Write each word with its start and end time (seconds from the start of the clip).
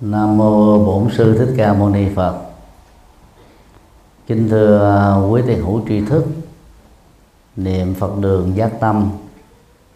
Nam 0.00 0.38
mô 0.38 0.84
Bổn 0.84 1.08
sư 1.16 1.38
Thích 1.38 1.54
Ca 1.56 1.72
Mâu 1.72 1.88
Ni 1.88 2.14
Phật. 2.14 2.38
Kính 4.26 4.48
thưa 4.48 4.96
à, 4.96 5.28
quý 5.28 5.42
tiền 5.46 5.62
hữu 5.62 5.82
tri 5.88 6.00
thức, 6.04 6.26
niệm 7.56 7.94
Phật 7.94 8.18
đường 8.18 8.56
Giác 8.56 8.72
Tâm, 8.80 9.10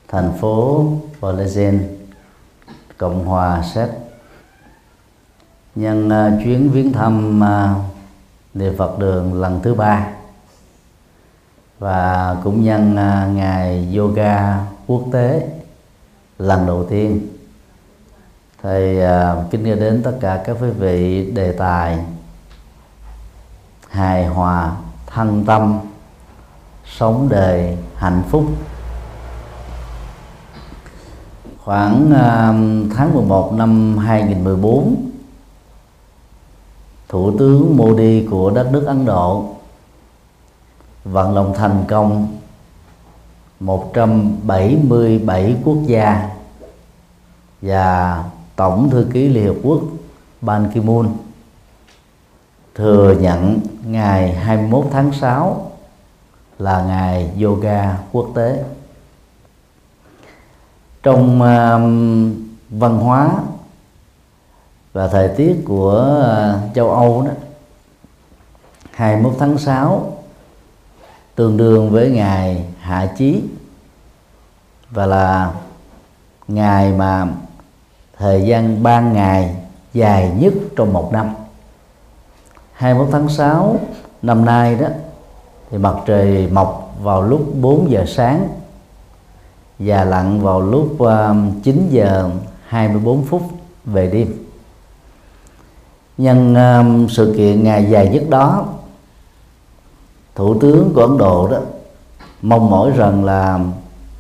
thành 0.09 0.33
phố 0.41 0.87
Valencia, 1.21 1.73
Cộng 2.97 3.27
hòa 3.27 3.63
Séc. 3.75 3.89
Nhân 5.75 6.11
à, 6.11 6.39
chuyến 6.45 6.71
viếng 6.71 6.93
thăm 6.93 7.45
à, 7.45 7.75
niệm 8.55 8.75
Phật 8.79 8.99
đường 8.99 9.41
lần 9.41 9.61
thứ 9.63 9.75
ba 9.75 10.09
và 11.79 12.37
cũng 12.45 12.65
nhân 12.65 12.95
ngày 13.35 13.95
yoga 13.97 14.67
quốc 14.87 15.03
tế 15.13 15.49
lần 16.39 16.67
đầu 16.67 16.87
tiên 16.91 17.29
thầy 18.63 18.97
uh, 18.97 19.03
à, 19.03 19.37
kính 19.51 19.65
nghe 19.65 19.75
đến 19.75 20.03
tất 20.03 20.13
cả 20.21 20.43
các 20.47 20.57
quý 20.61 20.71
vị 20.71 21.31
đề 21.31 21.53
tài 21.53 21.99
hài 23.89 24.27
hòa 24.27 24.77
thân 25.07 25.45
tâm 25.45 25.81
sống 26.99 27.29
đời 27.31 27.79
hạnh 27.97 28.23
phúc. 28.31 28.45
Khoảng 31.65 32.07
uh, 32.07 32.95
tháng 32.97 33.15
11 33.15 33.53
năm 33.53 33.99
2014 33.99 35.11
Thủ 37.09 37.39
tướng 37.39 37.77
Modi 37.77 38.27
của 38.31 38.51
đất 38.51 38.69
nước 38.73 38.85
Ấn 38.87 39.05
Độ 39.05 39.55
vận 41.05 41.35
động 41.35 41.55
thành 41.57 41.85
công 41.89 42.39
177 43.61 45.57
quốc 45.65 45.77
gia 45.87 46.29
và 47.63 48.25
Tổng 48.63 48.91
thư 48.91 49.07
ký 49.13 49.29
Liên 49.29 49.47
Hợp 49.47 49.55
Quốc 49.63 49.81
Ban 50.41 50.71
Ki-moon 50.75 51.09
thừa 52.75 53.15
nhận 53.21 53.61
ngày 53.87 54.35
21 54.35 54.85
tháng 54.93 55.13
6 55.13 55.73
là 56.59 56.83
ngày 56.83 57.31
yoga 57.43 57.99
quốc 58.13 58.29
tế. 58.35 58.65
Trong 61.03 61.37
uh, 61.37 61.81
văn 62.71 62.99
hóa 62.99 63.31
và 64.93 65.09
thời 65.09 65.29
tiết 65.29 65.63
của 65.65 66.23
uh, 66.69 66.75
châu 66.75 66.91
Âu 66.91 67.23
đó 67.23 67.33
21 68.91 69.35
tháng 69.39 69.59
6 69.59 70.17
tương 71.35 71.57
đương 71.57 71.91
với 71.91 72.11
ngày 72.11 72.65
hạ 72.81 73.13
chí 73.17 73.43
và 74.91 75.07
là 75.07 75.53
ngày 76.49 76.93
mà 76.93 77.29
thời 78.23 78.43
gian 78.43 78.83
3 78.83 79.01
ngày 79.01 79.57
dài 79.93 80.33
nhất 80.39 80.53
trong 80.77 80.93
một 80.93 81.13
năm. 81.13 81.31
21 82.73 83.09
tháng 83.13 83.29
6 83.29 83.81
năm 84.23 84.45
nay 84.45 84.75
đó 84.75 84.87
thì 85.71 85.79
mặt 85.79 85.95
trời 86.07 86.49
mọc 86.53 86.95
vào 87.03 87.23
lúc 87.23 87.55
4 87.61 87.91
giờ 87.91 88.05
sáng 88.09 88.49
và 89.79 90.05
lặn 90.05 90.41
vào 90.41 90.61
lúc 90.61 90.99
um, 90.99 91.61
9 91.63 91.89
giờ 91.91 92.31
24 92.67 93.25
phút 93.25 93.43
về 93.85 94.07
đêm. 94.07 94.35
Nhân 96.19 96.55
um, 96.55 97.09
sự 97.09 97.35
kiện 97.37 97.65
ngày 97.65 97.87
dài 97.91 98.09
nhất 98.09 98.23
đó 98.29 98.67
thủ 100.35 100.59
tướng 100.61 100.93
của 100.95 101.01
ấn 101.01 101.19
độ 101.19 101.49
đó 101.49 101.59
mong 102.43 102.71
mỏi 102.71 102.91
rằng 102.97 103.25
là 103.25 103.61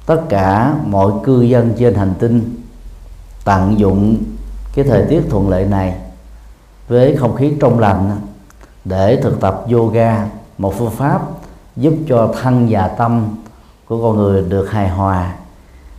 tất 0.06 0.20
cả 0.28 0.74
mọi 0.86 1.12
cư 1.24 1.42
dân 1.42 1.74
trên 1.78 1.94
hành 1.94 2.14
tinh 2.18 2.61
tận 3.44 3.78
dụng 3.78 4.16
cái 4.74 4.84
thời 4.84 5.04
tiết 5.08 5.22
thuận 5.30 5.48
lợi 5.48 5.64
này 5.64 5.94
với 6.88 7.16
không 7.16 7.34
khí 7.34 7.52
trong 7.60 7.78
lành 7.78 8.20
để 8.84 9.20
thực 9.22 9.40
tập 9.40 9.64
yoga, 9.72 10.26
một 10.58 10.74
phương 10.78 10.90
pháp 10.90 11.22
giúp 11.76 11.94
cho 12.08 12.34
thân 12.42 12.66
và 12.70 12.88
tâm 12.88 13.36
của 13.88 14.02
con 14.02 14.16
người 14.16 14.42
được 14.48 14.70
hài 14.70 14.88
hòa. 14.88 15.34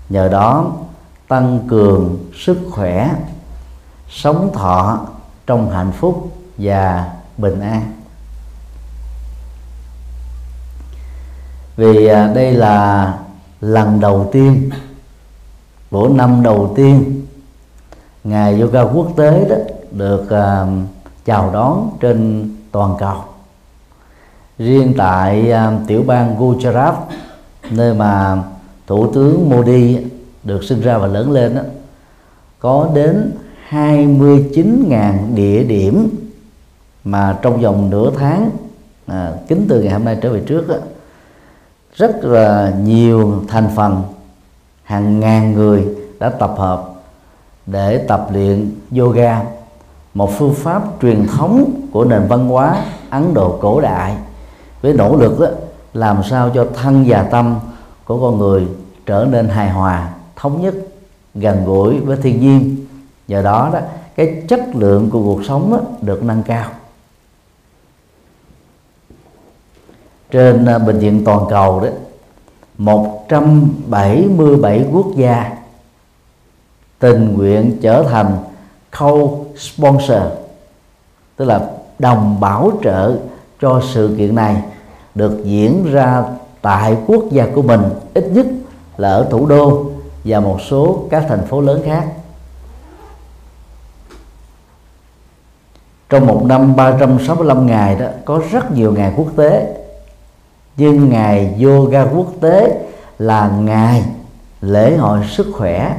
Nhờ 0.10 0.30
đó, 0.30 0.72
tăng 1.28 1.60
cường 1.70 2.18
sức 2.36 2.58
khỏe, 2.72 3.10
sống 4.10 4.50
thọ 4.54 5.08
trong 5.48 5.70
hạnh 5.72 5.92
phúc 5.92 6.38
và 6.58 7.12
bình 7.38 7.60
an. 7.60 7.92
Vì 11.76 12.08
à, 12.08 12.28
đây 12.36 12.54
là 12.54 13.14
lần 13.62 14.00
đầu 14.00 14.30
tiên 14.32 14.70
của 15.92 16.08
năm 16.08 16.44
đầu 16.44 16.74
tiên 16.76 17.23
ngày 18.24 18.62
yoga 18.62 18.82
quốc 18.82 19.08
tế 19.18 19.46
đó 19.50 19.56
được 19.92 20.24
uh, 20.24 20.68
chào 21.26 21.50
đón 21.54 21.90
trên 22.00 22.50
toàn 22.72 22.96
cầu. 23.00 23.18
Riêng 24.58 24.94
tại 24.98 25.52
uh, 25.52 25.88
tiểu 25.88 26.04
bang 26.08 26.36
Gujarat 26.40 26.94
nơi 27.72 27.94
mà 27.94 28.44
thủ 28.88 29.12
tướng 29.14 29.50
Modi 29.50 29.98
được 30.44 30.64
sinh 30.64 30.82
ra 30.82 30.98
và 30.98 31.08
lớn 31.08 31.32
lên 31.32 31.56
đó, 31.56 31.62
có 32.60 32.90
đến 32.94 33.32
29.000 33.70 35.36
địa 35.36 35.64
điểm 35.64 36.10
mà 37.04 37.38
trong 37.42 37.62
vòng 37.62 37.90
nửa 37.90 38.12
tháng 38.18 38.50
à, 39.08 39.32
kính 39.48 39.66
từ 39.70 39.82
ngày 39.82 39.94
hôm 39.94 40.06
nay 40.06 40.18
trở 40.22 40.34
về 40.34 40.42
trước 40.48 40.68
đó, 40.68 40.76
rất 41.96 42.24
là 42.24 42.74
nhiều 42.84 43.44
thành 43.48 43.70
phần 43.76 44.02
hàng 44.84 45.20
ngàn 45.20 45.54
người 45.54 45.86
đã 46.20 46.30
tập 46.30 46.54
hợp 46.58 46.93
để 47.66 47.98
tập 47.98 48.28
luyện 48.32 48.72
yoga 48.98 49.42
một 50.14 50.32
phương 50.38 50.54
pháp 50.54 50.84
truyền 51.02 51.28
thống 51.28 51.82
của 51.92 52.06
nền 52.06 52.28
văn 52.28 52.48
hóa 52.48 52.86
Ấn 53.10 53.34
Độ 53.34 53.58
cổ 53.62 53.82
đại. 53.82 54.16
Với 54.82 54.94
nỗ 54.94 55.16
lực 55.16 55.40
đó, 55.40 55.48
làm 55.94 56.24
sao 56.24 56.50
cho 56.54 56.68
thân 56.74 57.06
và 57.08 57.24
tâm 57.24 57.56
của 58.06 58.22
con 58.22 58.38
người 58.38 58.68
trở 59.06 59.28
nên 59.32 59.50
hài 59.50 59.70
hòa 59.70 60.10
thống 60.36 60.62
nhất 60.62 60.74
gần 61.36 61.66
gũi 61.66 62.00
với 62.00 62.18
thiên 62.18 62.40
nhiên. 62.40 62.86
Nhờ 63.28 63.42
đó 63.42 63.70
đó 63.74 63.80
cái 64.16 64.44
chất 64.48 64.62
lượng 64.74 65.10
của 65.10 65.24
cuộc 65.24 65.46
sống 65.46 65.72
đó, 65.72 65.80
được 66.02 66.24
nâng 66.24 66.44
cao. 66.44 66.70
Trên 70.32 70.66
à, 70.66 70.78
bệnh 70.78 71.00
viện 71.00 71.26
toàn 71.26 71.46
cầu 71.50 71.80
đó 71.80 71.88
177 72.78 74.86
quốc 74.92 75.08
gia 75.16 75.63
tình 77.04 77.38
nguyện 77.38 77.78
trở 77.82 78.04
thành 78.04 78.38
co-sponsor 78.92 80.22
tức 81.36 81.46
là 81.46 81.70
đồng 82.00 82.40
bảo 82.40 82.72
trợ 82.84 83.16
cho 83.62 83.82
sự 83.94 84.16
kiện 84.18 84.36
này, 84.36 84.64
được 85.16 85.42
diễn 85.44 85.92
ra 85.92 86.24
tại 86.62 86.98
quốc 87.08 87.24
gia 87.32 87.48
của 87.56 87.62
mình, 87.62 87.82
ít 88.14 88.26
nhất 88.34 88.46
là 88.98 89.10
ở 89.10 89.28
thủ 89.32 89.46
đô 89.46 89.92
và 90.24 90.40
một 90.40 90.58
số 90.70 91.04
các 91.10 91.26
thành 91.30 91.46
phố 91.46 91.62
lớn 91.62 91.82
khác. 91.86 92.08
Trong 96.10 96.28
một 96.28 96.42
năm 96.46 96.76
365 96.76 97.68
ngày 97.68 97.96
đó, 97.96 98.06
có 98.26 98.42
rất 98.52 98.72
nhiều 98.72 98.94
ngày 98.94 99.14
quốc 99.18 99.28
tế. 99.36 99.76
Nhưng 100.78 101.10
ngày 101.10 101.56
yoga 101.64 102.06
quốc 102.06 102.28
tế 102.42 102.86
là 103.20 103.48
ngày 103.48 104.04
lễ 104.62 104.98
hội 104.98 105.20
sức 105.30 105.48
khỏe 105.54 105.96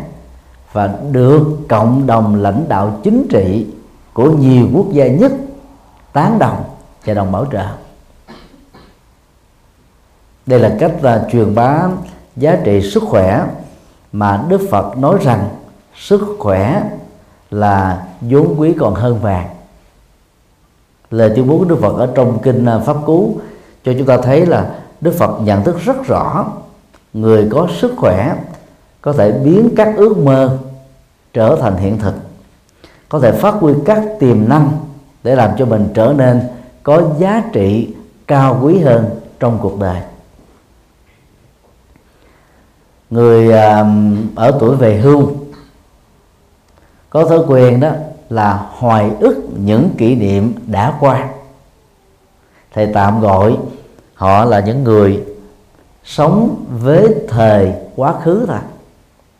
và 0.74 0.94
được 1.12 1.42
cộng 1.68 2.06
đồng 2.06 2.34
lãnh 2.34 2.64
đạo 2.68 3.00
chính 3.02 3.26
trị 3.30 3.66
của 4.12 4.30
nhiều 4.30 4.68
quốc 4.74 4.86
gia 4.92 5.06
nhất 5.06 5.32
tán 6.12 6.38
đồng 6.38 6.64
và 7.04 7.14
đồng 7.14 7.32
bảo 7.32 7.46
trợ. 7.52 7.66
Đây 10.46 10.60
là 10.60 10.76
cách 10.80 10.92
là 11.02 11.28
truyền 11.32 11.54
bá 11.54 11.82
giá 12.36 12.58
trị 12.64 12.90
sức 12.90 13.02
khỏe 13.02 13.46
mà 14.12 14.44
Đức 14.48 14.60
Phật 14.70 14.98
nói 14.98 15.18
rằng 15.22 15.48
sức 15.96 16.36
khỏe 16.38 16.82
là 17.50 18.06
vốn 18.20 18.54
quý 18.58 18.74
còn 18.78 18.94
hơn 18.94 19.18
vàng. 19.18 19.48
Lời 21.10 21.32
tuyên 21.36 21.48
bố 21.48 21.58
của 21.58 21.64
Đức 21.64 21.78
Phật 21.80 21.96
ở 21.98 22.12
trong 22.14 22.38
kinh 22.42 22.66
à, 22.66 22.78
Pháp 22.78 22.96
Cú 23.06 23.40
cho 23.84 23.92
chúng 23.98 24.06
ta 24.06 24.16
thấy 24.16 24.46
là 24.46 24.74
Đức 25.00 25.14
Phật 25.18 25.40
nhận 25.40 25.64
thức 25.64 25.76
rất 25.80 26.06
rõ 26.06 26.46
người 27.12 27.48
có 27.50 27.68
sức 27.80 27.94
khỏe 27.96 28.36
có 29.00 29.12
thể 29.12 29.32
biến 29.32 29.70
các 29.76 29.94
ước 29.96 30.18
mơ 30.18 30.58
trở 31.34 31.58
thành 31.60 31.76
hiện 31.76 31.98
thực. 31.98 32.14
Có 33.08 33.20
thể 33.20 33.32
phát 33.32 33.54
huy 33.54 33.72
các 33.84 34.02
tiềm 34.20 34.48
năng 34.48 34.72
để 35.22 35.34
làm 35.34 35.50
cho 35.58 35.66
mình 35.66 35.88
trở 35.94 36.14
nên 36.16 36.40
có 36.82 37.02
giá 37.18 37.42
trị, 37.52 37.94
cao 38.26 38.60
quý 38.62 38.78
hơn 38.78 39.10
trong 39.40 39.58
cuộc 39.62 39.80
đời. 39.80 40.00
Người 43.10 43.52
ở 44.34 44.56
tuổi 44.60 44.76
về 44.76 44.96
hưu 44.96 45.32
có 47.10 47.24
thói 47.24 47.38
quen 47.46 47.80
đó 47.80 47.90
là 48.28 48.66
hoài 48.70 49.10
ức 49.20 49.44
những 49.56 49.90
kỷ 49.98 50.14
niệm 50.14 50.54
đã 50.66 50.96
qua. 51.00 51.28
Thầy 52.72 52.90
tạm 52.94 53.20
gọi 53.20 53.56
họ 54.14 54.44
là 54.44 54.60
những 54.60 54.84
người 54.84 55.24
sống 56.04 56.64
với 56.82 57.14
thời 57.28 57.72
quá 57.96 58.14
khứ 58.22 58.44
thôi. 58.48 58.58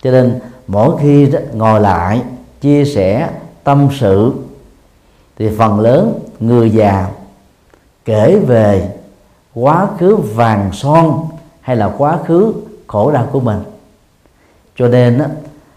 Cho 0.03 0.11
nên 0.11 0.41
mỗi 0.67 0.97
khi 1.01 1.31
ngồi 1.53 1.81
lại 1.81 2.23
chia 2.61 2.85
sẻ 2.85 3.31
tâm 3.65 3.89
sự 4.01 4.33
thì 5.39 5.51
phần 5.59 5.81
lớn 5.81 6.21
người 6.41 6.71
già 6.71 7.09
kể 8.05 8.37
về 8.47 8.89
quá 9.55 9.89
khứ 9.99 10.17
vàng 10.17 10.71
son 10.73 11.27
hay 11.61 11.77
là 11.77 11.95
quá 11.99 12.19
khứ 12.27 12.53
khổ 12.87 13.11
đau 13.11 13.29
của 13.33 13.41
mình. 13.41 13.59
Cho 14.77 14.89
nên 14.89 15.19
đó, 15.19 15.25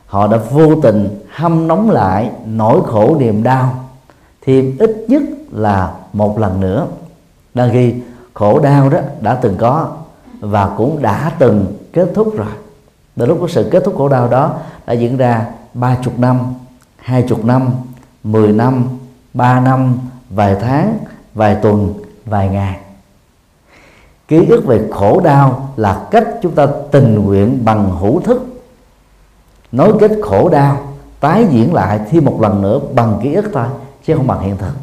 họ 0.06 0.28
đã 0.28 0.38
vô 0.52 0.76
tình 0.82 1.20
hâm 1.30 1.68
nóng 1.68 1.90
lại 1.90 2.32
nỗi 2.46 2.82
khổ 2.86 3.16
niềm 3.20 3.44
đau 3.44 3.86
thêm 4.42 4.76
ít 4.80 5.06
nhất 5.08 5.24
là 5.52 5.94
một 6.14 6.40
lần 6.40 6.62
nữa. 6.62 6.88
Đang 7.54 7.70
khi 7.72 7.94
khổ 8.34 8.60
đau 8.60 8.90
đó 8.90 9.00
đã 9.22 9.36
từng 9.36 9.56
có 9.58 9.92
và 10.40 10.74
cũng 10.78 11.02
đã 11.02 11.32
từng 11.40 11.66
kết 11.94 12.08
thúc 12.16 12.38
rồi 12.38 12.48
từ 13.18 13.26
lúc 13.26 13.38
có 13.42 13.48
sự 13.48 13.70
kết 13.72 13.84
thúc 13.86 13.98
khổ 13.98 14.10
đau 14.10 14.28
đó 14.28 14.54
đã 14.86 14.94
diễn 14.94 15.18
ra 15.18 15.46
ba 15.74 15.98
chục 16.04 16.20
năm 16.20 16.40
hai 16.98 17.26
chục 17.30 17.46
năm 17.46 17.70
mười 18.24 18.52
năm 18.52 18.88
ba 19.34 19.60
năm 19.60 19.98
vài 20.30 20.56
tháng 20.62 20.98
vài 21.34 21.56
tuần 21.56 21.94
vài 22.26 22.50
ngày. 22.50 22.80
Ký 24.28 24.46
ức 24.46 24.66
về 24.66 24.88
khổ 24.92 25.22
đau 25.24 25.70
là 25.76 26.08
cách 26.12 26.28
chúng 26.42 26.52
ta 26.52 26.68
tình 26.92 27.16
nguyện 27.16 27.66
bằng 27.66 27.98
hữu 28.00 28.22
thức. 28.22 28.46
Nối 29.72 29.94
kết 30.00 30.12
khổ 30.22 30.50
đau 30.50 30.94
tái 31.20 31.48
diễn 31.52 31.74
lại 31.74 32.00
thêm 32.10 32.26
một 32.26 32.42
lần 32.42 32.62
nữa 32.62 32.80
bằng 32.94 33.20
ký 33.24 33.34
ức 33.34 33.46
thôi 33.54 33.68
chứ 34.06 34.16
không 34.16 34.28
bằng 34.28 34.42
hiện 34.42 34.58
thực. 34.58 34.74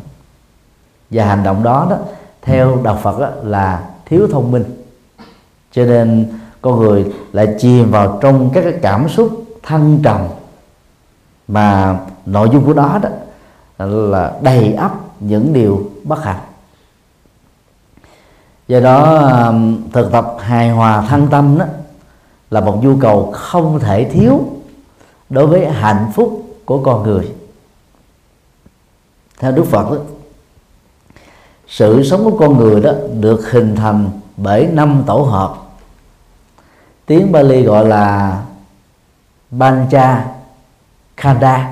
Và 1.10 1.24
hành 1.24 1.44
động 1.44 1.62
đó 1.62 1.86
đó 1.90 1.96
theo 2.42 2.78
đạo 2.82 2.98
Phật 3.02 3.20
đó, 3.20 3.28
là 3.42 3.84
thiếu 4.06 4.28
thông 4.32 4.50
minh. 4.50 4.64
Cho 5.72 5.84
nên 5.84 6.32
con 6.64 6.80
người 6.80 7.12
lại 7.32 7.54
chìm 7.58 7.90
vào 7.90 8.18
trong 8.22 8.50
các 8.54 8.62
cái 8.62 8.74
cảm 8.82 9.08
xúc 9.08 9.44
thăng 9.62 10.00
trầm 10.02 10.20
mà 11.48 11.98
nội 12.26 12.48
dung 12.52 12.64
của 12.64 12.72
đó 12.72 12.98
đó 13.02 13.08
là 13.86 14.38
đầy 14.42 14.72
ắp 14.72 14.94
những 15.20 15.52
điều 15.52 15.90
bất 16.04 16.24
hạnh. 16.24 16.40
Do 18.68 18.80
đó 18.80 19.18
um, 19.18 19.90
thực 19.92 20.12
tập 20.12 20.36
hài 20.40 20.70
hòa 20.70 21.04
thân 21.08 21.26
tâm 21.30 21.58
đó 21.58 21.64
là 22.50 22.60
một 22.60 22.84
nhu 22.84 22.96
cầu 23.00 23.30
không 23.32 23.80
thể 23.80 24.04
thiếu 24.04 24.44
đối 25.30 25.46
với 25.46 25.66
hạnh 25.66 26.10
phúc 26.14 26.42
của 26.64 26.82
con 26.82 27.02
người. 27.02 27.32
Theo 29.38 29.52
đức 29.52 29.64
phật 29.64 29.90
đó, 29.90 29.96
sự 31.68 32.02
sống 32.02 32.24
của 32.24 32.38
con 32.38 32.58
người 32.58 32.80
đó 32.80 32.92
được 33.20 33.50
hình 33.50 33.76
thành 33.76 34.10
bởi 34.36 34.66
năm 34.66 35.02
tổ 35.06 35.22
hợp 35.22 35.63
tiếng 37.06 37.32
Bali 37.32 37.62
gọi 37.62 37.88
là 37.88 38.38
Bancha 39.50 40.24
Khanda. 41.16 41.70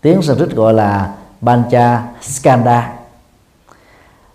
Tiếng 0.00 0.22
Sanskrit 0.22 0.50
gọi 0.50 0.74
là 0.74 1.12
Bancha 1.40 2.02
Skanda. 2.20 2.92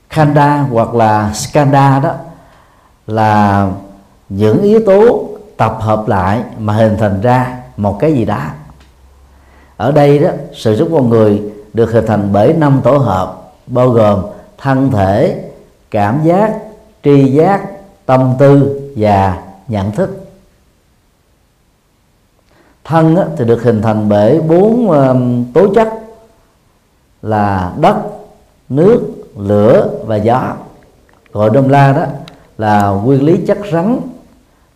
Khanda 0.10 0.58
hoặc 0.58 0.96
là 0.96 1.34
Skanda 1.34 2.00
đó 2.00 2.14
là 3.08 3.68
những 4.30 4.62
yếu 4.62 4.80
tố 4.86 5.30
tập 5.58 5.78
hợp 5.80 6.08
lại 6.08 6.44
mà 6.58 6.74
hình 6.74 6.98
thành 7.00 7.22
ra 7.22 7.58
một 7.78 7.98
cái 8.00 8.14
gì 8.14 8.26
đó. 8.26 8.40
Ở 9.78 9.92
đây 9.92 10.20
đó, 10.20 10.30
sự 10.54 10.80
sống 10.80 10.90
con 10.94 11.10
người 11.10 11.42
được 11.74 11.92
hình 11.92 12.06
thành 12.08 12.30
bởi 12.34 12.54
năm 12.54 12.82
tổ 12.84 12.98
hợp, 12.98 13.42
bao 13.68 13.90
gồm 13.90 14.26
thân 14.58 14.92
thể, 14.92 15.44
cảm 15.92 16.24
giác, 16.24 16.54
tri 17.04 17.32
giác, 17.32 17.62
tâm 18.06 18.36
tư 18.40 18.82
và 18.98 19.38
nhận 19.74 19.92
thức. 19.92 20.10
Thân 22.84 23.18
thì 23.38 23.46
được 23.46 23.64
hình 23.64 23.82
thành 23.82 24.10
bởi 24.10 24.42
bốn 24.42 25.52
tố 25.54 25.74
chất 25.74 25.90
là 27.22 27.74
đất, 27.80 27.96
nước, 28.70 29.02
lửa 29.38 29.90
và 30.06 30.16
gió. 30.16 30.56
Gọi 31.32 31.50
đông 31.50 31.70
la 31.70 31.94
đó 31.94 32.06
là 32.58 32.88
nguyên 32.90 33.24
lý 33.24 33.38
chất 33.48 33.58
rắn, 33.72 34.00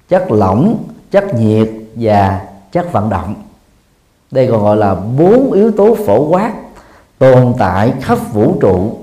chất 0.09 0.31
lỏng, 0.31 0.83
chất 1.11 1.35
nhiệt 1.35 1.69
và 1.95 2.45
chất 2.71 2.91
vận 2.91 3.09
động. 3.09 3.35
Đây 4.31 4.47
còn 4.51 4.63
gọi 4.63 4.77
là 4.77 4.95
bốn 4.95 5.51
yếu 5.51 5.71
tố 5.71 5.95
phổ 6.05 6.27
quát 6.27 6.53
tồn 7.17 7.53
tại 7.57 7.93
khắp 8.01 8.19
vũ 8.33 8.57
trụ, 8.61 8.97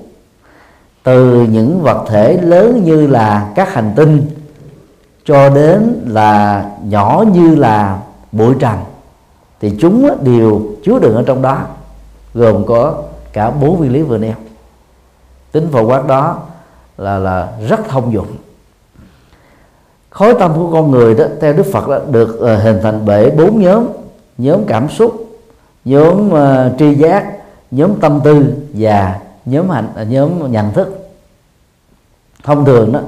từ 1.02 1.46
những 1.50 1.82
vật 1.82 2.04
thể 2.08 2.36
lớn 2.42 2.84
như 2.84 3.06
là 3.06 3.52
các 3.54 3.74
hành 3.74 3.92
tinh 3.96 4.26
cho 5.24 5.48
đến 5.48 6.00
là 6.06 6.64
nhỏ 6.84 7.24
như 7.32 7.54
là 7.54 7.98
bụi 8.32 8.54
trần 8.58 8.78
thì 9.60 9.76
chúng 9.80 10.08
đều 10.22 10.62
chứa 10.84 10.98
đựng 10.98 11.14
ở 11.14 11.22
trong 11.26 11.42
đó 11.42 11.62
gồm 12.34 12.66
có 12.66 13.02
cả 13.32 13.50
bốn 13.50 13.78
nguyên 13.78 13.92
lý 13.92 14.02
vừa 14.02 14.18
nêu. 14.18 14.34
Tính 15.52 15.68
phổ 15.72 15.82
quát 15.82 16.06
đó 16.06 16.38
là 16.98 17.18
là 17.18 17.48
rất 17.68 17.80
thông 17.88 18.12
dụng. 18.12 18.26
Khối 20.10 20.34
tâm 20.38 20.52
của 20.54 20.72
con 20.72 20.90
người 20.90 21.14
đó 21.14 21.24
theo 21.40 21.52
đức 21.52 21.66
phật 21.72 21.88
đó, 21.88 21.98
được 22.10 22.38
uh, 22.38 22.62
hình 22.62 22.78
thành 22.82 23.00
bởi 23.04 23.30
bốn 23.30 23.60
nhóm. 23.60 23.86
Nhóm 24.38 24.64
cảm 24.66 24.88
xúc 24.88 25.28
nhóm 25.84 26.30
uh, 26.32 26.78
tri 26.78 26.94
giác 26.94 27.32
nhóm 27.70 28.00
tâm 28.00 28.20
tư 28.24 28.44
và 28.72 29.20
nhóm 29.44 29.70
hành 29.70 29.88
uh, 30.02 30.08
nhóm 30.08 30.52
nhận 30.52 30.72
thức. 30.72 31.08
Thông 32.44 32.64
thường 32.64 32.92
đó 32.92 33.00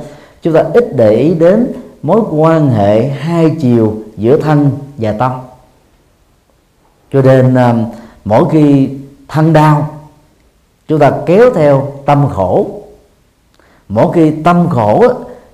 chúng 0.43 0.55
ta 0.55 0.65
ít 0.75 0.97
để 0.97 1.11
ý 1.11 1.35
đến 1.35 1.73
mối 2.07 2.21
quan 2.31 2.71
hệ 2.71 3.09
hai 3.09 3.57
chiều 3.61 3.97
giữa 4.17 4.37
thân 4.41 4.71
và 4.97 5.13
tâm. 5.13 5.33
Cho 7.13 7.23
nên 7.23 7.55
à, 7.55 7.75
mỗi 8.25 8.45
khi 8.51 8.91
thân 9.29 9.53
đau, 9.53 9.91
chúng 10.89 10.99
ta 10.99 11.13
kéo 11.27 11.51
theo 11.55 11.93
tâm 12.05 12.29
khổ. 12.29 12.67
Mỗi 13.89 14.13
khi 14.15 14.31
tâm 14.45 14.69
khổ 14.69 15.05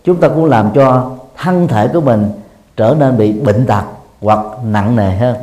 chúng 0.04 0.16
ta 0.16 0.28
cũng 0.28 0.44
làm 0.44 0.70
cho 0.74 1.10
thân 1.36 1.68
thể 1.68 1.88
của 1.88 2.00
mình 2.00 2.30
trở 2.76 2.96
nên 2.98 3.18
bị 3.18 3.32
bệnh 3.32 3.66
tật 3.66 3.84
hoặc 4.20 4.46
nặng 4.64 4.96
nề 4.96 5.16
hơn. 5.16 5.36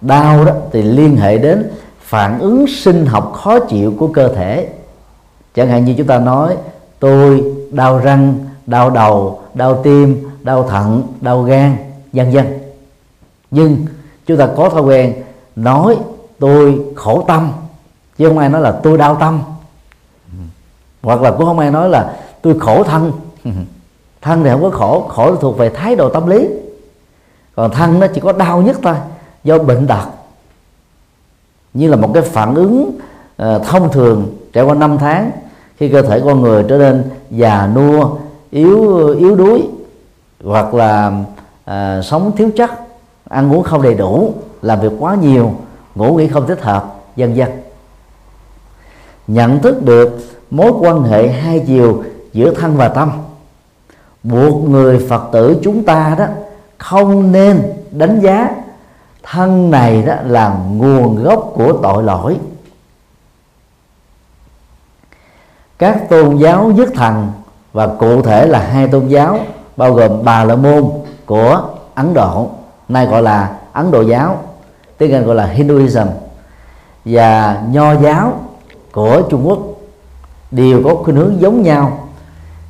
Đau 0.00 0.44
đó 0.44 0.52
thì 0.72 0.82
liên 0.82 1.16
hệ 1.16 1.38
đến 1.38 1.70
phản 2.00 2.38
ứng 2.38 2.66
sinh 2.66 3.06
học 3.06 3.32
khó 3.32 3.58
chịu 3.58 3.94
của 3.98 4.08
cơ 4.08 4.28
thể. 4.28 4.68
Chẳng 5.54 5.68
hạn 5.68 5.84
như 5.84 5.94
chúng 5.98 6.06
ta 6.06 6.18
nói, 6.18 6.56
tôi 6.98 7.44
đau 7.72 7.98
răng 7.98 8.34
đau 8.66 8.90
đầu 8.90 9.42
đau 9.54 9.82
tim 9.82 10.28
đau 10.42 10.68
thận 10.68 11.02
đau 11.20 11.42
gan 11.42 11.76
vân 12.12 12.30
vân. 12.30 12.58
Nhưng 13.50 13.86
chúng 14.26 14.36
ta 14.36 14.48
có 14.56 14.68
thói 14.68 14.82
quen 14.82 15.22
nói 15.56 15.96
tôi 16.38 16.80
khổ 16.94 17.24
tâm 17.28 17.52
chứ 18.18 18.28
không 18.28 18.38
ai 18.38 18.48
nói 18.48 18.60
là 18.60 18.72
tôi 18.82 18.98
đau 18.98 19.14
tâm. 19.14 19.42
Hoặc 21.02 21.22
là 21.22 21.30
cũng 21.30 21.46
không 21.46 21.58
ai 21.58 21.70
nói 21.70 21.88
là 21.88 22.16
tôi 22.42 22.58
khổ 22.60 22.84
thân. 22.84 23.12
Thân 24.22 24.44
thì 24.44 24.50
không 24.50 24.62
có 24.62 24.70
khổ 24.70 25.08
khổ 25.08 25.36
thuộc 25.36 25.58
về 25.58 25.70
thái 25.70 25.96
độ 25.96 26.08
tâm 26.08 26.26
lý. 26.26 26.48
Còn 27.56 27.70
thân 27.70 28.00
nó 28.00 28.06
chỉ 28.06 28.20
có 28.20 28.32
đau 28.32 28.62
nhất 28.62 28.76
thôi 28.82 28.94
do 29.44 29.58
bệnh 29.58 29.86
tật. 29.86 30.04
Như 31.74 31.88
là 31.88 31.96
một 31.96 32.10
cái 32.14 32.22
phản 32.22 32.54
ứng 32.54 32.98
uh, 33.42 33.66
thông 33.66 33.92
thường 33.92 34.36
trải 34.52 34.64
qua 34.64 34.74
5 34.74 34.98
tháng 34.98 35.30
khi 35.76 35.88
cơ 35.88 36.02
thể 36.02 36.20
con 36.24 36.40
người 36.40 36.64
trở 36.68 36.78
nên 36.78 37.04
già 37.30 37.68
nua 37.74 38.10
yếu 38.54 39.08
yếu 39.08 39.36
đuối 39.36 39.68
hoặc 40.44 40.74
là 40.74 41.12
à, 41.64 42.02
sống 42.02 42.32
thiếu 42.36 42.50
chất 42.56 42.70
ăn 43.28 43.54
uống 43.54 43.62
không 43.62 43.82
đầy 43.82 43.94
đủ 43.94 44.34
làm 44.62 44.80
việc 44.80 44.92
quá 44.98 45.14
nhiều 45.14 45.54
ngủ 45.94 46.14
nghỉ 46.14 46.28
không 46.28 46.46
thích 46.46 46.62
hợp 46.62 46.94
vân 47.16 47.34
vân. 47.34 47.48
Nhận 49.26 49.60
thức 49.60 49.82
được 49.82 50.18
mối 50.50 50.72
quan 50.80 51.02
hệ 51.02 51.28
hai 51.28 51.64
chiều 51.66 52.04
giữa 52.32 52.54
thân 52.54 52.76
và 52.76 52.88
tâm. 52.88 53.10
Buộc 54.22 54.68
người 54.68 55.06
phật 55.08 55.28
tử 55.32 55.60
chúng 55.62 55.84
ta 55.84 56.14
đó 56.18 56.26
không 56.78 57.32
nên 57.32 57.62
đánh 57.90 58.20
giá 58.20 58.50
thân 59.22 59.70
này 59.70 60.02
đó 60.02 60.14
là 60.24 60.58
nguồn 60.70 61.22
gốc 61.24 61.52
của 61.54 61.72
tội 61.82 62.02
lỗi. 62.02 62.36
Các 65.78 66.08
tôn 66.08 66.36
giáo 66.36 66.72
nhất 66.74 66.88
thần 66.94 67.32
và 67.74 67.86
cụ 67.86 68.22
thể 68.22 68.46
là 68.46 68.58
hai 68.58 68.88
tôn 68.88 69.08
giáo, 69.08 69.38
bao 69.76 69.92
gồm 69.92 70.24
bà 70.24 70.44
la 70.44 70.56
môn 70.56 70.90
của 71.26 71.62
ấn 71.94 72.14
độ, 72.14 72.48
nay 72.88 73.06
gọi 73.06 73.22
là 73.22 73.56
ấn 73.72 73.90
độ 73.90 74.02
giáo, 74.02 74.42
tiếng 74.98 75.12
anh 75.12 75.26
gọi 75.26 75.34
là 75.34 75.46
hinduism, 75.46 76.06
và 77.04 77.62
nho 77.70 77.94
giáo 77.94 78.40
của 78.92 79.22
trung 79.30 79.48
quốc 79.48 79.58
đều 80.50 80.82
có 80.84 80.94
khuynh 80.94 81.16
hướng 81.16 81.40
giống 81.40 81.62
nhau. 81.62 82.08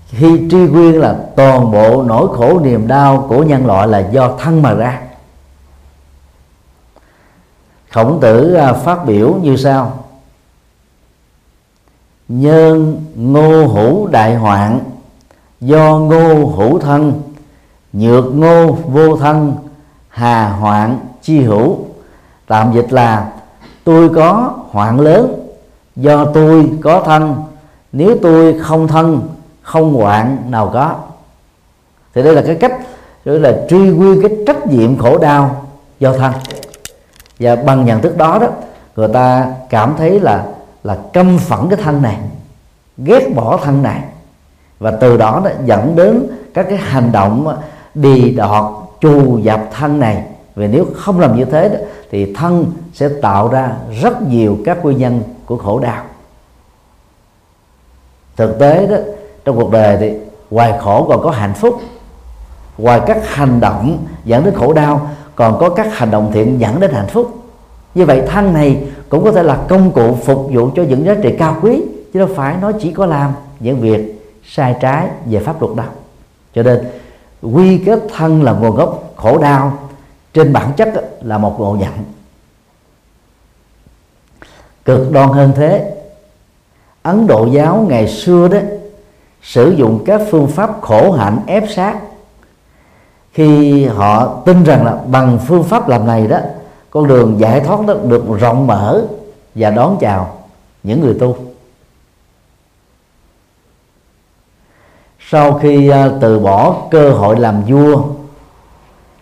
Khi 0.09 0.49
tri 0.51 0.57
nguyên 0.57 1.01
là 1.01 1.17
toàn 1.37 1.73
bộ 1.73 2.03
nỗi 2.03 2.29
khổ 2.37 2.61
niềm 2.61 2.89
đau 2.89 3.27
của 3.29 3.43
nhân 3.43 3.67
loại 3.67 3.89
là 3.89 3.99
do 3.99 4.37
thân 4.39 4.63
mà 4.63 4.75
ra. 4.75 5.01
Khổng 7.91 8.21
tử 8.21 8.55
à, 8.55 8.73
phát 8.73 9.07
biểu 9.07 9.35
như 9.43 9.57
sau. 9.57 10.05
Nhân 12.29 13.05
ngô 13.17 13.67
hữu 13.67 14.07
đại 14.07 14.35
hoạn 14.35 14.81
do 15.65 15.99
ngô 15.99 16.47
hữu 16.47 16.79
thân, 16.79 17.23
nhược 17.93 18.35
ngô 18.35 18.73
vô 18.73 19.17
thân, 19.17 19.57
hà 20.09 20.49
hoạn 20.49 20.99
chi 21.23 21.41
hữu. 21.41 21.79
Tạm 22.47 22.73
dịch 22.73 22.93
là, 22.93 23.33
tôi 23.85 24.09
có 24.09 24.55
hoạn 24.71 25.01
lớn, 25.01 25.35
do 25.97 26.25
tôi 26.25 26.71
có 26.83 27.03
thân. 27.07 27.37
Nếu 27.93 28.17
tôi 28.23 28.59
không 28.61 28.89
thân, 28.89 29.29
không 29.63 29.95
hoạn 29.95 30.39
nào 30.49 30.71
có. 30.73 30.95
Thì 32.15 32.23
đây 32.23 32.35
là 32.35 32.43
cái 32.47 32.55
cách 32.55 32.73
gọi 33.25 33.39
là 33.39 33.67
truy 33.69 33.79
nguyên 33.79 34.23
cái 34.23 34.31
trách 34.47 34.67
nhiệm 34.67 34.99
khổ 34.99 35.19
đau 35.19 35.67
do 36.01 36.13
thân. 36.13 36.33
Và 37.41 37.57
bằng 37.57 37.85
nhận 37.85 38.03
thức 38.03 38.17
đó 38.17 38.39
đó, 38.39 38.47
người 38.97 39.09
ta 39.09 39.53
cảm 39.71 39.95
thấy 39.99 40.21
là 40.21 40.47
là 40.85 40.99
căm 41.13 41.39
phẫn 41.39 41.69
cái 41.71 41.79
thân 41.83 42.03
này, 42.03 42.19
ghét 42.99 43.35
bỏ 43.35 43.57
thân 43.57 43.83
này 43.83 44.03
và 44.79 44.91
từ 44.91 45.17
đó 45.17 45.43
đó 45.45 45.51
dẫn 45.65 45.97
đến 45.97 46.27
các 46.55 46.67
cái 46.69 46.79
hành 46.79 47.13
động 47.13 47.49
ờ, 47.49 47.59
đi 47.95 48.31
đọt 48.31 48.65
trù 49.01 49.39
dập 49.39 49.61
thân 49.73 50.01
này. 50.01 50.25
Vì 50.55 50.67
nếu 50.67 50.87
không 50.95 51.21
làm 51.21 51.37
như 51.37 51.45
thế 51.45 51.69
đó, 51.69 51.77
thì 52.11 52.35
thân 52.35 52.73
sẽ 52.95 53.09
tạo 53.23 53.49
ra 53.49 53.73
rất 54.03 54.23
nhiều 54.23 54.59
các 54.65 54.83
nguyên 54.83 54.99
nhân 54.99 55.23
của 55.47 55.57
khổ 55.57 55.79
đau. 55.79 56.05
Thực 58.37 58.59
tế 58.59 58.87
đó 58.87 58.97
trong 59.45 59.57
cuộc 59.57 59.71
đời 59.73 59.97
thì 60.01 60.13
ngoài 60.51 60.75
khổ 60.81 61.07
còn 61.09 61.23
có 61.23 61.31
hạnh 61.31 61.55
phúc 61.55 61.81
ngoài 62.79 63.01
các 63.07 63.29
hành 63.29 63.61
động 63.61 63.99
dẫn 64.25 64.45
đến 64.45 64.55
khổ 64.55 64.73
đau 64.73 65.11
còn 65.37 65.59
có 65.59 65.69
các 65.69 65.99
hành 65.99 66.11
động 66.11 66.31
thiện 66.33 66.61
dẫn 66.61 66.81
đến 66.81 66.91
hạnh 66.93 67.09
phúc. 67.09 67.31
Như 67.95 68.07
vậy 68.07 68.23
thân 68.29 68.53
này 68.53 68.85
cũng 69.09 69.25
có 69.25 69.33
thể 69.33 69.43
là 69.43 69.59
công 69.69 69.91
cụ 69.91 70.19
phục 70.25 70.49
vụ 70.53 70.71
cho 70.77 70.83
những 70.83 71.05
giá 71.05 71.15
trị 71.23 71.35
cao 71.39 71.57
quý 71.63 71.83
chứ 72.13 72.19
đâu 72.19 72.29
phải 72.37 72.57
nó 72.61 72.73
chỉ 72.81 72.93
có 72.93 73.07
làm 73.07 73.33
những 73.61 73.81
việc 73.81 74.24
sai 74.47 74.77
trái 74.81 75.09
về 75.27 75.41
pháp 75.41 75.63
luật 75.63 75.77
đâu 75.77 75.87
cho 76.55 76.63
nên, 76.63 76.89
quy 77.43 77.79
kết 77.79 78.01
thân 78.17 78.43
là 78.43 78.53
nguồn 78.53 78.77
gốc 78.77 79.13
khổ 79.17 79.39
đau 79.39 79.79
trên 80.35 80.53
bản 80.53 80.73
chất 80.77 80.89
là 81.23 81.39
một 81.39 81.61
ngộ 81.61 81.77
nhận. 81.81 81.93
Cực 84.85 85.13
đoan 85.13 85.29
hơn 85.29 85.53
thế, 85.57 85.95
ấn 87.03 87.27
độ 87.27 87.47
giáo 87.47 87.87
ngày 87.89 88.09
xưa 88.09 88.49
đó 88.49 88.59
sử 89.43 89.71
dụng 89.71 90.03
các 90.07 90.21
phương 90.31 90.47
pháp 90.47 90.81
khổ 90.81 91.13
hạnh 91.13 91.39
ép 91.47 91.65
sát. 91.71 92.01
Khi 93.33 93.85
họ 93.85 94.43
tin 94.47 94.65
rằng 94.65 94.85
là 94.85 94.99
bằng 95.07 95.39
phương 95.47 95.65
pháp 95.65 95.89
làm 95.89 96.07
này 96.07 96.27
đó, 96.27 96.39
con 96.91 97.09
đường 97.09 97.41
giải 97.41 97.61
thoát 97.61 97.87
đó 97.87 97.95
được 98.05 98.25
rộng 98.41 98.67
mở 98.67 99.05
và 99.55 99.71
đón 99.71 99.97
chào 100.01 100.37
những 100.83 101.01
người 101.01 101.15
tu. 101.21 101.37
Sau 105.35 105.59
khi 105.59 105.89
à, 105.89 106.11
từ 106.21 106.39
bỏ 106.39 106.77
cơ 106.91 107.11
hội 107.11 107.41
làm 107.41 107.63
vua 107.65 108.03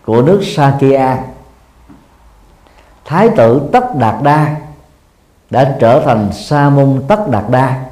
của 0.05 0.21
nước 0.21 0.41
Sakya, 0.43 1.17
Thái 3.05 3.29
tử 3.29 3.61
Tất 3.71 3.95
Đạt 3.95 4.15
Đa 4.23 4.55
đã 5.49 5.75
trở 5.79 6.01
thành 6.05 6.33
Sa 6.33 6.69
môn 6.69 7.03
Tất 7.07 7.29
Đạt 7.29 7.43
Đa, 7.49 7.85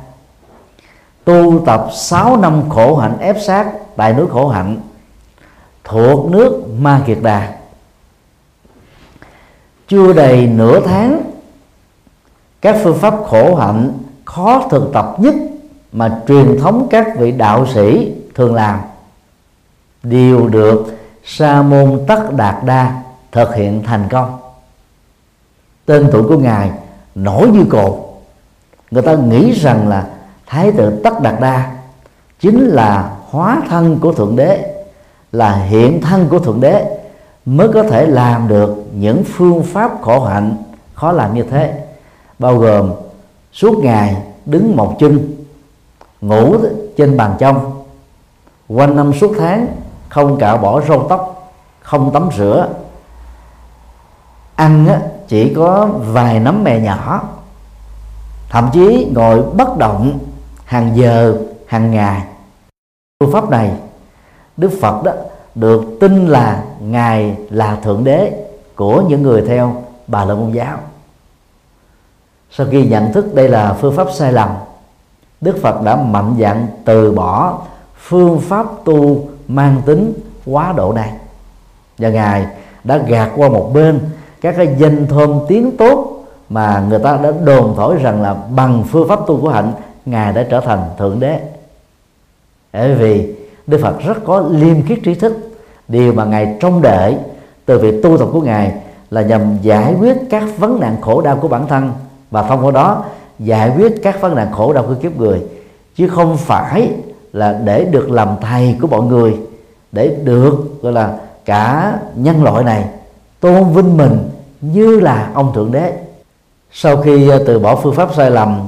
tu 1.24 1.66
tập 1.66 1.88
6 1.94 2.38
năm 2.38 2.70
khổ 2.70 2.96
hạnh 2.96 3.18
ép 3.20 3.36
sát 3.42 3.72
tại 3.96 4.14
nước 4.14 4.28
khổ 4.32 4.48
hạnh 4.48 4.78
thuộc 5.84 6.32
nước 6.32 6.64
Ma 6.80 7.02
Kiệt 7.08 7.18
Đà. 7.22 7.54
Chưa 9.88 10.14
đầy 10.14 10.48
nửa 10.48 10.80
tháng, 10.86 11.22
các 12.62 12.78
phương 12.84 13.00
pháp 13.00 13.14
khổ 13.26 13.56
hạnh 13.56 13.92
khó 14.26 14.68
thực 14.70 14.90
tập 14.94 15.16
nhất 15.18 15.36
mà 15.92 16.22
truyền 16.28 16.60
thống 16.60 16.88
các 16.90 17.08
vị 17.18 17.32
đạo 17.32 17.66
sĩ 17.74 18.12
thường 18.36 18.56
làm, 18.56 18.80
đều 20.04 20.48
được 20.48 20.98
sa 21.24 21.62
môn 21.62 22.00
tất 22.08 22.34
đạt 22.36 22.56
đa 22.66 23.02
thực 23.32 23.56
hiện 23.56 23.84
thành 23.84 24.08
công. 24.10 24.38
Tên 25.86 26.10
tuổi 26.12 26.24
của 26.24 26.38
ngài 26.38 26.72
nổi 27.16 27.48
như 27.48 27.66
cột 27.70 28.12
người 28.92 29.02
ta 29.02 29.16
nghĩ 29.16 29.52
rằng 29.52 29.88
là 29.88 30.08
thái 30.48 30.72
tử 30.72 31.02
tất 31.04 31.22
đạt 31.22 31.36
đa 31.42 31.72
chính 32.40 32.68
là 32.68 33.12
hóa 33.30 33.62
thân 33.70 34.00
của 34.00 34.14
thượng 34.14 34.36
đế, 34.36 34.84
là 35.32 35.56
hiện 35.56 36.02
thân 36.02 36.28
của 36.30 36.40
thượng 36.40 36.62
đế 36.62 36.98
mới 37.46 37.68
có 37.68 37.84
thể 37.84 38.06
làm 38.06 38.48
được 38.48 38.76
những 38.94 39.24
phương 39.24 39.64
pháp 39.64 39.92
khổ 40.02 40.20
hạnh 40.24 40.56
khó 40.94 41.12
làm 41.12 41.34
như 41.34 41.44
thế. 41.44 41.84
Bao 42.40 42.58
gồm 42.58 42.92
suốt 43.54 43.84
ngày 43.84 44.18
đứng 44.46 44.76
một 44.76 44.96
chân 45.00 45.31
ngủ 46.22 46.58
trên 46.98 47.18
bàn 47.18 47.36
trong 47.40 47.84
quanh 48.68 48.96
năm 48.96 49.14
suốt 49.14 49.34
tháng, 49.40 49.68
không 50.10 50.40
cạo 50.40 50.58
bỏ 50.58 50.82
râu 50.82 51.06
tóc, 51.10 51.52
không 51.82 52.12
tắm 52.14 52.30
rửa. 52.38 52.68
Ăn 54.56 54.88
chỉ 55.28 55.54
có 55.54 55.90
vài 56.00 56.40
nấm 56.40 56.64
mè 56.64 56.80
nhỏ. 56.80 57.24
Thậm 58.50 58.70
chí 58.74 59.12
ngồi 59.16 59.44
bất 59.44 59.78
động 59.78 60.20
hàng 60.66 60.92
giờ, 60.96 61.38
hàng 61.68 61.92
ngày. 61.92 62.22
Phương 63.20 63.32
pháp 63.32 63.50
này, 63.50 63.72
đức 64.58 64.72
phật 64.82 65.04
đó, 65.04 65.12
được 65.56 65.84
tin 66.00 66.28
là 66.28 66.64
ngài 66.80 67.38
là 67.50 67.76
thượng 67.76 68.04
đế 68.04 68.46
của 68.76 69.04
những 69.08 69.22
người 69.22 69.44
theo 69.48 69.84
bà 70.08 70.26
la 70.26 70.36
môn 70.36 70.52
giáo. 70.52 70.78
Sau 72.52 72.68
khi 72.72 72.88
nhận 72.88 73.14
thức 73.14 73.36
đây 73.36 73.50
là 73.50 73.74
phương 73.74 73.96
pháp 73.96 74.08
sai 74.14 74.34
lầm 74.34 74.50
đức 75.42 75.58
phật 75.62 75.82
đã 75.82 75.96
mạnh 75.96 76.36
dạn 76.40 76.68
từ 76.86 77.12
bỏ 77.12 77.58
phương 77.98 78.40
pháp 78.40 78.66
tu 78.86 79.28
mang 79.48 79.82
tính 79.86 80.14
quá 80.46 80.74
độ 80.78 80.94
này. 80.94 81.12
Và 81.98 82.10
ngài 82.10 82.46
đã 82.84 82.98
gạt 82.98 83.32
qua 83.36 83.50
một 83.50 83.72
bên 83.74 84.00
các 84.42 84.56
cái 84.58 84.76
danh 84.78 85.08
thơm 85.08 85.40
tiếng 85.48 85.78
tốt 85.78 86.26
mà 86.50 86.84
người 86.90 87.00
ta 87.00 87.18
đã 87.24 87.32
đồn 87.46 87.74
thổi 87.78 87.96
rằng 87.96 88.22
là 88.22 88.34
bằng 88.56 88.84
phương 88.92 89.08
pháp 89.08 89.20
tu 89.28 89.42
của 89.42 89.50
hạnh, 89.50 89.74
ngài 90.06 90.34
đã 90.34 90.46
trở 90.50 90.60
thành 90.60 90.90
thượng 90.98 91.20
đế. 91.20 91.40
Bởi 92.74 92.96
vì 92.96 93.36
đức 93.68 93.80
phật 93.82 94.00
rất 94.00 94.18
có 94.26 94.44
liêm 94.50 94.82
khiết 94.82 95.00
trí 95.04 95.16
thức. 95.16 95.34
Điều 95.88 96.14
mà 96.14 96.26
ngài 96.26 96.58
trông 96.60 96.82
đợi 96.82 97.18
từ 97.66 97.80
việc 97.80 98.04
tu 98.04 98.18
tập 98.18 98.28
của 98.34 98.42
ngài 98.42 98.74
là 99.10 99.22
nhằm 99.22 99.58
giải 99.62 99.96
quyết 100.00 100.18
các 100.30 100.44
vấn 100.58 100.80
nạn 100.80 100.98
khổ 101.02 101.22
đau 101.22 101.38
của 101.42 101.48
bản 101.48 101.68
thân. 101.68 101.92
Và 102.32 102.44
thông 102.44 102.66
qua 102.66 102.72
đó 102.72 103.04
giải 103.44 103.72
quyết 103.78 104.04
các 104.04 104.22
vấn 104.22 104.36
nạn 104.36 104.52
khổ 104.52 104.74
đau 104.74 104.84
của 104.84 104.96
kiếp 105.02 105.18
người, 105.18 105.42
chứ 105.96 106.08
không 106.08 106.38
phải 106.38 106.92
là 107.34 107.62
để 107.66 107.86
được 107.86 108.12
làm 108.12 108.30
thầy 108.42 108.78
của 108.82 108.88
mọi 108.88 109.02
người, 109.02 109.38
để 109.92 110.18
được, 110.24 110.82
gọi 110.82 110.94
là, 110.94 111.18
cả 111.46 111.94
nhân 112.16 112.44
loại 112.44 112.64
này 112.64 112.86
tôn 113.40 113.74
vinh 113.74 113.98
mình 113.98 114.30
như 114.62 115.00
là 115.00 115.32
ông 115.34 115.54
thượng 115.54 115.72
đế. 115.72 115.94
Sau 116.72 116.98
khi 116.98 117.30
ờ, 117.30 117.44
từ 117.48 117.60
bỏ 117.60 117.76
phương 117.76 117.96
pháp 117.96 118.10
sai 118.16 118.32
lầm, 118.32 118.68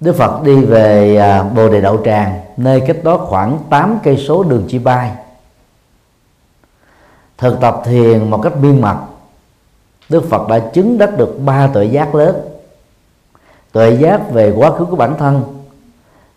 Đức 0.00 0.16
Phật 0.16 0.42
đi 0.42 0.60
về 0.60 1.16
à, 1.16 1.42
Bồ 1.42 1.68
Đề 1.68 1.80
Đậu 1.80 1.98
Tràng, 2.04 2.40
nơi 2.56 2.80
cách 2.80 3.04
đó 3.04 3.16
khoảng 3.16 3.58
8 3.70 3.98
cây 4.02 4.16
số 4.16 4.42
đường 4.42 4.64
chi 4.68 4.78
bay 4.78 5.10
thực 7.38 7.60
tập 7.60 7.82
thiền 7.84 8.30
một 8.30 8.42
cách 8.42 8.52
biên 8.62 8.80
mật 8.80 8.96
Đức 10.08 10.24
Phật 10.30 10.48
đã 10.48 10.58
chứng 10.58 10.98
đắc 10.98 11.18
được 11.18 11.38
ba 11.44 11.66
tuệ 11.66 11.84
giác 11.84 12.14
lớn 12.14 12.36
tuệ 13.74 13.96
giác 14.00 14.30
về 14.30 14.52
quá 14.56 14.70
khứ 14.70 14.84
của 14.84 14.96
bản 14.96 15.14
thân, 15.18 15.42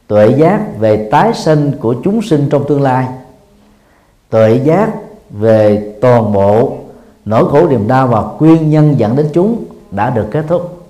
tuệ 0.08 0.28
giác 0.38 0.62
về 0.80 1.10
tái 1.12 1.34
sinh 1.34 1.72
của 1.80 1.96
chúng 2.04 2.22
sinh 2.22 2.48
trong 2.50 2.68
tương 2.68 2.82
lai, 2.82 3.08
tuệ 4.30 4.62
giác 4.64 4.90
về 5.30 5.94
toàn 6.02 6.34
bộ 6.34 6.78
nỗi 7.26 7.52
khổ 7.52 7.68
niềm 7.68 7.88
đau 7.88 8.08
và 8.08 8.24
nguyên 8.40 8.70
nhân 8.70 9.00
dẫn 9.00 9.16
đến 9.16 9.30
chúng 9.34 9.64
đã 9.92 10.10
được 10.10 10.28
kết 10.32 10.46
thúc. 10.48 10.88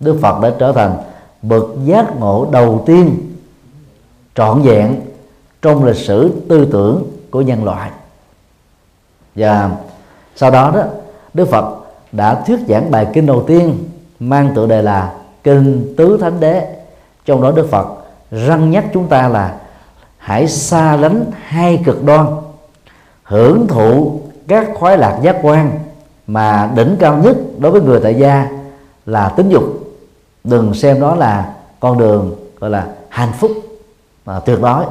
Đức 0.00 0.18
Phật 0.22 0.40
đã 0.40 0.52
trở 0.58 0.72
thành 0.72 0.96
bậc 1.42 1.64
giác 1.84 2.20
ngộ 2.20 2.48
đầu 2.52 2.82
tiên 2.86 3.16
trọn 4.34 4.62
vẹn 4.62 5.00
trong 5.62 5.84
lịch 5.84 5.96
sử 5.96 6.30
tư 6.48 6.68
tưởng 6.72 7.04
của 7.30 7.40
nhân 7.40 7.64
loại. 7.64 7.90
Và 9.34 9.70
sau 10.36 10.50
đó 10.50 10.70
đó, 10.74 10.82
Đức 11.34 11.48
Phật 11.48 11.76
đã 12.12 12.42
thuyết 12.46 12.58
giảng 12.68 12.90
bài 12.90 13.06
kinh 13.12 13.26
đầu 13.26 13.44
tiên 13.46 13.78
mang 14.20 14.52
tựa 14.54 14.66
đề 14.66 14.82
là 14.82 15.19
kinh 15.44 15.94
tứ 15.96 16.18
thánh 16.20 16.40
đế. 16.40 16.76
Trong 17.24 17.42
đó 17.42 17.50
Đức 17.50 17.68
Phật 17.70 17.86
răng 18.30 18.70
nhắc 18.70 18.84
chúng 18.92 19.06
ta 19.08 19.28
là 19.28 19.56
hãy 20.18 20.48
xa 20.48 20.96
lánh 20.96 21.24
hai 21.42 21.82
cực 21.84 22.04
đoan, 22.04 22.26
hưởng 23.22 23.66
thụ 23.66 24.20
các 24.48 24.68
khoái 24.74 24.98
lạc 24.98 25.18
giác 25.22 25.36
quan 25.42 25.70
mà 26.26 26.70
đỉnh 26.74 26.96
cao 27.00 27.16
nhất 27.16 27.36
đối 27.58 27.72
với 27.72 27.80
người 27.80 28.00
tại 28.02 28.14
gia 28.14 28.48
là 29.06 29.28
tính 29.28 29.48
dục. 29.48 29.64
Đừng 30.44 30.74
xem 30.74 31.00
đó 31.00 31.14
là 31.14 31.52
con 31.80 31.98
đường 31.98 32.36
gọi 32.60 32.70
là 32.70 32.86
hạnh 33.08 33.32
phúc 33.38 33.50
mà 34.26 34.40
tuyệt 34.40 34.60
đối. 34.60 34.84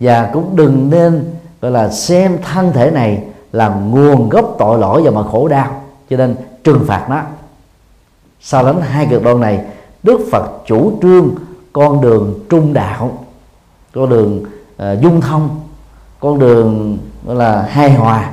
Và 0.00 0.30
cũng 0.32 0.56
đừng 0.56 0.90
nên 0.90 1.24
gọi 1.60 1.70
là 1.70 1.90
xem 1.90 2.38
thân 2.42 2.72
thể 2.72 2.90
này 2.90 3.22
là 3.52 3.68
nguồn 3.68 4.28
gốc 4.28 4.54
tội 4.58 4.78
lỗi 4.78 5.02
và 5.04 5.10
mà 5.10 5.22
khổ 5.22 5.48
đau, 5.48 5.82
cho 6.10 6.16
nên 6.16 6.36
trừng 6.64 6.84
phạt 6.86 7.06
nó 7.10 7.22
sau 8.40 8.66
đến 8.66 8.76
hai 8.80 9.06
cực 9.10 9.22
đoan 9.22 9.40
này 9.40 9.60
đức 10.02 10.20
phật 10.32 10.50
chủ 10.66 10.98
trương 11.02 11.34
con 11.72 12.00
đường 12.00 12.38
trung 12.50 12.72
đạo 12.72 13.18
con 13.94 14.08
đường 14.08 14.44
uh, 14.82 15.00
dung 15.00 15.20
thông 15.20 15.60
con 16.20 16.38
đường 16.38 16.98
gọi 17.26 17.36
là 17.36 17.62
hài 17.62 17.92
hòa. 17.92 18.30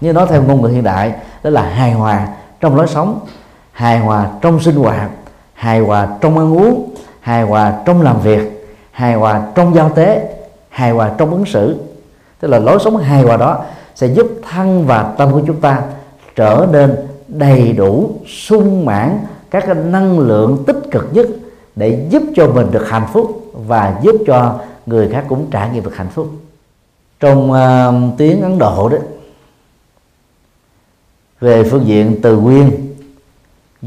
Như 0.00 0.12
nói 0.12 0.26
theo 0.30 0.42
ngôn 0.42 0.62
ngữ 0.62 0.68
hiện 0.68 0.82
đại 0.82 1.12
đó 1.42 1.50
là 1.50 1.62
hài 1.62 1.92
hòa 1.92 2.28
trong 2.60 2.76
lối 2.76 2.88
sống 2.88 3.20
hài 3.72 3.98
hòa 3.98 4.30
trong 4.40 4.60
sinh 4.60 4.76
hoạt 4.76 5.10
hài 5.54 5.80
hòa 5.80 6.08
trong 6.20 6.38
ăn 6.38 6.56
uống 6.56 6.94
hài 7.20 7.42
hòa 7.42 7.72
trong 7.86 8.02
làm 8.02 8.20
việc 8.20 8.68
hài 8.92 9.14
hòa 9.14 9.42
trong 9.54 9.74
giao 9.74 9.88
tế 9.88 10.34
hài 10.68 10.90
hòa 10.90 11.10
trong 11.18 11.30
ứng 11.30 11.46
xử. 11.46 11.76
Tức 12.40 12.48
là 12.48 12.58
lối 12.58 12.78
sống 12.84 12.96
hài 12.96 13.22
hòa 13.22 13.36
đó 13.36 13.64
sẽ 13.94 14.06
giúp 14.06 14.26
thân 14.50 14.86
và 14.86 15.14
tâm 15.18 15.32
của 15.32 15.40
chúng 15.46 15.60
ta 15.60 15.82
trở 16.36 16.66
nên 16.72 16.96
đầy 17.28 17.72
đủ 17.72 18.10
sung 18.26 18.84
mãn 18.84 19.18
các 19.52 19.64
cái 19.66 19.74
năng 19.74 20.18
lượng 20.18 20.64
tích 20.66 20.76
cực 20.90 21.08
nhất 21.12 21.26
để 21.76 22.06
giúp 22.10 22.22
cho 22.36 22.46
mình 22.46 22.70
được 22.70 22.88
hạnh 22.88 23.06
phúc 23.12 23.50
và 23.52 24.00
giúp 24.02 24.16
cho 24.26 24.60
người 24.86 25.08
khác 25.08 25.24
cũng 25.28 25.50
trải 25.50 25.70
nghiệm 25.70 25.84
được 25.84 25.96
hạnh 25.96 26.08
phúc. 26.08 26.30
Trong 27.20 27.50
uh, 27.50 28.18
tiếng 28.18 28.42
ấn 28.42 28.58
độ 28.58 28.88
đó 28.88 28.98
về 31.40 31.64
phương 31.70 31.86
diện 31.86 32.18
từ 32.22 32.36
nguyên 32.36 32.94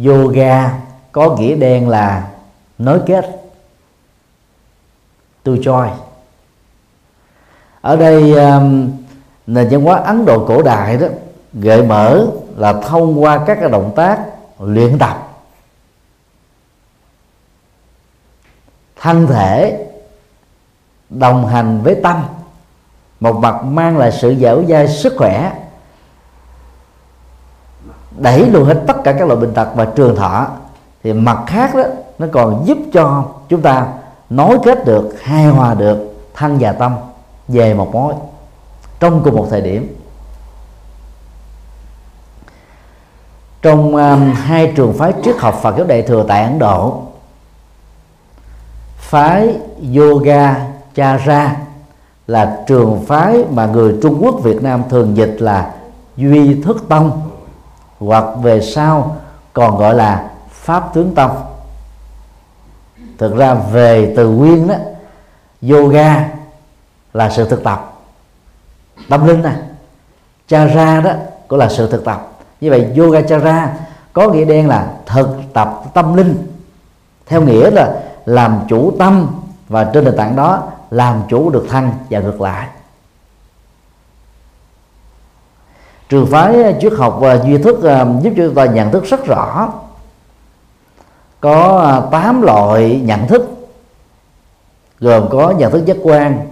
yoga 0.05 0.79
có 1.11 1.37
nghĩa 1.37 1.55
đen 1.55 1.89
là 1.89 2.27
nối 2.77 2.99
kết 3.05 3.25
to 5.43 5.51
joy. 5.51 5.89
Ở 7.81 7.95
đây 7.95 8.33
um, 8.33 8.91
nền 9.47 9.67
văn 9.71 9.81
hóa 9.81 9.95
ấn 9.95 10.25
độ 10.25 10.45
cổ 10.47 10.61
đại 10.61 10.97
đó 10.97 11.07
gợi 11.53 11.83
mở 11.83 12.27
là 12.57 12.73
thông 12.73 13.23
qua 13.23 13.43
các 13.47 13.57
cái 13.61 13.69
động 13.69 13.93
tác 13.95 14.19
luyện 14.59 14.97
tập 14.97 15.24
thân 19.05 19.27
thể 19.27 19.85
đồng 21.09 21.47
hành 21.47 21.81
với 21.83 21.95
tâm 21.95 22.23
một 23.19 23.35
mặt 23.35 23.63
mang 23.63 23.97
lại 23.97 24.11
sự 24.11 24.35
dẻo 24.39 24.63
dai 24.69 24.87
sức 24.87 25.13
khỏe 25.17 25.53
đẩy 28.17 28.49
lùi 28.49 28.65
hết 28.65 28.83
tất 28.87 29.03
cả 29.03 29.11
các 29.11 29.27
loại 29.27 29.39
bệnh 29.39 29.53
tật 29.53 29.67
và 29.75 29.85
trường 29.85 30.15
thọ 30.15 30.47
thì 31.03 31.13
mặt 31.13 31.43
khác 31.47 31.75
đó 31.75 31.83
nó 32.19 32.27
còn 32.31 32.63
giúp 32.65 32.77
cho 32.93 33.25
chúng 33.49 33.61
ta 33.61 33.87
nối 34.29 34.59
kết 34.63 34.85
được 34.85 35.21
hài 35.23 35.45
hòa 35.45 35.73
được 35.73 36.15
thân 36.33 36.57
và 36.59 36.71
tâm 36.71 36.95
về 37.47 37.73
một 37.73 37.93
mối 37.93 38.13
trong 38.99 39.21
cùng 39.23 39.35
một 39.35 39.47
thời 39.49 39.61
điểm. 39.61 39.95
Trong 43.61 43.95
um, 43.95 44.33
hai 44.33 44.73
trường 44.75 44.93
phái 44.97 45.13
triết 45.23 45.35
học 45.37 45.59
Phật 45.61 45.77
giáo 45.77 45.87
Đại 45.87 46.01
thừa 46.01 46.25
tại 46.27 46.43
Ấn 46.43 46.59
Độ 46.59 47.01
phái 49.15 49.55
yoga 49.97 50.55
cha 50.95 51.17
ra 51.17 51.55
là 52.27 52.63
trường 52.67 53.05
phái 53.07 53.45
mà 53.49 53.65
người 53.65 53.95
Trung 54.01 54.19
Quốc, 54.21 54.35
Việt 54.43 54.63
Nam 54.63 54.83
thường 54.89 55.17
dịch 55.17 55.35
là 55.39 55.71
duy 56.17 56.61
thức 56.61 56.85
tông, 56.89 57.29
hoặc 57.99 58.25
về 58.41 58.61
sau 58.61 59.15
còn 59.53 59.77
gọi 59.77 59.95
là 59.95 60.29
pháp 60.49 60.93
tướng 60.93 61.15
tông. 61.15 61.43
Thực 63.17 63.35
ra 63.35 63.53
về 63.53 64.13
từ 64.17 64.29
nguyên 64.29 64.67
đó, 64.67 64.75
yoga 65.69 66.29
là 67.13 67.29
sự 67.29 67.49
thực 67.49 67.63
tập, 67.63 67.93
tâm 69.09 69.27
linh 69.27 69.41
này 69.41 69.55
chara 70.47 71.01
đó 71.01 71.11
cũng 71.47 71.59
là 71.59 71.69
sự 71.69 71.91
thực 71.91 72.05
tập. 72.05 72.31
Như 72.61 72.69
vậy 72.69 72.87
yoga 72.97 73.21
cha 73.21 73.37
ra 73.37 73.73
có 74.13 74.29
nghĩa 74.29 74.45
đen 74.45 74.67
là 74.67 74.87
thực 75.05 75.29
tập 75.53 75.81
tâm 75.93 76.15
linh, 76.15 76.47
theo 77.25 77.41
nghĩa 77.41 77.71
là 77.71 78.01
làm 78.25 78.59
chủ 78.69 78.91
tâm 78.99 79.27
và 79.67 79.83
trên 79.93 80.03
nền 80.03 80.17
tảng 80.17 80.35
đó 80.35 80.63
làm 80.89 81.21
chủ 81.29 81.49
được 81.49 81.65
thân 81.69 81.89
và 82.09 82.19
ngược 82.19 82.41
lại. 82.41 82.67
Trường 86.09 86.27
phái 86.27 86.63
à, 86.63 86.71
triết 86.81 86.93
học 86.93 87.17
và 87.19 87.35
duy 87.45 87.57
thức 87.57 87.83
à, 87.83 88.05
giúp 88.21 88.33
cho 88.37 88.43
chúng 88.45 88.55
ta 88.55 88.65
nhận 88.65 88.91
thức 88.91 89.03
rất 89.05 89.25
rõ 89.25 89.73
có 91.39 91.81
à, 91.81 92.01
8 92.11 92.41
loại 92.41 93.01
nhận 93.03 93.27
thức, 93.27 93.67
gồm 94.99 95.29
có 95.29 95.53
nhận 95.57 95.71
thức 95.71 95.85
giác 95.85 95.97
quan, 96.03 96.47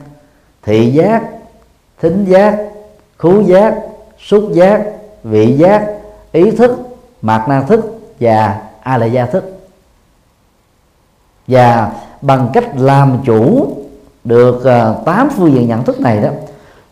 thị 0.63 0.91
giác, 0.91 1.23
thính 2.01 2.25
giác, 2.25 2.57
khứu 3.17 3.41
giác, 3.41 3.75
xúc 4.19 4.49
giác, 4.53 4.83
vị 5.23 5.53
giác, 5.57 5.87
ý 6.31 6.51
thức, 6.51 6.79
mạt 7.21 7.49
na 7.49 7.61
thức 7.61 7.99
và 8.19 8.61
a 8.81 8.97
la 8.97 9.05
gia 9.05 9.25
thức 9.25 9.52
và 11.47 11.91
bằng 12.21 12.49
cách 12.53 12.69
làm 12.75 13.17
chủ 13.25 13.67
được 14.23 14.63
ờ, 14.63 15.01
tám 15.05 15.29
phương 15.37 15.53
diện 15.53 15.67
nhận 15.67 15.83
thức 15.83 15.99
này 15.99 16.21
đó 16.21 16.29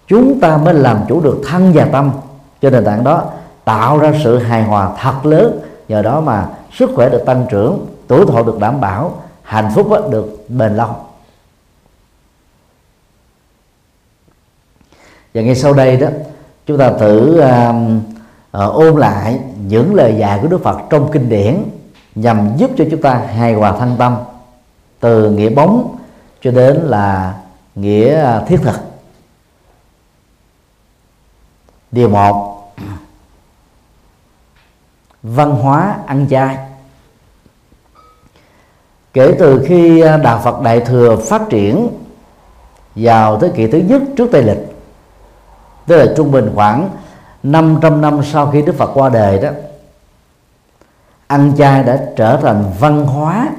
chúng 0.08 0.40
ta 0.40 0.58
mới 0.58 0.74
làm 0.74 1.00
chủ 1.08 1.22
được 1.22 1.42
thân 1.48 1.72
và 1.74 1.86
tâm. 1.86 2.12
Cho 2.62 2.70
nền 2.70 2.86
tảng 2.86 3.04
đó 3.04 3.24
tạo 3.66 3.98
ra 3.98 4.14
sự 4.24 4.38
hài 4.38 4.64
hòa 4.64 4.90
thật 5.00 5.26
lớn. 5.26 5.60
Nhờ 5.88 6.02
đó 6.02 6.22
mà 6.22 6.48
sức 6.72 6.90
khỏe 6.96 7.10
được 7.10 7.24
tăng 7.26 7.46
trưởng 7.50 7.86
tuổi 8.08 8.26
thọ 8.26 8.44
được 8.44 8.60
đảm 8.60 8.82
bảo 8.82 9.14
hạnh 9.44 9.72
phúc 9.76 9.88
được 10.12 10.46
bền 10.50 10.76
lâu. 10.76 10.96
Và 15.34 15.42
ngay 15.42 15.56
sau 15.56 15.74
đây 15.74 15.98
đó 15.98 16.08
chúng 16.66 16.78
ta 16.78 16.92
thử 17.00 17.42
uh, 17.42 17.76
uh, 18.66 18.74
ôn 18.74 19.00
lại 19.00 19.40
những 19.68 19.96
lời 19.96 20.16
dạy 20.18 20.40
của 20.42 20.48
Đức 20.48 20.64
Phật 20.64 20.78
trong 20.90 21.12
kinh 21.12 21.30
điển 21.30 21.64
nhằm 22.16 22.50
giúp 22.58 22.72
cho 22.78 22.86
chúng 22.92 23.02
ta 23.02 23.14
hài 23.14 23.54
hòa 23.54 23.78
thân 23.80 23.96
tâm 23.98 24.16
từ 25.02 25.32
nghĩa 25.32 25.50
bóng 25.50 25.98
cho 26.42 26.52
đến 26.52 26.76
là 26.76 27.36
nghĩa 27.76 28.22
à, 28.22 28.44
thiết 28.48 28.60
thực. 28.64 28.76
Điều 31.92 32.10
một, 32.10 32.64
văn 35.24 35.52
hóa 35.52 35.98
ăn 36.06 36.28
chay. 36.30 36.58
Kể 39.14 39.36
từ 39.40 39.66
khi 39.68 40.02
à, 40.02 40.18
đạo 40.18 40.42
Phật 40.44 40.62
Đại 40.62 40.80
thừa 40.80 41.18
phát 41.30 41.42
triển 41.50 41.88
vào 42.96 43.40
thế 43.40 43.52
kỷ 43.56 43.68
thứ 43.68 43.78
nhất 43.78 44.02
trước 44.18 44.30
Tây 44.32 44.44
lịch, 44.44 44.76
tức 45.88 45.98
là 45.98 46.14
trung 46.18 46.32
bình 46.32 46.52
khoảng 46.56 46.90
500 47.44 48.02
năm 48.02 48.22
sau 48.24 48.52
khi 48.52 48.62
Đức 48.62 48.76
Phật 48.78 48.92
qua 48.94 49.10
đời 49.10 49.40
đó, 49.40 49.50
ăn 51.28 51.54
chay 51.58 51.84
đã 51.84 52.06
trở 52.16 52.40
thành 52.42 52.66
văn 52.80 53.06
hóa 53.06 53.50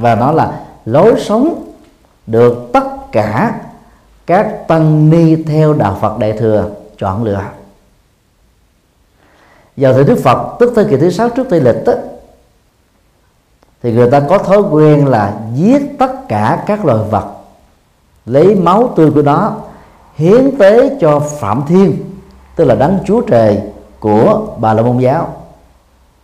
và 0.00 0.14
nó 0.14 0.32
là 0.32 0.60
lối 0.84 1.14
sống 1.20 1.72
được 2.26 2.70
tất 2.72 2.84
cả 3.12 3.60
các 4.26 4.68
tăng 4.68 5.10
ni 5.10 5.36
theo 5.36 5.74
đạo 5.74 5.98
Phật 6.00 6.18
Đại 6.18 6.32
thừa 6.32 6.70
chọn 6.98 7.24
lựa. 7.24 7.42
Vào 9.76 9.92
thời 9.92 10.04
Đức 10.04 10.18
Phật 10.24 10.56
tức 10.58 10.72
thế 10.76 10.84
kỷ 10.90 10.96
thứ 10.96 11.10
sáu 11.10 11.28
trước 11.28 11.46
Tây 11.50 11.60
lịch 11.60 11.84
đó, 11.86 11.92
thì 13.82 13.92
người 13.92 14.10
ta 14.10 14.20
có 14.20 14.38
thói 14.38 14.58
quen 14.70 15.06
là 15.06 15.34
giết 15.54 15.98
tất 15.98 16.28
cả 16.28 16.64
các 16.66 16.84
loài 16.84 16.98
vật 17.10 17.24
lấy 18.26 18.54
máu 18.54 18.92
tươi 18.96 19.10
của 19.10 19.22
nó 19.22 19.56
hiến 20.14 20.58
tế 20.58 20.96
cho 21.00 21.20
phạm 21.20 21.62
thiên 21.68 21.96
tức 22.56 22.64
là 22.64 22.74
đấng 22.74 22.98
chúa 23.06 23.20
trời 23.20 23.60
của 24.00 24.46
bà 24.58 24.74
la 24.74 24.82
môn 24.82 24.98
giáo 24.98 25.34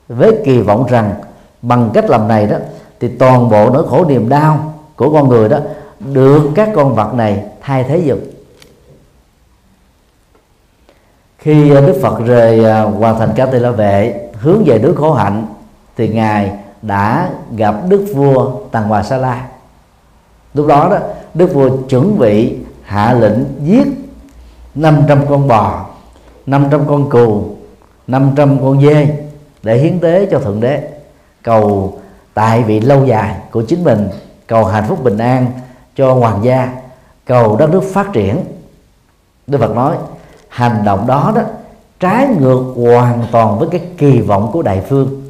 với 0.09 0.39
kỳ 0.45 0.61
vọng 0.61 0.87
rằng 0.89 1.15
bằng 1.63 1.91
cách 1.95 2.11
làm 2.11 2.29
này 2.29 2.47
đó 2.47 2.57
thì 3.01 3.09
toàn 3.09 3.51
bộ 3.51 3.71
nỗi 3.71 3.89
khổ 3.89 4.05
niềm 4.05 4.29
đau 4.29 4.75
của 4.97 5.13
con 5.13 5.29
người 5.29 5.49
đó 5.49 5.59
được 5.99 6.51
các 6.55 6.69
con 6.75 6.95
vật 6.95 7.15
này 7.15 7.45
thay 7.61 7.85
thế 7.85 7.99
dùng 7.99 8.21
khi 11.47 11.69
đức 11.69 11.99
phật 12.03 12.19
rời 12.27 12.65
à, 12.65 12.83
hoàn 12.83 13.19
thành 13.19 13.31
ca 13.37 13.47
tỳ 13.47 13.59
la 13.59 13.71
vệ, 13.71 14.29
hướng 14.33 14.65
về 14.65 14.79
nước 14.79 14.95
khổ 14.97 15.13
hạnh, 15.13 15.47
thì 15.97 16.09
ngài 16.09 16.53
đã 16.83 17.31
gặp 17.57 17.75
đức 17.89 18.07
vua 18.15 18.53
tần 18.71 18.85
hòa 18.85 19.03
sa 19.03 19.17
la. 19.17 19.47
Lúc 20.55 20.67
đó 20.67 20.89
đó, 20.91 20.99
đức 21.35 21.55
vua 21.55 21.71
chuẩn 21.89 22.19
bị 22.19 22.57
hạ 22.83 23.13
lệnh 23.13 23.39
giết 23.65 23.87
500 24.75 25.27
con 25.29 25.49
bò 25.49 25.87
500 26.47 26.87
con 26.89 27.11
cừu 27.11 27.45
500 28.07 28.59
con 28.61 28.83
dê 28.83 29.09
để 29.63 29.79
hiến 29.79 30.01
tế 30.01 30.29
cho 30.31 30.39
thượng 30.39 30.61
đế, 30.61 30.83
cầu 31.43 31.99
tại 32.37 32.63
vị 32.63 32.81
lâu 32.81 33.05
dài 33.05 33.37
của 33.51 33.63
chính 33.63 33.85
mình. 33.85 34.09
Cầu 34.47 34.65
hạnh 34.65 34.85
phúc 34.89 35.05
bình 35.05 35.19
an 35.19 35.47
cho 35.97 36.15
hoàng 36.15 36.45
gia. 36.45 36.73
Cầu 37.27 37.57
đất 37.57 37.71
nước 37.71 37.83
phát 37.93 38.13
triển. 38.13 38.45
Đức 39.47 39.59
Phật 39.59 39.75
nói, 39.75 39.97
hành 40.49 40.85
động 40.85 41.07
đó 41.07 41.33
đó, 41.37 41.43
trái 42.01 42.29
ngược 42.41 42.63
hoàn 42.77 43.25
toàn 43.33 43.59
với 43.59 43.69
cái 43.73 43.81
kỳ 43.99 44.21
vọng 44.21 44.51
của 44.53 44.63
đại 44.63 44.83
phương. 44.89 45.23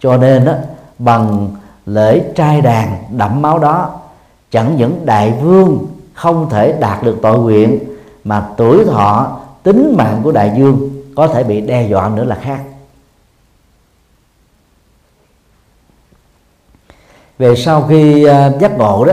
Cho 0.00 0.16
nên 0.16 0.44
đó, 0.44 0.52
bằng 0.98 1.48
lễ 1.86 2.22
trai 2.34 2.60
đàn 2.60 2.96
đẫm 3.10 3.42
máu 3.42 3.58
đó, 3.58 3.90
chẳng 4.50 4.76
những 4.76 5.06
đại 5.06 5.32
vương 5.42 5.86
không 6.14 6.50
thể 6.50 6.72
đạt 6.80 7.02
được 7.02 7.18
tội 7.22 7.38
nguyện, 7.38 7.78
mà 8.24 8.48
tuổi 8.56 8.84
thọ, 8.84 9.38
tính 9.62 9.94
mạng 9.98 10.20
của 10.22 10.32
đại 10.32 10.52
dương 10.56 10.90
có 11.16 11.28
thể 11.28 11.42
bị 11.44 11.60
đe 11.60 11.88
dọa 11.88 12.08
nữa 12.08 12.24
là 12.24 12.38
khác. 12.42 12.60
Về 17.38 17.56
sau 17.56 17.86
khi 17.88 18.24
à, 18.24 18.50
giác 18.60 18.78
ngộ 18.78 19.04
đó, 19.04 19.12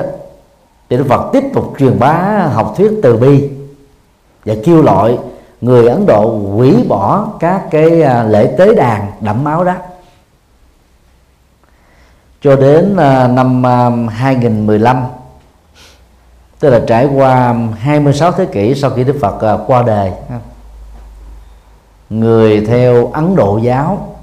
thì 0.89 0.97
Đức 0.97 1.05
Phật 1.09 1.29
tiếp 1.33 1.43
tục 1.53 1.73
truyền 1.79 1.99
bá 1.99 2.47
học 2.53 2.73
thuyết 2.77 2.91
từ 3.03 3.17
bi 3.17 3.49
và 4.45 4.53
kêu 4.65 4.81
gọi 4.81 5.17
người 5.61 5.87
Ấn 5.87 6.05
Độ 6.05 6.39
hủy 6.55 6.85
bỏ 6.87 7.27
các 7.39 7.61
cái 7.71 8.01
à, 8.01 8.23
lễ 8.23 8.55
tế 8.57 8.73
đàn 8.73 9.11
đẫm 9.21 9.43
máu 9.43 9.63
đó. 9.63 9.73
Cho 12.41 12.55
đến 12.55 12.97
à, 12.97 13.27
năm 13.27 13.63
2015 14.07 15.03
tức 16.59 16.69
là 16.69 16.81
trải 16.87 17.05
qua 17.05 17.55
26 17.79 18.31
thế 18.31 18.45
kỷ 18.45 18.75
sau 18.75 18.89
khi 18.89 19.03
Đức 19.03 19.15
Phật 19.21 19.57
qua 19.67 19.83
đời 19.83 20.11
người 22.09 22.65
theo 22.65 23.11
Ấn 23.13 23.35
Độ 23.35 23.57
giáo 23.57 24.15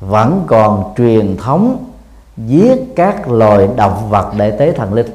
vẫn 0.00 0.44
còn 0.46 0.94
truyền 0.96 1.36
thống 1.36 1.86
giết 2.36 2.78
các 2.96 3.28
loài 3.28 3.68
động 3.76 4.10
vật 4.10 4.32
để 4.36 4.50
tế 4.50 4.72
thần 4.72 4.94
linh. 4.94 5.06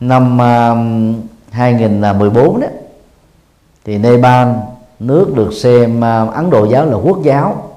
Năm 0.00 0.38
um, 0.38 1.14
2014 1.50 2.60
đó 2.60 2.66
thì 3.84 3.98
Nepal 3.98 4.48
nước 4.98 5.32
được 5.34 5.52
xem 5.52 6.00
um, 6.00 6.30
Ấn 6.30 6.50
Độ 6.50 6.64
giáo 6.64 6.86
là 6.86 6.96
quốc 6.96 7.18
giáo 7.22 7.70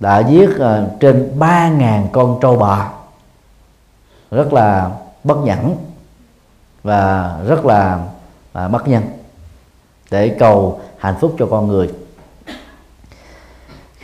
đã 0.00 0.18
giết 0.18 0.50
uh, 0.50 1.00
trên 1.00 1.36
3.000 1.38 2.06
con 2.12 2.38
trâu 2.42 2.56
bò. 2.56 2.90
Rất 4.30 4.52
là 4.52 4.90
bất 5.24 5.36
nhẫn 5.38 5.76
và 6.82 7.36
rất 7.46 7.64
là 7.64 8.04
uh, 8.64 8.70
bất 8.70 8.88
nhân 8.88 9.02
để 10.10 10.36
cầu 10.38 10.80
hạnh 10.98 11.14
phúc 11.20 11.36
cho 11.38 11.46
con 11.50 11.68
người 11.68 11.92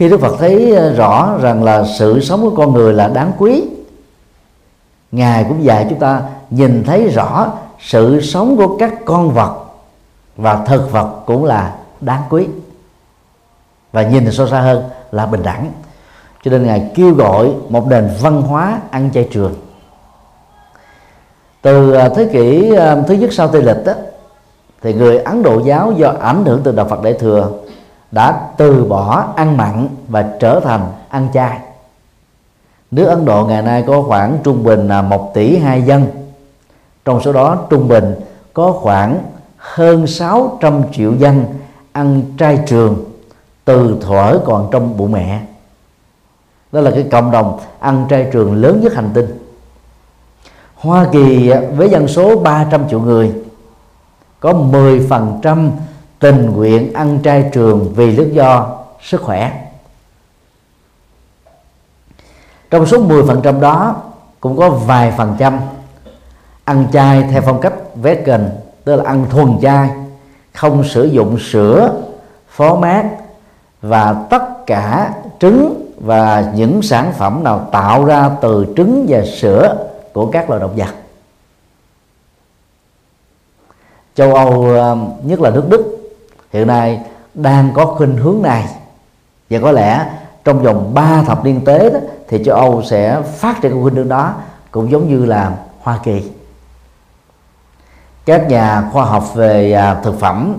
khi 0.02 0.08
Đức 0.08 0.20
Phật 0.20 0.36
thấy 0.38 0.74
ờ, 0.74 0.92
rõ 0.92 1.38
rằng 1.40 1.64
là 1.64 1.84
sự 1.98 2.20
sống 2.20 2.42
của 2.42 2.56
con 2.56 2.72
người 2.72 2.92
là 2.92 3.08
đáng 3.08 3.32
quý 3.38 3.62
ngài 5.12 5.44
cũng 5.48 5.64
dạy 5.64 5.86
chúng 5.90 5.98
ta 5.98 6.22
nhìn 6.50 6.84
thấy 6.84 7.08
rõ 7.08 7.52
sự 7.80 8.20
sống 8.20 8.56
của 8.56 8.76
các 8.76 8.94
con 9.04 9.30
vật 9.30 9.56
và 10.36 10.64
thực 10.66 10.92
vật 10.92 11.10
cũng 11.26 11.44
là 11.44 11.76
đáng 12.00 12.22
quý 12.30 12.46
và 13.92 14.02
nhìn 14.02 14.32
sâu 14.32 14.48
xa 14.48 14.60
hơn 14.60 14.84
là 15.12 15.26
bình 15.26 15.42
đẳng. 15.42 15.72
Cho 16.44 16.50
nên 16.50 16.66
ngài 16.66 16.90
kêu 16.94 17.14
gọi 17.14 17.52
một 17.68 17.86
nền 17.86 18.10
văn 18.20 18.42
hóa 18.42 18.80
ăn 18.90 19.10
chay 19.14 19.28
trường. 19.32 19.54
Từ 21.62 21.92
ờ, 21.92 22.08
thế 22.08 22.28
kỷ 22.32 22.74
ờ, 22.74 23.02
thứ 23.08 23.14
nhất 23.14 23.32
sau 23.32 23.48
tây 23.48 23.62
lịch 23.62 23.84
đó, 23.86 23.92
thì 24.82 24.94
người 24.94 25.18
ấn 25.18 25.42
độ 25.42 25.60
giáo 25.60 25.92
do 25.92 26.14
ảnh 26.20 26.44
hưởng 26.44 26.60
từ 26.64 26.72
đạo 26.72 26.86
phật 26.88 27.02
đại 27.02 27.12
thừa 27.12 27.50
đã 28.12 28.48
từ 28.56 28.84
bỏ 28.84 29.26
ăn 29.36 29.56
mặn 29.56 29.88
và 30.08 30.24
trở 30.40 30.60
thành 30.60 30.80
ăn 31.08 31.28
chay. 31.34 31.58
Nước 32.90 33.04
ấn 33.04 33.24
độ 33.24 33.46
ngày 33.46 33.62
nay 33.62 33.84
có 33.86 34.02
khoảng 34.02 34.38
trung 34.44 34.64
bình 34.64 34.88
là 34.88 35.02
một 35.02 35.34
tỷ 35.34 35.56
hai 35.56 35.82
dân. 35.82 36.06
Trong 37.04 37.20
số 37.20 37.32
đó, 37.32 37.56
trung 37.70 37.88
bình 37.88 38.14
có 38.52 38.72
khoảng 38.72 39.18
hơn 39.56 40.06
600 40.06 40.82
triệu 40.92 41.14
dân 41.14 41.44
ăn 41.92 42.22
trai 42.38 42.58
trường, 42.66 43.04
từ 43.64 43.98
thuở 44.00 44.38
còn 44.44 44.68
trong 44.72 44.96
bụng 44.96 45.12
mẹ. 45.12 45.40
Đó 46.72 46.80
là 46.80 46.90
cái 46.90 47.06
cộng 47.10 47.30
đồng 47.30 47.58
ăn 47.78 48.06
trai 48.08 48.28
trường 48.32 48.54
lớn 48.54 48.80
nhất 48.80 48.94
hành 48.94 49.10
tinh. 49.14 49.26
Hoa 50.74 51.06
Kỳ 51.12 51.52
với 51.76 51.90
dân 51.90 52.08
số 52.08 52.38
300 52.38 52.88
triệu 52.88 53.00
người, 53.00 53.32
có 54.40 54.52
10% 54.52 55.70
tình 56.22 56.52
nguyện 56.52 56.92
ăn 56.92 57.18
trai 57.22 57.50
trường 57.52 57.92
vì 57.96 58.16
lý 58.16 58.30
do 58.30 58.78
sức 59.02 59.20
khỏe. 59.20 59.66
Trong 62.70 62.86
số 62.86 63.08
10% 63.08 63.60
đó, 63.60 63.96
cũng 64.40 64.56
có 64.56 64.70
vài 64.70 65.12
phần 65.16 65.36
trăm 65.38 65.60
ăn 66.64 66.86
chay 66.92 67.22
theo 67.22 67.42
phong 67.42 67.60
cách 67.60 67.72
vegan, 67.94 68.50
tức 68.84 68.96
là 68.96 69.04
ăn 69.06 69.26
thuần 69.30 69.58
chay, 69.62 69.90
không 70.54 70.84
sử 70.84 71.04
dụng 71.04 71.38
sữa, 71.38 72.02
phó 72.48 72.74
mát 72.74 73.04
và 73.82 74.26
tất 74.30 74.66
cả 74.66 75.14
trứng 75.40 75.92
và 75.96 76.52
những 76.54 76.82
sản 76.82 77.12
phẩm 77.12 77.44
nào 77.44 77.68
tạo 77.72 78.04
ra 78.04 78.30
từ 78.40 78.66
trứng 78.76 79.06
và 79.08 79.22
sữa 79.24 79.86
của 80.12 80.26
các 80.26 80.50
loài 80.50 80.60
động 80.60 80.76
vật. 80.76 80.94
Châu 84.14 84.34
âu 84.34 84.64
ờ, 84.64 84.96
nhất 85.22 85.40
là 85.40 85.50
nước 85.50 85.64
đức 85.68 86.01
hiện 86.52 86.66
nay 86.66 87.00
đang 87.34 87.70
có 87.74 87.86
khuynh 87.86 88.16
hướng 88.16 88.42
này. 88.42 88.64
Và 89.50 89.58
có 89.62 89.72
lẽ 89.72 90.06
trong 90.44 90.62
vòng 90.62 90.94
3 90.94 91.22
thập 91.22 91.44
niên 91.44 91.64
tế 91.64 91.90
đó, 91.90 91.98
thì 92.28 92.44
châu 92.44 92.56
âu 92.56 92.82
sẽ 92.82 93.20
phát 93.22 93.60
triển 93.62 93.72
cái 93.72 93.82
khuynh 93.82 93.94
hướng 93.94 94.08
đó 94.08 94.34
cũng 94.70 94.90
giống 94.90 95.08
như 95.08 95.24
là 95.24 95.52
hoa 95.80 95.98
kỳ. 96.04 96.22
Các 98.24 98.48
nhà 98.48 98.88
khoa 98.92 99.04
học 99.04 99.34
về 99.34 99.72
à, 99.72 100.00
thực 100.04 100.20
phẩm 100.20 100.54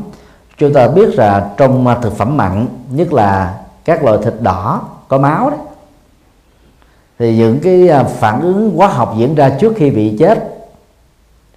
chúng 0.58 0.74
ta 0.74 0.88
biết 0.88 1.10
là 1.16 1.50
trong 1.58 1.88
à, 1.88 1.98
thực 2.02 2.18
phẩm 2.18 2.38
mặn 2.38 2.68
nhất 2.90 3.14
là 3.14 3.60
các 3.86 4.04
loại 4.04 4.18
thịt 4.24 4.34
đỏ 4.40 4.82
có 5.08 5.18
máu 5.18 5.50
đó 5.50 5.58
thì 7.20 7.38
những 7.38 7.60
cái 7.60 7.88
à, 7.90 8.04
phản 8.04 8.42
ứng 8.42 8.76
hóa 8.76 8.88
học 8.88 9.14
diễn 9.18 9.36
ra 9.36 9.50
trước 9.50 9.74
khi 9.76 9.90
bị 9.90 10.16
chết 10.20 10.44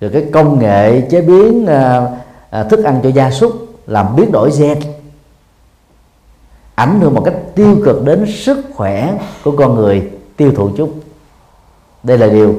rồi 0.01 0.11
cái 0.15 0.27
công 0.33 0.59
nghệ 0.59 1.01
chế 1.11 1.21
biến 1.21 1.67
thức 2.71 2.85
ăn 2.85 3.01
cho 3.03 3.09
gia 3.09 3.31
súc 3.31 3.66
làm 3.87 4.17
biến 4.17 4.33
đổi 4.33 4.51
gen, 4.59 4.79
ảnh 6.75 7.01
hưởng 7.01 7.15
một 7.15 7.23
cách 7.25 7.35
tiêu 7.55 7.77
cực 7.85 8.05
đến 8.05 8.27
sức 8.37 8.65
khỏe 8.75 9.19
của 9.45 9.57
con 9.57 9.75
người, 9.75 10.11
tiêu 10.37 10.53
thụ 10.57 10.71
chúng. 10.77 11.01
Đây 12.03 12.19
là 12.19 12.27
điều 12.27 12.55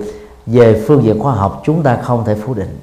về 0.46 0.84
phương 0.88 1.04
diện 1.04 1.20
khoa 1.20 1.34
học 1.34 1.62
chúng 1.66 1.84
ta 1.84 1.98
không 2.02 2.26
thể 2.26 2.36
phủ 2.36 2.54
định. 2.54 2.80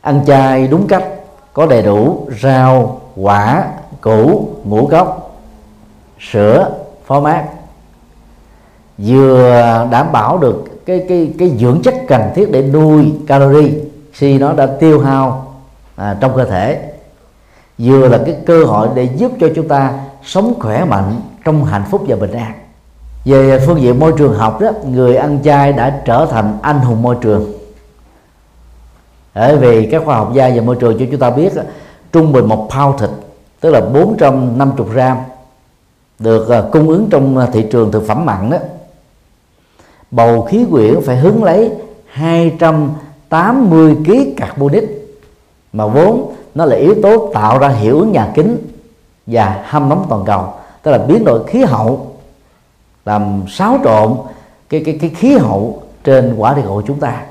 Ăn 0.00 0.24
chay 0.26 0.68
đúng 0.68 0.86
cách, 0.88 1.04
có 1.52 1.66
đầy 1.66 1.82
đủ 1.82 2.28
rau, 2.42 3.00
quả, 3.16 3.72
củ, 4.00 4.48
ngũ 4.64 4.86
cốc, 4.86 5.38
sữa, 6.20 6.70
phó 7.06 7.20
mát. 7.20 7.44
Vừa 8.98 9.88
đảm 9.90 10.12
bảo 10.12 10.38
được 10.38 10.64
cái 10.86 11.04
cái 11.08 11.34
cái 11.38 11.56
dưỡng 11.58 11.82
chất 11.82 11.94
cần 12.08 12.22
thiết 12.34 12.52
để 12.52 12.62
nuôi 12.62 13.12
calorie 13.26 13.72
khi 14.12 14.38
nó 14.38 14.52
đã 14.52 14.66
tiêu 14.66 15.00
hao 15.00 15.54
à, 15.96 16.16
trong 16.20 16.36
cơ 16.36 16.44
thể. 16.44 16.92
Vừa 17.78 18.08
là 18.08 18.18
cái 18.26 18.36
cơ 18.46 18.64
hội 18.64 18.88
để 18.94 19.04
giúp 19.16 19.32
cho 19.40 19.48
chúng 19.54 19.68
ta 19.68 19.92
sống 20.24 20.54
khỏe 20.60 20.84
mạnh 20.84 21.20
trong 21.44 21.64
hạnh 21.64 21.84
phúc 21.90 22.02
và 22.06 22.16
bình 22.16 22.32
an. 22.32 22.52
Về 23.24 23.58
phương 23.66 23.80
diện 23.80 24.00
môi 24.00 24.12
trường 24.18 24.34
học 24.34 24.60
đó 24.60 24.70
người 24.86 25.16
ăn 25.16 25.38
chay 25.44 25.72
đã 25.72 26.00
trở 26.04 26.26
thành 26.30 26.58
anh 26.62 26.78
hùng 26.78 27.02
môi 27.02 27.16
trường. 27.20 27.52
Bởi 29.34 29.56
vì 29.56 29.88
các 29.90 30.02
khoa 30.04 30.16
học 30.16 30.30
gia 30.34 30.48
về 30.48 30.60
môi 30.60 30.76
trường 30.76 30.98
cho 30.98 31.04
chúng 31.10 31.20
ta 31.20 31.30
biết 31.30 31.52
trung 32.12 32.32
bình 32.32 32.46
một 32.46 32.68
pound 32.70 33.00
thịt 33.00 33.10
tức 33.60 33.70
là 33.70 33.80
450 33.80 34.86
gram 34.92 35.16
được 36.18 36.48
à, 36.48 36.62
cung 36.72 36.88
ứng 36.88 37.08
trong 37.10 37.46
thị 37.52 37.66
trường 37.70 37.92
thực 37.92 38.06
phẩm 38.06 38.26
mặn 38.26 38.50
đó. 38.50 38.56
Bầu 40.10 40.42
khí 40.42 40.66
quyển 40.70 40.94
phải 41.00 41.16
hứng 41.16 41.44
lấy 41.44 41.72
80 43.32 43.96
kg 44.04 44.34
carbonic 44.36 44.84
mà 45.72 45.86
vốn 45.86 46.34
nó 46.54 46.64
là 46.64 46.76
yếu 46.76 46.94
tố 47.02 47.30
tạo 47.34 47.58
ra 47.58 47.68
hiệu 47.68 47.98
ứng 47.98 48.12
nhà 48.12 48.32
kính 48.34 48.58
và 49.26 49.64
hâm 49.68 49.88
nóng 49.88 50.06
toàn 50.08 50.24
cầu 50.26 50.54
tức 50.82 50.90
là 50.90 50.98
biến 50.98 51.24
đổi 51.24 51.46
khí 51.46 51.64
hậu 51.64 52.16
làm 53.04 53.42
xáo 53.48 53.78
trộn 53.84 54.16
cái 54.68 54.82
cái 54.84 54.98
cái 55.00 55.10
khí 55.10 55.36
hậu 55.36 55.82
trên 56.04 56.34
quả 56.36 56.54
địa 56.54 56.62
cầu 56.62 56.82
chúng 56.86 57.00
ta. 57.00 57.22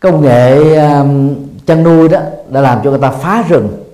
Công 0.00 0.22
nghệ 0.22 0.76
um, 0.76 1.34
chăn 1.66 1.82
nuôi 1.82 2.08
đó 2.08 2.20
đã 2.48 2.60
làm 2.60 2.80
cho 2.84 2.90
người 2.90 2.98
ta 2.98 3.10
phá 3.10 3.44
rừng 3.48 3.84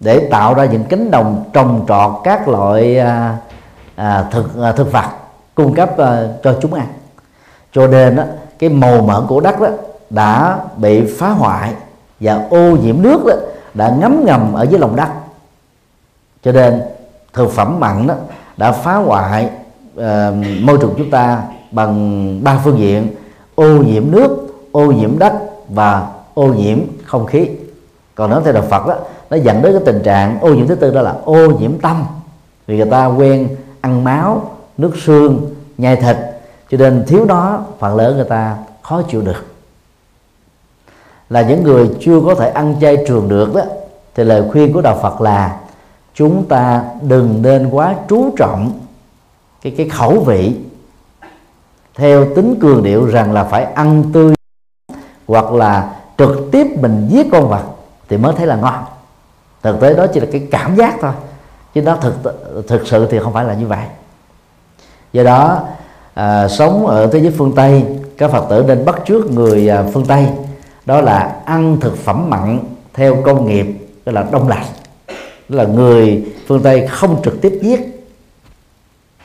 để 0.00 0.28
tạo 0.30 0.54
ra 0.54 0.64
những 0.64 0.84
cánh 0.84 1.10
đồng 1.10 1.44
trồng 1.52 1.84
trọt 1.88 2.10
các 2.24 2.48
loại 2.48 2.98
à, 2.98 3.36
à 3.94 4.28
thực 4.30 4.62
à, 4.62 4.72
thực 4.72 4.92
vật 4.92 5.08
cung 5.54 5.74
cấp 5.74 5.98
à, 5.98 6.28
cho 6.42 6.58
chúng 6.62 6.74
ăn 6.74 6.86
cho 7.72 7.86
nên 7.86 8.16
đó, 8.16 8.22
cái 8.58 8.70
màu 8.70 9.00
mỡ 9.00 9.24
của 9.28 9.40
đất 9.40 9.60
đó 9.60 9.68
đã 10.10 10.58
bị 10.76 11.02
phá 11.18 11.28
hoại 11.28 11.74
và 12.20 12.46
ô 12.50 12.76
nhiễm 12.76 13.02
nước 13.02 13.24
đó 13.26 13.34
đã 13.74 13.90
ngấm 14.00 14.24
ngầm 14.24 14.52
ở 14.52 14.62
dưới 14.62 14.80
lòng 14.80 14.96
đất. 14.96 15.08
Cho 16.44 16.52
nên 16.52 16.82
thực 17.32 17.50
phẩm 17.50 17.80
mặn 17.80 18.06
đó 18.06 18.14
đã 18.56 18.72
phá 18.72 18.94
hoại 18.94 19.50
uh, 19.96 20.02
môi 20.62 20.78
trường 20.80 20.94
chúng 20.98 21.10
ta 21.10 21.42
bằng 21.70 22.44
ba 22.44 22.60
phương 22.64 22.78
diện 22.78 23.14
ô 23.54 23.68
nhiễm 23.68 24.10
nước 24.10 24.54
ô 24.72 24.92
nhiễm 24.92 25.18
đất 25.18 25.32
và 25.68 26.06
ô 26.34 26.46
nhiễm 26.46 26.78
không 27.04 27.26
khí. 27.26 27.48
Còn 28.14 28.30
nói 28.30 28.40
theo 28.44 28.52
đạo 28.52 28.64
Phật 28.70 28.86
đó 28.86 28.94
nó 29.30 29.36
dẫn 29.36 29.62
đến 29.62 29.72
cái 29.72 29.82
tình 29.86 30.02
trạng 30.02 30.40
ô 30.40 30.54
nhiễm 30.54 30.66
thứ 30.66 30.74
tư 30.74 30.90
đó 30.90 31.02
là 31.02 31.14
ô 31.24 31.50
nhiễm 31.50 31.78
tâm. 31.78 32.04
Vì 32.66 32.76
người 32.76 32.90
ta 32.90 33.06
quen 33.06 33.48
ăn 33.80 34.04
máu 34.04 34.50
nước 34.78 34.92
xương 35.04 35.54
nhai 35.78 35.96
thịt 35.96 36.16
cho 36.72 36.78
nên 36.78 37.04
thiếu 37.06 37.24
đó, 37.24 37.64
phần 37.78 37.96
lớn 37.96 38.16
người 38.16 38.24
ta 38.24 38.56
khó 38.82 39.02
chịu 39.02 39.22
được. 39.22 39.46
Là 41.30 41.42
những 41.42 41.62
người 41.62 41.90
chưa 42.00 42.20
có 42.26 42.34
thể 42.34 42.50
ăn 42.50 42.76
chay 42.80 43.04
trường 43.08 43.28
được 43.28 43.54
đó, 43.54 43.60
thì 44.14 44.24
lời 44.24 44.44
khuyên 44.52 44.72
của 44.72 44.80
đạo 44.80 44.98
Phật 45.02 45.20
là 45.20 45.60
chúng 46.14 46.48
ta 46.48 46.84
đừng 47.02 47.42
nên 47.42 47.70
quá 47.70 47.94
chú 48.08 48.30
trọng 48.36 48.80
cái 49.62 49.74
cái 49.76 49.88
khẩu 49.88 50.20
vị. 50.20 50.56
Theo 51.94 52.34
tính 52.34 52.58
cường 52.60 52.82
điệu 52.82 53.06
rằng 53.06 53.32
là 53.32 53.44
phải 53.44 53.64
ăn 53.64 54.04
tươi 54.12 54.34
hoặc 55.26 55.52
là 55.52 55.96
trực 56.18 56.48
tiếp 56.52 56.66
mình 56.80 57.08
giết 57.10 57.26
con 57.32 57.48
vật 57.48 57.64
thì 58.08 58.16
mới 58.16 58.34
thấy 58.36 58.46
là 58.46 58.56
ngon. 58.56 58.84
Thực 59.62 59.80
tế 59.80 59.94
đó 59.94 60.06
chỉ 60.06 60.20
là 60.20 60.26
cái 60.32 60.48
cảm 60.50 60.76
giác 60.76 60.94
thôi, 61.00 61.12
chứ 61.74 61.82
nó 61.82 61.96
thực 61.96 62.14
thực 62.68 62.86
sự 62.86 63.08
thì 63.10 63.18
không 63.18 63.32
phải 63.32 63.44
là 63.44 63.54
như 63.54 63.66
vậy. 63.66 63.86
Do 65.12 65.22
đó 65.22 65.68
à, 66.14 66.48
sống 66.48 66.86
ở 66.86 67.06
thế 67.06 67.20
giới 67.20 67.32
phương 67.38 67.52
tây 67.56 67.84
các 68.18 68.30
phật 68.30 68.46
tử 68.50 68.64
nên 68.68 68.84
bắt 68.84 69.00
trước 69.06 69.30
người 69.30 69.68
à, 69.68 69.84
phương 69.92 70.06
tây. 70.06 70.26
Đó 70.86 71.00
là 71.00 71.36
ăn 71.44 71.80
thực 71.80 71.96
phẩm 71.96 72.30
mặn 72.30 72.58
theo 72.94 73.22
công 73.24 73.46
nghiệp 73.46 73.66
tức 74.04 74.12
là 74.12 74.26
đông 74.32 74.48
lạnh. 74.48 74.66
Tức 75.48 75.56
là 75.56 75.64
người 75.64 76.24
phương 76.46 76.62
tây 76.62 76.86
không 76.86 77.22
trực 77.24 77.40
tiếp 77.40 77.58
giết. 77.62 78.08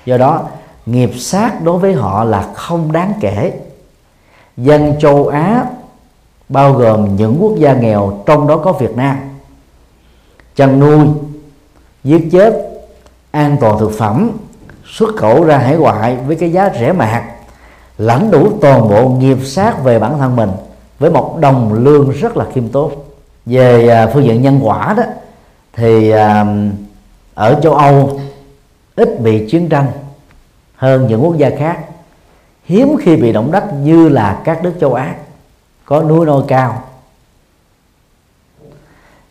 Do 0.05 0.17
đó 0.17 0.41
nghiệp 0.85 1.11
sát 1.17 1.63
đối 1.63 1.77
với 1.77 1.93
họ 1.93 2.23
là 2.23 2.49
không 2.53 2.91
đáng 2.91 3.13
kể. 3.21 3.53
Dân 4.57 4.93
châu 4.99 5.27
á 5.27 5.65
bao 6.49 6.73
gồm 6.73 7.15
những 7.15 7.37
quốc 7.39 7.55
gia 7.57 7.73
nghèo 7.73 8.23
trong 8.25 8.47
đó 8.47 8.57
có 8.57 8.71
việt 8.71 8.95
nam 8.95 9.17
chăn 10.55 10.79
nuôi 10.79 11.07
giết 12.03 12.27
chết 12.31 12.53
an 13.31 13.57
toàn 13.61 13.79
thực 13.79 13.91
phẩm 13.97 14.31
xuất 14.87 15.15
khẩu 15.15 15.43
ra 15.43 15.57
hải 15.57 15.75
ngoại 15.75 16.15
với 16.15 16.35
cái 16.35 16.51
giá 16.51 16.69
rẻ 16.79 16.91
mạt, 16.91 17.23
lãnh 17.97 18.31
đủ 18.31 18.51
toàn 18.61 18.89
bộ 18.89 19.09
nghiệp 19.09 19.37
sát 19.43 19.83
về 19.83 19.99
bản 19.99 20.17
thân 20.17 20.35
mình 20.35 20.49
với 20.99 21.11
một 21.11 21.37
đồng 21.39 21.73
lương 21.73 22.11
rất 22.11 22.37
là 22.37 22.45
khiêm 22.53 22.69
tốn. 22.69 22.91
Về 23.45 23.87
à, 23.87 24.07
phương 24.13 24.23
diện 24.23 24.41
nhân 24.41 24.59
quả 24.63 24.93
đó, 24.97 25.03
thì 25.73 26.09
à, 26.09 26.45
ở 27.33 27.59
châu 27.63 27.73
Âu 27.73 28.19
ít 28.95 29.21
bị 29.21 29.49
chiến 29.49 29.69
tranh 29.69 29.85
hơn 30.75 31.07
những 31.07 31.23
quốc 31.23 31.37
gia 31.37 31.49
khác. 31.49 31.79
Hiếm 32.65 32.95
khi 33.01 33.15
bị 33.15 33.31
động 33.31 33.51
đất 33.51 33.63
như 33.73 34.09
là 34.09 34.41
các 34.43 34.63
nước 34.63 34.73
châu 34.79 34.93
Á 34.93 35.15
có 35.85 36.03
núi 36.03 36.25
non 36.25 36.45
cao. 36.47 36.83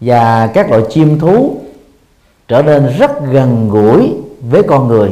Và 0.01 0.47
các 0.47 0.71
loại 0.71 0.83
chim 0.91 1.19
thú 1.19 1.57
trở 2.49 2.63
nên 2.63 2.97
rất 2.99 3.11
gần 3.31 3.69
gũi 3.71 4.15
với 4.41 4.63
con 4.63 4.89
người 4.89 5.11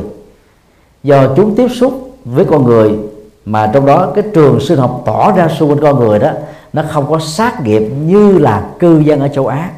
do 1.05 1.35
chúng 1.37 1.55
tiếp 1.55 1.69
xúc 1.69 2.17
với 2.25 2.45
con 2.45 2.65
người 2.65 2.99
mà 3.45 3.71
trong 3.75 3.87
đó 3.87 4.13
cái 4.15 4.25
trường 4.35 4.61
sinh 4.61 4.79
học 4.79 5.03
tỏ 5.07 5.33
ra 5.33 5.49
xung 5.49 5.71
quanh 5.71 5.81
con 5.81 5.99
người 6.01 6.19
đó 6.19 6.31
nó 6.73 6.83
không 6.91 7.07
có 7.11 7.19
sát 7.19 7.63
nghiệp 7.63 7.81
như 7.81 8.39
là 8.39 8.71
cư 8.79 8.99
dân 8.99 9.21
ở 9.21 9.29
châu 9.29 9.47
Á. 9.47 9.71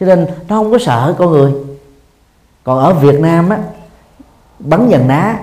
Cho 0.00 0.06
nên 0.06 0.26
nó 0.48 0.56
không 0.56 0.72
có 0.72 0.78
sợ 0.78 1.14
con 1.18 1.30
người. 1.30 1.52
Còn 2.64 2.78
ở 2.78 2.94
Việt 2.94 3.20
Nam 3.20 3.48
á 3.48 3.58
bắn 4.58 4.88
dần 4.88 5.08
ná 5.08 5.38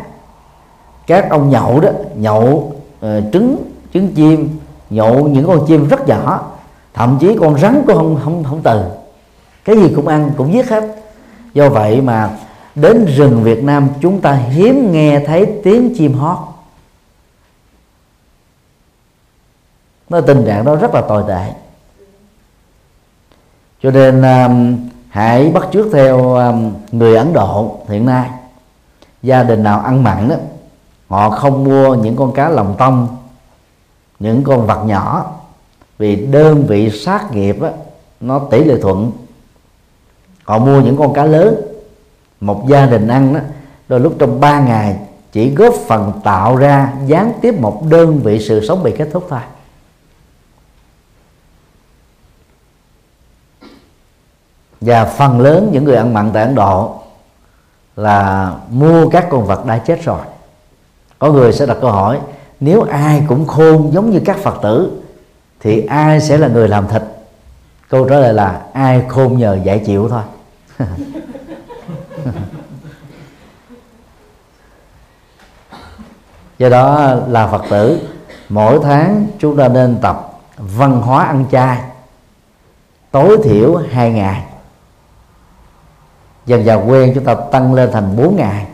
các 1.07 1.29
ông 1.29 1.49
nhậu 1.49 1.79
đó 1.79 1.89
nhậu 2.15 2.73
uh, 3.05 3.23
trứng 3.33 3.57
trứng 3.93 4.13
chim 4.13 4.49
nhậu 4.89 5.27
những 5.27 5.47
con 5.47 5.65
chim 5.67 5.87
rất 5.87 6.07
nhỏ 6.07 6.51
thậm 6.93 7.17
chí 7.19 7.37
con 7.39 7.59
rắn 7.59 7.83
cũng 7.87 7.95
không 7.95 8.19
không 8.23 8.43
không 8.43 8.61
từ. 8.63 8.81
Cái 9.65 9.75
gì 9.75 9.93
cũng 9.95 10.07
ăn 10.07 10.31
cũng 10.37 10.53
giết 10.53 10.69
hết. 10.69 10.83
Do 11.53 11.69
vậy 11.69 12.01
mà 12.01 12.29
đến 12.75 13.05
rừng 13.05 13.43
Việt 13.43 13.63
Nam 13.63 13.87
chúng 14.01 14.21
ta 14.21 14.33
hiếm 14.33 14.91
nghe 14.91 15.23
thấy 15.27 15.59
tiếng 15.63 15.93
chim 15.97 16.13
hót. 16.13 16.37
Nó 20.09 20.21
tình 20.21 20.45
trạng 20.45 20.65
đó 20.65 20.75
rất 20.75 20.91
là 20.93 21.01
tồi 21.01 21.23
tệ. 21.27 21.53
Cho 23.83 23.91
nên 23.91 24.21
um, 24.21 24.77
hãy 25.09 25.49
bắt 25.49 25.63
chước 25.73 25.87
theo 25.93 26.33
um, 26.33 26.73
người 26.91 27.15
Ấn 27.15 27.33
Độ 27.33 27.79
hiện 27.87 28.05
nay. 28.05 28.29
Gia 29.21 29.43
đình 29.43 29.63
nào 29.63 29.79
ăn 29.79 30.03
mặn 30.03 30.29
đó 30.29 30.35
họ 31.07 31.29
không 31.29 31.63
mua 31.63 31.95
những 31.95 32.15
con 32.15 32.33
cá 32.33 32.49
lòng 32.49 32.75
tông 32.77 33.07
những 34.19 34.43
con 34.43 34.67
vật 34.67 34.83
nhỏ 34.85 35.31
vì 35.97 36.15
đơn 36.15 36.65
vị 36.67 36.89
sát 36.89 37.31
nghiệp 37.31 37.61
á, 37.61 37.69
nó 38.19 38.39
tỷ 38.39 38.63
lệ 38.63 38.75
thuận. 38.81 39.11
Họ 40.43 40.59
mua 40.59 40.81
những 40.81 40.97
con 40.97 41.13
cá 41.13 41.25
lớn 41.25 41.55
một 42.41 42.65
gia 42.67 42.85
đình 42.85 43.07
ăn 43.07 43.33
đó, 43.33 43.39
đôi 43.87 43.99
lúc 43.99 44.15
trong 44.19 44.39
3 44.39 44.59
ngày 44.59 44.97
chỉ 45.31 45.49
góp 45.55 45.73
phần 45.87 46.11
tạo 46.23 46.55
ra, 46.55 46.93
gián 47.05 47.33
tiếp 47.41 47.59
một 47.59 47.83
đơn 47.89 48.19
vị 48.19 48.39
sự 48.39 48.67
sống 48.67 48.83
bị 48.83 48.95
kết 48.97 49.09
thúc 49.13 49.27
thôi. 49.29 49.39
Và 54.81 55.05
phần 55.05 55.39
lớn 55.39 55.69
những 55.71 55.83
người 55.83 55.95
ăn 55.95 56.13
mặn 56.13 56.31
tại 56.33 56.43
Ấn 56.43 56.55
Độ 56.55 56.99
là 57.95 58.53
mua 58.69 59.09
các 59.09 59.27
con 59.29 59.45
vật 59.45 59.65
đã 59.65 59.77
chết 59.77 60.03
rồi. 60.03 60.21
Có 61.19 61.31
người 61.31 61.53
sẽ 61.53 61.65
đặt 61.65 61.77
câu 61.81 61.91
hỏi, 61.91 62.19
nếu 62.59 62.81
ai 62.81 63.23
cũng 63.27 63.47
khôn 63.47 63.91
giống 63.93 64.11
như 64.11 64.21
các 64.25 64.37
phật 64.37 64.59
tử, 64.61 65.01
thì 65.59 65.85
ai 65.85 66.21
sẽ 66.21 66.37
là 66.37 66.47
người 66.47 66.67
làm 66.67 66.87
thịt? 66.87 67.01
Câu 67.89 68.09
trả 68.09 68.19
lời 68.19 68.33
là 68.33 68.61
ai 68.73 69.03
khôn 69.07 69.37
nhờ 69.37 69.59
giải 69.63 69.83
chịu 69.85 70.09
thôi. 70.09 70.21
do 76.57 76.69
đó 76.69 77.15
là 77.27 77.47
phật 77.47 77.63
tử 77.69 78.09
mỗi 78.49 78.79
tháng 78.83 79.27
chúng 79.39 79.57
ta 79.57 79.67
nên 79.67 79.97
tập 80.01 80.31
văn 80.57 81.01
hóa 81.01 81.25
ăn 81.25 81.45
chay 81.51 81.81
tối 83.11 83.37
thiểu 83.43 83.75
hai 83.75 84.11
ngày. 84.11 84.45
Dần 86.45 86.65
dần 86.65 86.89
quen 86.89 87.11
chúng 87.15 87.23
ta 87.23 87.35
tăng 87.51 87.73
lên 87.73 87.89
thành 87.93 88.17
4 88.17 88.35
ngày. 88.35 88.67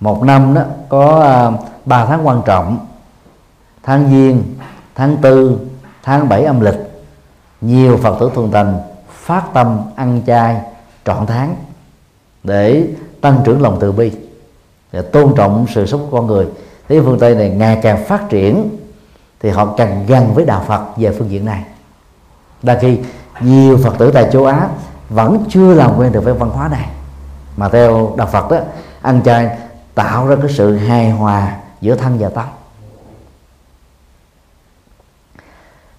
Một 0.00 0.22
năm 0.22 0.54
đó 0.54 0.62
có 0.88 1.22
à, 1.22 1.50
ba 1.84 2.06
tháng 2.06 2.26
quan 2.26 2.42
trọng 2.46 2.86
tháng 3.82 4.10
giêng 4.10 4.42
tháng 4.94 5.16
tư 5.16 5.58
tháng 6.02 6.28
bảy 6.28 6.44
âm 6.44 6.60
lịch. 6.60 6.78
Nhiều 7.60 7.96
phật 7.96 8.16
tử 8.20 8.30
thuần 8.34 8.50
thành 8.50 8.80
phát 9.08 9.42
tâm 9.54 9.80
ăn 9.96 10.22
chay 10.26 10.60
trọn 11.04 11.26
tháng 11.26 11.56
để 12.44 12.86
tăng 13.20 13.40
trưởng 13.44 13.62
lòng 13.62 13.76
từ 13.80 13.92
bi 13.92 14.12
để 14.92 15.02
tôn 15.02 15.34
trọng 15.36 15.66
sự 15.74 15.86
sống 15.86 16.06
của 16.10 16.16
con 16.16 16.26
người. 16.26 16.46
Thế 16.88 17.00
phương 17.04 17.18
tây 17.18 17.34
này 17.34 17.50
ngày 17.50 17.78
càng 17.82 18.04
phát 18.04 18.28
triển 18.30 18.76
thì 19.40 19.50
họ 19.50 19.74
càng 19.76 20.04
gần 20.08 20.34
với 20.34 20.44
đạo 20.44 20.64
phật 20.66 20.86
về 20.96 21.10
phương 21.10 21.30
diện 21.30 21.44
này. 21.44 21.64
Đa 22.62 22.78
khi 22.80 22.98
nhiều 23.40 23.78
phật 23.84 23.98
tử 23.98 24.10
tại 24.10 24.28
châu 24.32 24.46
á 24.46 24.68
vẫn 25.08 25.44
chưa 25.48 25.74
làm 25.74 25.98
quen 25.98 26.12
được 26.12 26.24
với 26.24 26.34
văn 26.34 26.50
hóa 26.50 26.68
này 26.68 26.88
mà 27.56 27.68
theo 27.68 28.14
đạo 28.16 28.28
phật 28.32 28.50
đó 28.50 28.58
ăn 29.02 29.20
chay 29.24 29.58
tạo 29.94 30.26
ra 30.26 30.36
cái 30.36 30.52
sự 30.52 30.76
hài 30.76 31.10
hòa 31.10 31.56
giữa 31.80 31.94
thân 31.94 32.18
và 32.18 32.28
tâm. 32.28 32.44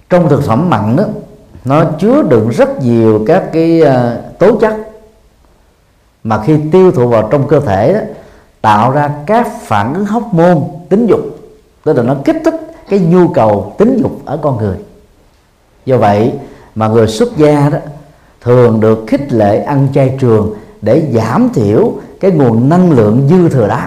Trong 0.10 0.30
thực 0.30 0.44
phẩm 0.44 0.70
mặn 0.70 0.96
đó 0.96 1.04
nó 1.66 1.84
chứa 2.00 2.24
đựng 2.24 2.50
rất 2.50 2.82
nhiều 2.82 3.24
các 3.28 3.44
cái 3.54 3.82
uh, 3.82 4.40
tố 4.40 4.58
chất 4.60 4.76
mà 6.26 6.44
khi 6.44 6.58
tiêu 6.72 6.92
thụ 6.92 7.08
vào 7.08 7.28
trong 7.32 7.48
cơ 7.48 7.60
thể 7.60 7.94
đó, 7.94 8.00
tạo 8.62 8.92
ra 8.92 9.10
các 9.26 9.48
phản 9.62 9.94
ứng 9.94 10.06
hóc 10.06 10.34
môn 10.34 10.64
tính 10.90 11.08
dục. 11.08 11.20
Tức 11.84 11.98
là 11.98 12.04
nó 12.04 12.16
kích 12.26 12.38
thích 12.46 12.74
cái 12.90 13.00
nhu 13.00 13.28
cầu 13.28 13.76
tính 13.78 13.98
dục 14.02 14.22
ở 14.26 14.40
con 14.42 14.58
người. 14.58 14.78
Do 15.86 15.98
vậy 15.98 16.34
mà 16.76 16.88
người 16.88 17.08
xuất 17.08 17.38
gia 17.38 17.70
đó 17.70 17.78
thường 18.42 18.80
được 18.80 19.04
khích 19.08 19.34
lệ 19.34 19.60
ăn 19.60 19.88
chay 19.94 20.18
trường 20.20 20.54
để 20.82 21.12
giảm 21.14 21.50
thiểu 21.54 21.94
cái 22.20 22.32
nguồn 22.32 22.70
năng 22.70 22.92
lượng 22.92 23.28
dư 23.30 23.50
thừa 23.50 23.68
đó. 23.68 23.82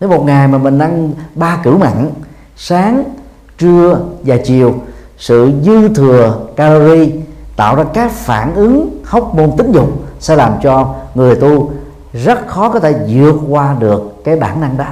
Nếu 0.00 0.10
một 0.10 0.24
ngày 0.24 0.48
mà 0.48 0.58
mình 0.58 0.78
ăn 0.78 1.12
ba 1.34 1.60
cửu 1.62 1.78
mặn 1.78 2.10
sáng 2.56 3.04
trưa 3.58 4.00
và 4.22 4.36
chiều 4.44 4.74
sự 5.18 5.52
dư 5.62 5.88
thừa 5.88 6.40
calorie 6.56 7.10
tạo 7.56 7.74
ra 7.76 7.84
các 7.94 8.12
phản 8.12 8.54
ứng 8.54 9.00
hóc 9.04 9.34
môn 9.34 9.50
tính 9.56 9.72
dục 9.72 9.88
sẽ 10.20 10.36
làm 10.36 10.52
cho 10.62 10.94
người 11.14 11.36
tu 11.36 11.72
rất 12.12 12.46
khó 12.46 12.70
có 12.70 12.80
thể 12.80 12.94
vượt 13.08 13.34
qua 13.48 13.76
được 13.78 14.24
cái 14.24 14.36
bản 14.36 14.60
năng 14.60 14.76
đó. 14.76 14.86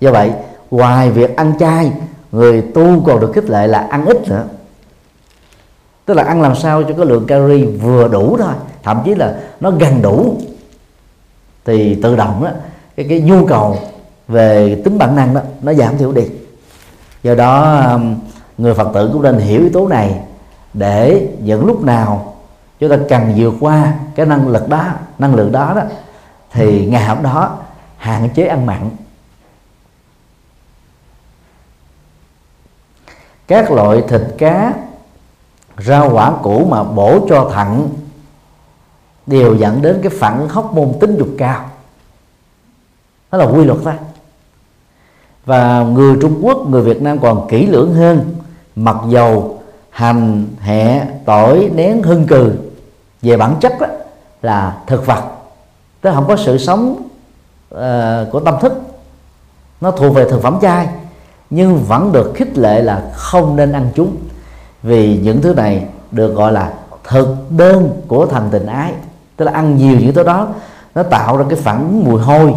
Do 0.00 0.12
vậy, 0.12 0.32
ngoài 0.70 1.10
việc 1.10 1.36
ăn 1.36 1.52
chay, 1.58 1.92
người 2.32 2.62
tu 2.62 3.02
còn 3.06 3.20
được 3.20 3.32
khích 3.34 3.50
lệ 3.50 3.66
là 3.66 3.86
ăn 3.90 4.06
ít 4.06 4.28
nữa. 4.28 4.44
Tức 6.04 6.14
là 6.14 6.22
ăn 6.22 6.42
làm 6.42 6.56
sao 6.56 6.82
cho 6.82 6.94
cái 6.96 7.06
lượng 7.06 7.26
calorie 7.26 7.66
vừa 7.66 8.08
đủ 8.08 8.36
thôi, 8.38 8.54
thậm 8.82 9.02
chí 9.04 9.14
là 9.14 9.36
nó 9.60 9.70
gần 9.70 10.02
đủ. 10.02 10.36
Thì 11.64 11.94
tự 12.02 12.16
động 12.16 12.44
đó 12.44 12.50
cái 12.96 13.06
cái 13.08 13.20
nhu 13.20 13.46
cầu 13.46 13.78
về 14.28 14.80
tính 14.84 14.98
bản 14.98 15.16
năng 15.16 15.34
đó, 15.34 15.40
nó 15.62 15.72
giảm 15.72 15.98
thiểu 15.98 16.12
đi. 16.12 16.22
Do 17.22 17.34
đó 17.34 17.82
người 18.58 18.74
phật 18.74 18.88
tử 18.94 19.10
cũng 19.12 19.22
nên 19.22 19.38
hiểu 19.38 19.60
yếu 19.60 19.70
tố 19.72 19.88
này 19.88 20.20
để 20.74 21.28
những 21.40 21.66
lúc 21.66 21.84
nào 21.84 22.35
chúng 22.78 22.90
ta 22.90 22.96
cần 23.08 23.32
vượt 23.36 23.54
qua 23.60 23.94
cái 24.14 24.26
năng 24.26 24.48
lực 24.48 24.68
đó, 24.68 24.84
năng 25.18 25.34
lượng 25.34 25.52
đó 25.52 25.72
đó. 25.76 25.82
Thì 26.52 26.86
ngày 26.86 27.04
hôm 27.04 27.22
đó, 27.22 27.56
hạn 27.96 28.28
chế 28.34 28.46
ăn 28.46 28.66
mặn. 28.66 28.90
Các 33.46 33.70
loại 33.70 34.02
thịt 34.08 34.22
cá, 34.38 34.72
rau 35.78 36.10
quả 36.12 36.32
củ 36.42 36.64
mà 36.64 36.84
bổ 36.84 37.26
cho 37.28 37.50
thận 37.54 37.90
đều 39.26 39.54
dẫn 39.54 39.82
đến 39.82 40.00
cái 40.02 40.10
phản 40.18 40.48
hóc 40.48 40.74
môn 40.74 40.92
tính 41.00 41.16
dục 41.18 41.28
cao. 41.38 41.70
Đó 43.32 43.38
là 43.38 43.44
quy 43.44 43.64
luật 43.64 43.78
đó. 43.84 43.92
Và 45.44 45.82
người 45.82 46.16
Trung 46.20 46.38
Quốc, 46.42 46.68
người 46.68 46.82
Việt 46.82 47.02
Nam 47.02 47.18
còn 47.18 47.46
kỹ 47.48 47.66
lưỡng 47.66 47.94
hơn. 47.94 48.36
Mặc 48.76 48.96
dầu 49.08 49.62
hành, 49.90 50.46
hẹ, 50.60 51.06
tỏi, 51.24 51.70
nén 51.74 52.02
hương 52.02 52.26
cừ 52.26 52.54
về 53.22 53.36
bản 53.36 53.56
chất 53.60 53.72
đó, 53.80 53.86
là 54.42 54.78
thực 54.86 55.06
vật. 55.06 55.22
Tức 56.00 56.10
không 56.14 56.26
có 56.28 56.36
sự 56.36 56.58
sống 56.58 57.02
uh, 57.74 57.78
của 58.32 58.40
tâm 58.44 58.54
thức. 58.60 58.82
Nó 59.80 59.90
thuộc 59.90 60.14
về 60.14 60.30
thực 60.30 60.42
phẩm 60.42 60.58
chay 60.62 60.88
nhưng 61.50 61.78
vẫn 61.78 62.12
được 62.12 62.32
khích 62.34 62.58
lệ 62.58 62.82
là 62.82 63.10
không 63.14 63.56
nên 63.56 63.72
ăn 63.72 63.88
chúng. 63.94 64.16
Vì 64.82 65.18
những 65.18 65.42
thứ 65.42 65.54
này 65.54 65.86
được 66.10 66.34
gọi 66.34 66.52
là 66.52 66.72
thực 67.04 67.36
đơn 67.50 68.02
của 68.08 68.26
thần 68.26 68.48
tình 68.50 68.66
ái. 68.66 68.92
Tức 69.36 69.44
là 69.44 69.52
ăn 69.52 69.76
nhiều 69.76 70.00
những 70.00 70.14
thứ 70.14 70.22
đó 70.22 70.48
nó 70.94 71.02
tạo 71.02 71.36
ra 71.36 71.44
cái 71.48 71.58
phản 71.58 72.04
mùi 72.04 72.20
hôi. 72.20 72.54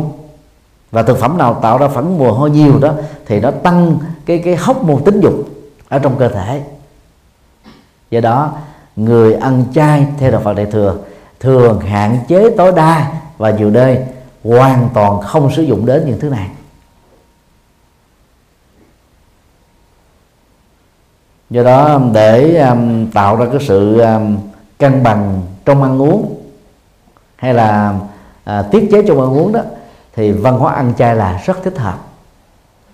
Và 0.91 1.03
thực 1.03 1.17
phẩm 1.17 1.37
nào 1.37 1.59
tạo 1.61 1.77
ra 1.77 1.87
phản 1.87 2.17
mùi 2.17 2.31
hôi 2.31 2.49
nhiều 2.49 2.79
đó 2.79 2.93
thì 3.25 3.39
nó 3.39 3.51
tăng 3.51 3.99
cái 4.25 4.41
cái 4.45 4.55
hóc 4.55 4.83
môn 4.83 5.03
tính 5.03 5.21
dục 5.21 5.33
ở 5.89 5.99
trong 5.99 6.15
cơ 6.17 6.29
thể. 6.29 6.63
Do 8.09 8.19
đó 8.19 8.53
người 8.99 9.33
ăn 9.33 9.63
chay 9.73 10.07
theo 10.17 10.31
đạo 10.31 10.41
Phật 10.43 10.53
Đại 10.53 10.65
thừa 10.65 10.97
thường 11.39 11.79
hạn 11.79 12.19
chế 12.27 12.49
tối 12.57 12.71
đa 12.75 13.11
và 13.37 13.51
nhiều 13.51 13.69
nơi 13.69 13.97
hoàn 14.43 14.89
toàn 14.93 15.21
không 15.21 15.51
sử 15.55 15.61
dụng 15.61 15.85
đến 15.85 16.03
những 16.05 16.19
thứ 16.19 16.29
này. 16.29 16.49
Do 21.49 21.63
đó 21.63 22.01
để 22.13 22.57
um, 22.57 23.11
tạo 23.11 23.35
ra 23.35 23.45
cái 23.51 23.59
sự 23.67 23.99
um, 23.99 24.37
cân 24.77 25.03
bằng 25.03 25.41
trong 25.65 25.83
ăn 25.83 26.01
uống 26.01 26.41
hay 27.35 27.53
là 27.53 27.99
à, 28.43 28.61
tiết 28.61 28.89
chế 28.91 29.03
trong 29.07 29.21
ăn 29.21 29.37
uống 29.37 29.53
đó 29.53 29.61
thì 30.15 30.31
văn 30.31 30.57
hóa 30.57 30.73
ăn 30.73 30.93
chay 30.97 31.15
là 31.15 31.41
rất 31.45 31.63
thích 31.63 31.77
hợp. 31.77 31.97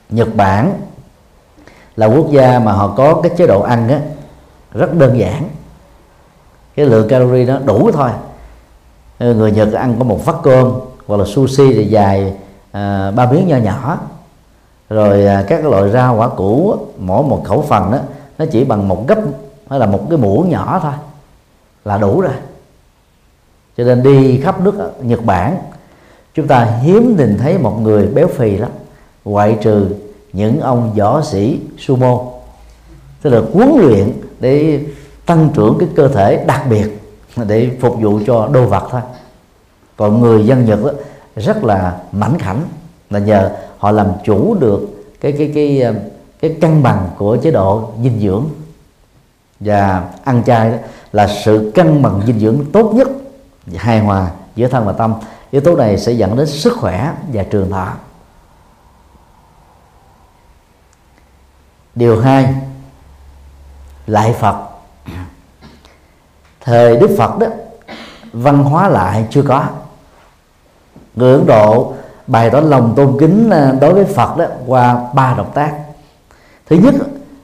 Nhật 0.10 0.36
Bản 0.36 0.74
là 1.96 2.06
quốc 2.06 2.32
gia 2.32 2.60
mà 2.60 2.72
họ 2.72 2.94
có 2.98 3.22
cái 3.24 3.32
chế 3.38 3.48
độ 3.48 3.62
ăn 3.62 3.90
á 3.90 4.00
rất 4.74 4.94
đơn 4.94 5.20
giản 5.20 5.50
cái 6.76 6.86
lượng 6.86 7.08
calorie 7.08 7.46
đó 7.46 7.60
đủ 7.66 7.92
thôi. 7.94 8.10
Ờ, 9.18 9.34
người 9.34 9.52
Nhật 9.52 9.74
ăn 9.74 9.96
có 10.00 10.04
một 10.04 10.26
vắt 10.26 10.36
cơm 10.44 10.72
hoặc 11.08 11.18
là 11.18 11.26
sushi 11.26 11.74
thì 11.74 11.86
dài 11.86 12.34
à, 12.72 13.12
ba 13.12 13.32
miếng 13.32 13.48
nho 13.48 13.58
nhỏ. 13.58 14.00
Rồi 14.90 15.26
à, 15.26 15.46
các 15.48 15.66
loại 15.66 15.90
rau 15.90 16.16
quả 16.18 16.28
củ 16.28 16.76
mỗi 17.00 17.24
một 17.24 17.44
khẩu 17.46 17.62
phần 17.62 17.92
đó 17.92 17.98
nó 18.38 18.46
chỉ 18.52 18.64
bằng 18.64 18.88
một 18.88 19.08
gấp 19.08 19.18
hay 19.70 19.80
là 19.80 19.86
một 19.86 20.10
cái 20.10 20.18
muỗng 20.18 20.50
nhỏ 20.50 20.80
thôi 20.84 20.94
là 21.86 21.98
đủ 21.98 22.22
rồi. 22.22 22.34
Cho 23.78 23.84
nên 23.84 24.04
đi 24.04 24.42
khắp 24.42 24.62
nước 24.62 24.74
Nhật 25.02 25.26
Bản 25.26 25.58
chúng 26.34 26.48
ta 26.48 26.66
hiếm 26.66 27.16
nhìn 27.18 27.38
thấy 27.38 27.58
một 27.58 27.80
người 27.82 28.08
béo 28.08 28.28
phì 28.28 28.58
lắm 28.58 28.72
ngoại 29.26 29.58
trừ 29.62 29.88
những 30.34 30.60
ông 30.60 30.94
võ 30.94 31.22
sĩ 31.22 31.60
sumo. 31.78 32.22
Tức 33.22 33.30
là 33.30 33.42
huấn 33.54 33.72
luyện 33.78 34.14
để 34.40 34.80
tăng 35.26 35.50
trưởng 35.54 35.78
cái 35.80 35.90
cơ 35.96 36.08
thể 36.08 36.46
đặc 36.48 36.66
biệt 36.70 37.02
để 37.48 37.78
phục 37.82 37.96
vụ 38.02 38.20
cho 38.28 38.50
đô 38.54 38.66
vật 38.66 38.88
thôi. 38.92 39.02
Còn 39.98 40.22
người 40.22 40.46
dân 40.46 40.66
Nhật 40.66 40.80
đó, 40.84 40.92
rất 41.36 41.64
là 41.64 42.00
mảnh 42.12 42.40
khảnh 42.40 42.64
là 43.10 43.20
nhờ 43.20 43.52
họ 43.78 43.92
làm 43.92 44.08
chủ 44.24 44.56
được 44.60 45.06
cái 45.22 45.32
cái 45.32 45.52
cái 45.56 45.82
ờ, 45.82 45.94
cái 46.40 46.58
cân 46.62 46.84
bằng 46.84 47.10
của 47.18 47.38
chế 47.38 47.52
độ 47.52 47.90
dinh 48.04 48.20
dưỡng. 48.20 48.46
Và 49.60 50.10
ăn 50.24 50.44
chay 50.46 50.72
đó 50.72 50.78
là 51.12 51.28
sự 51.46 51.72
cân 51.76 52.02
bằng 52.02 52.22
dinh 52.26 52.40
dưỡng 52.40 52.66
tốt 52.74 52.92
nhất 52.94 53.08
hài 53.76 54.00
hòa 54.00 54.32
giữa 54.56 54.68
thân 54.68 54.86
và 54.86 54.92
tâm. 54.92 55.14
Yếu 55.52 55.62
tố 55.62 55.76
này 55.76 55.98
sẽ 55.98 56.12
dẫn 56.12 56.38
đến 56.38 56.48
sức 56.48 56.74
khỏe 56.78 57.14
và 57.34 57.44
trường 57.44 57.72
thọ. 57.72 57.94
Điều 61.96 62.22
hai 62.22 62.56
lại 64.08 64.36
phật 64.40 64.75
thời 66.66 66.98
đức 66.98 67.16
phật 67.18 67.38
đó, 67.40 67.48
văn 68.34 68.64
hóa 68.64 68.90
lại 68.90 69.26
chưa 69.30 69.42
có. 69.42 69.66
Người 71.16 71.34
ấn 71.34 71.46
độ 71.48 71.94
bày 72.28 72.50
tỏ 72.50 72.60
lòng 72.60 72.94
tôn 72.96 73.18
kính 73.20 73.50
ờ, 73.50 73.76
đối 73.82 73.94
với 73.94 74.06
phật 74.06 74.38
đó 74.38 74.46
qua 74.66 75.04
ba 75.14 75.34
động 75.38 75.52
tác. 75.54 75.74
Thứ 76.68 76.76
nhất 76.76 76.96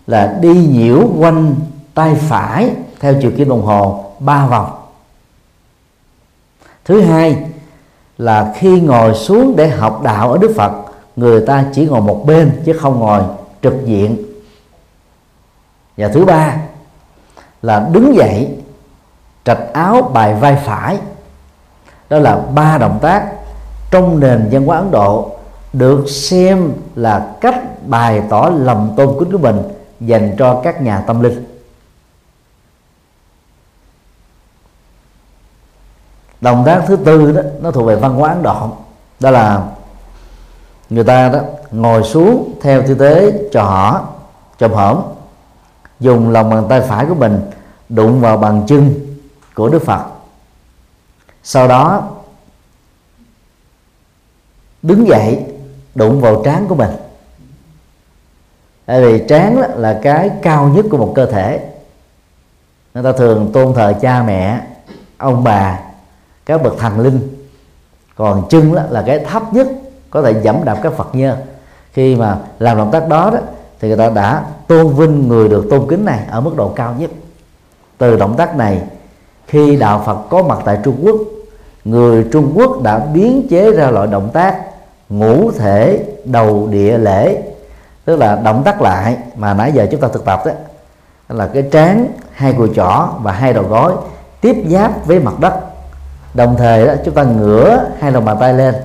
là 0.07 0.37
đi 0.41 0.53
nhiễu 0.53 1.09
quanh 1.19 1.55
tay 1.93 2.15
phải 2.15 2.71
theo 2.99 3.13
chiều 3.21 3.31
kim 3.37 3.49
đồng 3.49 3.65
hồ, 3.65 4.05
ba 4.19 4.45
vòng. 4.47 4.71
Thứ 6.85 7.01
hai 7.01 7.37
là 8.17 8.53
khi 8.57 8.81
ngồi 8.81 9.15
xuống 9.15 9.55
để 9.55 9.67
học 9.69 10.01
đạo 10.03 10.31
ở 10.31 10.37
đức 10.37 10.53
phật, 10.55 10.71
người 11.15 11.45
ta 11.45 11.65
chỉ 11.73 11.85
ngồi 11.85 12.01
một 12.01 12.23
bên 12.25 12.61
chứ 12.65 12.73
không 12.73 12.99
ngồi 12.99 13.21
trực 13.61 13.85
diện. 13.85 14.17
Và 15.97 16.07
thứ 16.07 16.25
ba 16.25 16.57
là 17.61 17.89
đứng 17.93 18.15
dậy 18.15 18.60
trạch 19.45 19.73
áo 19.73 20.01
bài 20.13 20.33
vai 20.33 20.55
phải. 20.65 20.97
Đó 22.09 22.19
là 22.19 22.35
ba 22.35 22.77
động 22.77 22.99
tác 23.01 23.31
trong 23.91 24.19
nền 24.19 24.49
văn 24.51 24.65
hóa 24.65 24.77
ấn 24.77 24.91
độ 24.91 25.31
được 25.73 26.09
xem 26.09 26.73
là 26.95 27.35
cách 27.41 27.87
bày 27.87 28.23
tỏ 28.29 28.51
lòng 28.55 28.93
tôn 28.97 29.15
kính 29.19 29.31
của 29.31 29.37
mình 29.37 29.61
dành 29.99 30.35
cho 30.39 30.61
các 30.63 30.81
nhà 30.81 31.03
tâm 31.07 31.21
linh. 31.21 31.45
Động 36.41 36.63
tác 36.65 36.83
thứ 36.87 36.95
tư 36.95 37.31
đó, 37.31 37.41
nó 37.61 37.71
thuộc 37.71 37.85
về 37.85 37.95
văn 37.95 38.15
hóa 38.15 38.29
ấn 38.29 38.43
độ. 38.43 38.69
Đó 39.19 39.31
là 39.31 39.63
người 40.89 41.03
ta 41.03 41.29
đó 41.29 41.39
ngồi 41.71 42.03
xuống 42.03 42.53
theo 42.61 42.83
tư 42.87 42.95
thế 42.95 43.43
trò 43.51 43.63
họ, 43.63 44.07
chồm 44.59 44.71
hổm, 44.71 45.01
dùng 45.99 46.29
lòng 46.29 46.49
bàn 46.49 46.65
tay 46.69 46.81
phải 46.81 47.05
của 47.05 47.15
mình 47.15 47.41
đụng 47.89 48.21
vào 48.21 48.37
bàn 48.37 48.63
chân 48.67 49.10
của 49.55 49.69
đức 49.69 49.81
phật. 49.85 50.05
Sau 51.43 51.67
đó, 51.67 52.09
đứng 54.81 55.07
dậy, 55.07 55.45
đụng 55.95 56.21
vào 56.21 56.41
trán 56.45 56.67
của 56.67 56.75
mình. 56.75 56.89
Tại 58.85 59.01
vì 59.01 59.23
trán 59.27 59.57
là 59.75 59.99
cái 60.03 60.29
cao 60.41 60.67
nhất 60.67 60.85
của 60.91 60.97
một 60.97 61.13
cơ 61.15 61.25
thể. 61.25 61.67
Người 62.93 63.03
ta 63.03 63.11
thường 63.11 63.49
tôn 63.53 63.73
thờ 63.73 63.93
cha 64.01 64.23
mẹ, 64.23 64.61
ông 65.17 65.43
bà, 65.43 65.79
các 66.45 66.63
bậc 66.63 66.77
thần 66.77 66.99
linh. 66.99 67.47
Còn 68.15 68.47
chân 68.49 68.73
là 68.73 69.03
cái 69.07 69.19
thấp 69.19 69.53
nhất 69.53 69.67
có 70.09 70.21
thể 70.21 70.41
dẫm 70.41 70.65
đạp 70.65 70.79
các 70.83 70.93
phật 70.93 71.15
nhơ. 71.15 71.37
Khi 71.93 72.15
mà 72.15 72.39
làm 72.59 72.77
động 72.77 72.91
tác 72.91 73.07
đó 73.07 73.29
đó, 73.33 73.39
thì 73.79 73.87
người 73.87 73.97
ta 73.97 74.09
đã 74.09 74.45
tôn 74.67 74.93
vinh 74.93 75.27
người 75.27 75.49
được 75.49 75.67
tôn 75.69 75.87
kính 75.89 76.05
này 76.05 76.25
ở 76.29 76.41
mức 76.41 76.53
độ 76.55 76.69
cao 76.75 76.95
nhất. 76.99 77.11
Từ 77.97 78.17
động 78.17 78.37
tác 78.37 78.55
này 78.55 78.81
khi 79.51 79.75
đạo 79.75 80.03
phật 80.05 80.17
có 80.29 80.43
mặt 80.43 80.59
tại 80.65 80.77
trung 80.83 80.95
quốc, 81.03 81.15
người 81.85 82.25
trung 82.31 82.51
quốc 82.55 82.81
đã 82.81 82.99
biến 82.99 83.47
chế 83.49 83.71
ra 83.71 83.89
loại 83.89 84.07
động 84.07 84.29
tác 84.33 84.59
ngũ 85.09 85.51
thể 85.51 86.05
đầu 86.25 86.67
địa 86.71 86.97
lễ, 86.97 87.41
tức 88.05 88.15
là 88.15 88.35
động 88.35 88.63
tác 88.63 88.81
lại 88.81 89.17
mà 89.35 89.53
nãy 89.53 89.71
giờ 89.71 89.87
chúng 89.91 90.01
ta 90.01 90.07
thực 90.07 90.25
tập 90.25 90.43
đó. 90.45 90.51
Là 91.29 91.47
cái 91.47 91.63
trán, 91.71 92.07
hai 92.31 92.53
cùi 92.53 92.69
chỏ 92.75 93.09
và 93.21 93.31
hai 93.31 93.53
đầu 93.53 93.63
gối 93.63 93.93
tiếp 94.41 94.55
giáp 94.69 95.05
với 95.05 95.19
mặt 95.19 95.39
đất. 95.39 95.53
Đồng 96.33 96.55
thời 96.57 96.87
đó, 96.87 96.93
chúng 97.05 97.13
ta 97.13 97.23
ngửa 97.23 97.85
hai 97.99 98.11
lòng 98.11 98.25
bàn 98.25 98.37
tay 98.39 98.53
lên, 98.53 98.75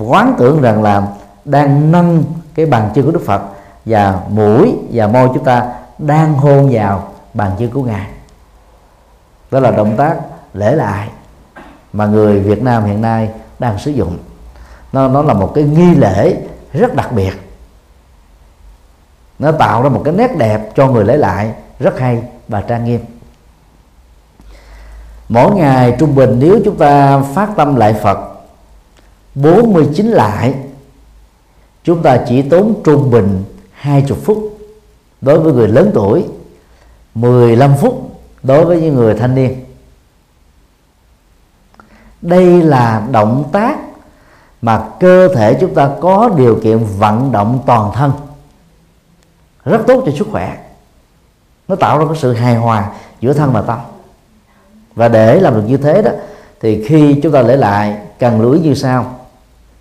quán 0.00 0.34
tưởng 0.38 0.62
rằng 0.62 0.82
là 0.82 1.06
đang 1.44 1.92
nâng 1.92 2.24
cái 2.54 2.66
bàn 2.66 2.90
chân 2.94 3.04
của 3.04 3.10
Đức 3.10 3.22
Phật 3.26 3.42
và 3.84 4.20
mũi 4.28 4.74
và 4.92 5.06
môi 5.06 5.28
chúng 5.34 5.44
ta 5.44 5.72
đang 5.98 6.34
hôn 6.34 6.68
vào 6.72 7.02
bàn 7.34 7.50
chân 7.58 7.70
của 7.70 7.82
ngài 7.82 8.06
đó 9.50 9.60
là 9.60 9.70
động 9.70 9.94
tác 9.96 10.16
lễ 10.54 10.74
lại 10.74 11.08
mà 11.92 12.06
người 12.06 12.40
Việt 12.40 12.62
Nam 12.62 12.84
hiện 12.84 13.02
nay 13.02 13.30
đang 13.58 13.78
sử 13.78 13.90
dụng. 13.90 14.18
Nó 14.92 15.08
nó 15.08 15.22
là 15.22 15.34
một 15.34 15.52
cái 15.54 15.64
nghi 15.64 15.94
lễ 15.94 16.36
rất 16.72 16.94
đặc 16.94 17.12
biệt. 17.12 17.32
Nó 19.38 19.52
tạo 19.52 19.82
ra 19.82 19.88
một 19.88 20.02
cái 20.04 20.14
nét 20.14 20.36
đẹp 20.38 20.72
cho 20.76 20.88
người 20.88 21.04
lễ 21.04 21.16
lại 21.16 21.52
rất 21.78 21.98
hay 21.98 22.22
và 22.48 22.60
trang 22.60 22.84
nghiêm. 22.84 23.00
Mỗi 25.28 25.54
ngày 25.54 25.96
trung 25.98 26.14
bình 26.14 26.36
nếu 26.38 26.60
chúng 26.64 26.76
ta 26.76 27.22
phát 27.34 27.48
tâm 27.56 27.76
lại 27.76 27.94
Phật 28.02 28.18
49 29.34 30.06
lại, 30.06 30.54
chúng 31.84 32.02
ta 32.02 32.24
chỉ 32.28 32.42
tốn 32.42 32.74
trung 32.84 33.10
bình 33.10 33.44
20 33.72 34.18
phút. 34.24 34.58
Đối 35.20 35.40
với 35.40 35.52
người 35.52 35.68
lớn 35.68 35.90
tuổi 35.94 36.24
15 37.14 37.76
phút 37.80 38.17
đối 38.42 38.64
với 38.64 38.80
những 38.80 38.94
người 38.94 39.14
thanh 39.14 39.34
niên. 39.34 39.64
Đây 42.22 42.62
là 42.62 43.06
động 43.10 43.44
tác 43.52 43.78
mà 44.62 44.88
cơ 45.00 45.28
thể 45.34 45.56
chúng 45.60 45.74
ta 45.74 45.90
có 46.00 46.30
điều 46.36 46.60
kiện 46.62 46.78
vận 46.98 47.32
động 47.32 47.62
toàn 47.66 47.92
thân. 47.94 48.12
Rất 49.64 49.80
tốt 49.86 50.02
cho 50.06 50.12
sức 50.18 50.26
khỏe. 50.30 50.58
Nó 51.68 51.76
tạo 51.76 51.98
ra 51.98 52.04
cái 52.04 52.16
sự 52.16 52.32
hài 52.32 52.54
hòa 52.54 52.90
giữa 53.20 53.32
thân 53.32 53.52
và 53.52 53.62
tâm. 53.62 53.78
Và 54.94 55.08
để 55.08 55.40
làm 55.40 55.54
được 55.54 55.64
như 55.66 55.76
thế 55.76 56.02
đó 56.02 56.10
thì 56.60 56.84
khi 56.88 57.20
chúng 57.22 57.32
ta 57.32 57.42
lấy 57.42 57.56
lại 57.56 57.98
cần 58.18 58.40
lưu 58.40 58.52
ý 58.52 58.60
như 58.60 58.74
sau. 58.74 59.18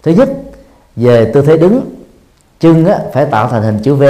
Thứ 0.04 0.12
nhất 0.12 0.30
về 0.96 1.32
tư 1.34 1.42
thế 1.42 1.58
đứng. 1.58 1.96
Chân 2.60 2.86
á, 2.86 3.00
phải 3.14 3.26
tạo 3.26 3.48
thành 3.50 3.64
hình 3.64 3.80
chữ 3.84 3.96
V. 3.96 4.04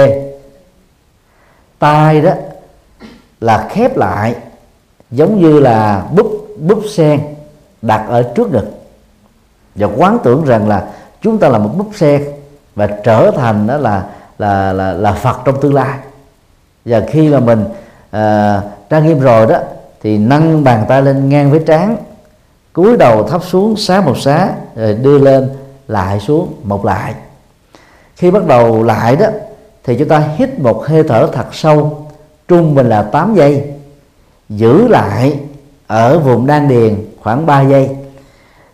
Tay 1.78 2.20
đó 2.20 2.32
là 3.40 3.68
khép 3.70 3.96
lại 3.96 4.34
giống 5.10 5.40
như 5.40 5.60
là 5.60 6.06
búp 6.16 6.48
búp 6.58 6.82
sen 6.90 7.20
đặt 7.82 8.04
ở 8.08 8.22
trước 8.22 8.52
ngực. 8.52 8.66
Và 9.74 9.88
quán 9.96 10.18
tưởng 10.24 10.44
rằng 10.44 10.68
là 10.68 10.88
chúng 11.22 11.38
ta 11.38 11.48
là 11.48 11.58
một 11.58 11.70
búp 11.76 11.90
sen 11.96 12.24
và 12.74 12.86
trở 12.86 13.30
thành 13.36 13.66
đó 13.66 13.76
là 13.76 14.04
là 14.38 14.72
là 14.72 14.92
là 14.92 15.12
Phật 15.12 15.36
trong 15.44 15.60
tương 15.60 15.74
lai. 15.74 15.98
Và 16.84 17.02
khi 17.08 17.28
mà 17.28 17.40
mình 17.40 17.64
à, 18.10 18.60
trang 18.90 19.06
nghiêm 19.06 19.20
rồi 19.20 19.46
đó 19.46 19.58
thì 20.02 20.18
nâng 20.18 20.64
bàn 20.64 20.84
tay 20.88 21.02
lên 21.02 21.28
ngang 21.28 21.50
với 21.50 21.60
trán 21.66 21.96
cúi 22.72 22.96
đầu 22.96 23.22
thấp 23.22 23.44
xuống 23.44 23.76
xá 23.76 24.00
một 24.00 24.18
xá 24.18 24.48
rồi 24.76 24.94
đưa 24.94 25.18
lên 25.18 25.50
lại 25.88 26.20
xuống 26.20 26.54
một 26.62 26.84
lại. 26.84 27.14
Khi 28.16 28.30
bắt 28.30 28.46
đầu 28.46 28.82
lại 28.82 29.16
đó 29.16 29.26
thì 29.84 29.96
chúng 29.98 30.08
ta 30.08 30.18
hít 30.36 30.58
một 30.58 30.86
hơi 30.86 31.02
thở 31.02 31.28
thật 31.32 31.46
sâu 31.52 32.07
trung 32.48 32.74
bình 32.74 32.88
là 32.88 33.02
8 33.02 33.34
giây. 33.34 33.70
Giữ 34.48 34.88
lại 34.88 35.38
ở 35.86 36.18
vùng 36.18 36.46
đan 36.46 36.68
điền 36.68 37.06
khoảng 37.20 37.46
3 37.46 37.62
giây. 37.62 37.90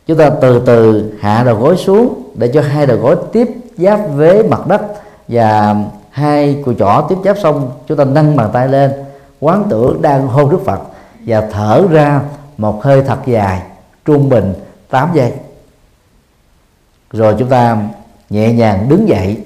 Chúng 0.06 0.18
ta 0.18 0.30
từ 0.30 0.62
từ 0.66 1.12
hạ 1.20 1.42
đầu 1.46 1.56
gối 1.56 1.76
xuống 1.76 2.22
để 2.34 2.50
cho 2.54 2.60
hai 2.60 2.86
đầu 2.86 2.98
gối 2.98 3.16
tiếp 3.32 3.48
giáp 3.76 4.00
với 4.14 4.42
mặt 4.42 4.66
đất 4.66 4.82
và 5.28 5.76
hai 6.10 6.62
cùi 6.64 6.74
chỏ 6.78 7.06
tiếp 7.08 7.16
giáp 7.24 7.38
xong 7.42 7.70
chúng 7.86 7.98
ta 7.98 8.04
nâng 8.04 8.36
bàn 8.36 8.50
tay 8.52 8.68
lên, 8.68 8.92
quán 9.40 9.64
tưởng 9.70 10.02
đang 10.02 10.28
hôn 10.28 10.50
đức 10.50 10.60
phật 10.64 10.80
và 11.26 11.40
thở 11.52 11.86
ra 11.90 12.20
một 12.58 12.84
hơi 12.84 13.02
thật 13.02 13.18
dài, 13.26 13.62
trung 14.04 14.28
bình 14.28 14.54
8 14.90 15.08
giây. 15.14 15.32
Rồi 17.12 17.34
chúng 17.38 17.48
ta 17.48 17.78
nhẹ 18.30 18.52
nhàng 18.52 18.88
đứng 18.88 19.08
dậy. 19.08 19.38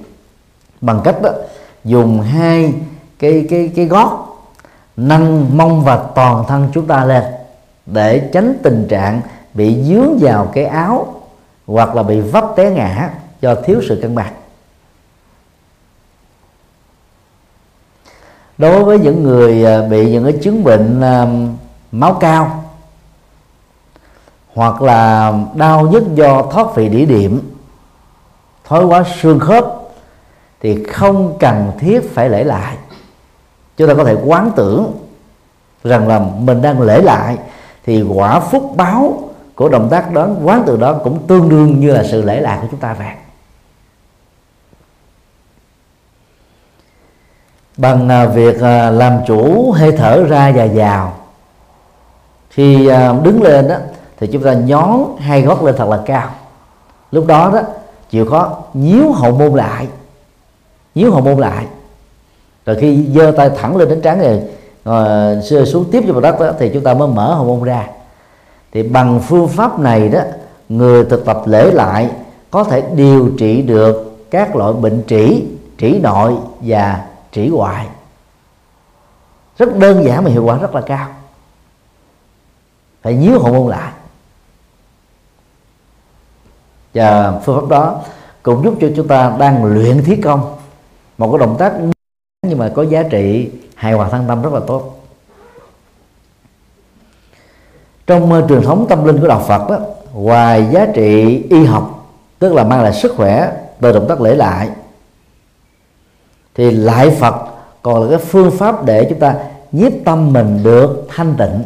Bằng 0.80 1.00
cách 1.04 1.22
đó, 1.22 1.30
dùng 1.84 2.20
hai 2.20 2.72
cái 3.18 3.46
cái 3.50 3.72
cái 3.76 3.84
gót 3.84 4.28
nâng 4.96 5.56
mông 5.56 5.84
và 5.84 5.96
toàn 6.14 6.44
thân 6.48 6.68
chúng 6.74 6.86
ta 6.86 7.04
lên 7.04 7.24
để 7.86 8.30
tránh 8.32 8.54
tình 8.62 8.86
trạng 8.88 9.20
bị 9.54 9.82
dướng 9.82 10.18
vào 10.20 10.50
cái 10.52 10.64
áo 10.64 11.22
hoặc 11.66 11.94
là 11.94 12.02
bị 12.02 12.20
vấp 12.20 12.44
té 12.56 12.70
ngã 12.70 13.10
do 13.40 13.54
thiếu 13.54 13.80
sự 13.88 13.98
cân 14.02 14.14
bằng. 14.14 14.34
Đối 18.58 18.84
với 18.84 18.98
những 18.98 19.22
người 19.22 19.64
à, 19.64 19.82
bị 19.82 20.12
những 20.12 20.24
cái 20.24 20.38
chứng 20.42 20.64
bệnh 20.64 21.00
à, 21.00 21.26
máu 21.92 22.14
cao 22.20 22.64
hoặc 24.54 24.82
là 24.82 25.32
đau 25.54 25.86
nhức 25.86 26.14
do 26.14 26.42
thoát 26.42 26.66
vị 26.74 26.88
đĩa 26.88 27.04
điểm 27.04 27.40
thói 28.64 28.84
quá 28.84 29.04
xương 29.20 29.40
khớp 29.40 29.64
thì 30.60 30.84
không 30.84 31.36
cần 31.40 31.72
thiết 31.78 32.14
phải 32.14 32.28
lễ 32.28 32.44
lại 32.44 32.76
chúng 33.78 33.88
ta 33.88 33.94
có 33.94 34.04
thể 34.04 34.16
quán 34.24 34.50
tưởng 34.56 34.92
rằng 35.84 36.08
là 36.08 36.18
mình 36.18 36.62
đang 36.62 36.80
lễ 36.80 37.02
lại 37.02 37.38
thì 37.84 38.02
quả 38.02 38.40
phúc 38.40 38.72
báo 38.76 39.18
của 39.54 39.68
động 39.68 39.88
tác 39.90 40.12
đó, 40.12 40.28
quán 40.44 40.62
từ 40.66 40.76
đó 40.76 40.92
cũng 40.92 41.26
tương 41.26 41.48
đương 41.48 41.80
như 41.80 41.92
là 41.92 42.04
sự 42.04 42.22
lễ 42.22 42.40
lại 42.40 42.58
của 42.62 42.68
chúng 42.70 42.80
ta 42.80 42.94
vậy. 42.94 43.14
Bằng 47.76 48.08
à, 48.08 48.26
việc 48.26 48.60
à, 48.60 48.90
làm 48.90 49.18
chủ 49.26 49.72
hơi 49.72 49.92
thở 49.92 50.24
ra 50.28 50.52
và 50.56 50.66
vào. 50.74 51.14
Khi 52.50 52.86
à, 52.86 53.14
đứng 53.22 53.42
lên 53.42 53.68
đó 53.68 53.76
thì 54.16 54.26
chúng 54.26 54.42
ta 54.42 54.52
nhón 54.52 55.04
hai 55.18 55.42
gót 55.42 55.62
lên 55.62 55.74
thật 55.78 55.88
là 55.88 56.00
cao. 56.06 56.30
Lúc 57.10 57.26
đó 57.26 57.50
đó, 57.54 57.60
chịu 58.10 58.26
khó 58.30 58.62
nhíu 58.74 59.12
hậu 59.12 59.32
môn 59.32 59.54
lại, 59.54 59.88
nhíu 60.94 61.10
hậu 61.10 61.20
môn 61.20 61.38
lại 61.38 61.66
rồi 62.68 62.76
khi 62.80 63.06
giơ 63.14 63.32
tay 63.36 63.50
thẳng 63.56 63.76
lên 63.76 63.88
đến 63.88 64.00
trán 64.00 64.20
rồi 64.20 64.40
ờ, 64.84 65.42
uh, 65.60 65.68
xuống 65.68 65.84
tiếp 65.92 66.04
cho 66.06 66.12
mặt 66.12 66.20
đất 66.20 66.40
đó, 66.40 66.52
thì 66.58 66.70
chúng 66.74 66.82
ta 66.82 66.94
mới 66.94 67.08
mở 67.08 67.34
hậu 67.34 67.44
môn 67.44 67.68
ra. 67.68 67.88
Thì 68.72 68.82
bằng 68.82 69.20
phương 69.20 69.48
pháp 69.48 69.78
này 69.78 70.08
đó 70.08 70.20
người 70.68 71.04
thực 71.04 71.24
tập 71.24 71.42
lễ 71.46 71.70
lại 71.70 72.10
có 72.50 72.64
thể 72.64 72.82
điều 72.94 73.30
trị 73.38 73.62
được 73.62 74.16
các 74.30 74.56
loại 74.56 74.72
bệnh 74.72 75.02
trĩ 75.06 75.44
trĩ 75.78 76.00
nội 76.02 76.36
và 76.60 77.06
trĩ 77.32 77.48
ngoại 77.48 77.86
rất 79.58 79.76
đơn 79.76 80.04
giản 80.04 80.24
mà 80.24 80.30
hiệu 80.30 80.44
quả 80.44 80.58
rất 80.58 80.74
là 80.74 80.80
cao. 80.80 81.08
Phải 83.02 83.14
nhíu 83.14 83.38
hậu 83.40 83.54
môn 83.54 83.70
lại. 83.70 83.92
Và 86.94 87.40
phương 87.44 87.60
pháp 87.60 87.68
đó 87.68 88.00
cũng 88.42 88.64
giúp 88.64 88.74
cho 88.80 88.88
chúng 88.96 89.08
ta 89.08 89.36
đang 89.38 89.64
luyện 89.64 90.04
thiết 90.04 90.20
công 90.24 90.56
một 91.18 91.30
cái 91.32 91.38
động 91.38 91.56
tác 91.58 91.72
nhưng 92.48 92.58
mà 92.58 92.72
có 92.74 92.82
giá 92.82 93.02
trị 93.02 93.50
hài 93.74 93.92
hòa 93.92 94.08
thân 94.08 94.24
tâm 94.28 94.42
rất 94.42 94.52
là 94.52 94.60
tốt. 94.66 94.94
Trong 98.06 98.32
uh, 98.32 98.48
truyền 98.48 98.62
thống 98.62 98.86
tâm 98.88 99.04
linh 99.04 99.20
của 99.20 99.28
đạo 99.28 99.44
Phật 99.48 99.70
đó 99.70 99.78
ngoài 100.12 100.68
giá 100.72 100.86
trị 100.94 101.42
y 101.50 101.64
học 101.64 102.14
tức 102.38 102.52
là 102.52 102.64
mang 102.64 102.82
lại 102.82 102.92
sức 102.92 103.12
khỏe 103.16 103.52
từ 103.80 103.92
động 103.92 104.06
tác 104.08 104.20
lễ 104.20 104.34
lại 104.34 104.68
thì 106.54 106.70
lại 106.70 107.16
Phật 107.20 107.34
còn 107.82 108.02
là 108.02 108.10
cái 108.10 108.26
phương 108.26 108.50
pháp 108.50 108.84
để 108.84 109.06
chúng 109.10 109.18
ta 109.18 109.36
nhiếp 109.72 109.92
tâm 110.04 110.32
mình 110.32 110.62
được 110.62 111.06
thanh 111.08 111.34
tịnh. 111.38 111.62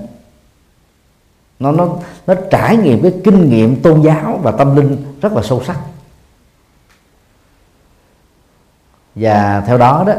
Nó 1.59 1.73
nó 1.73 1.89
nó 2.27 2.35
trải 2.51 2.77
nghiệm 2.77 3.03
cái 3.03 3.13
kinh 3.25 3.51
nghiệm 3.51 3.83
tôn 3.83 4.03
giáo 4.03 4.41
và 4.43 4.51
tâm 4.51 4.77
linh 4.77 4.97
rất 5.21 5.33
là 5.33 5.43
sâu 5.43 5.63
sắc. 5.67 5.79
Và 9.15 9.63
theo 9.67 9.79
đó 9.79 10.05
đó 10.07 10.15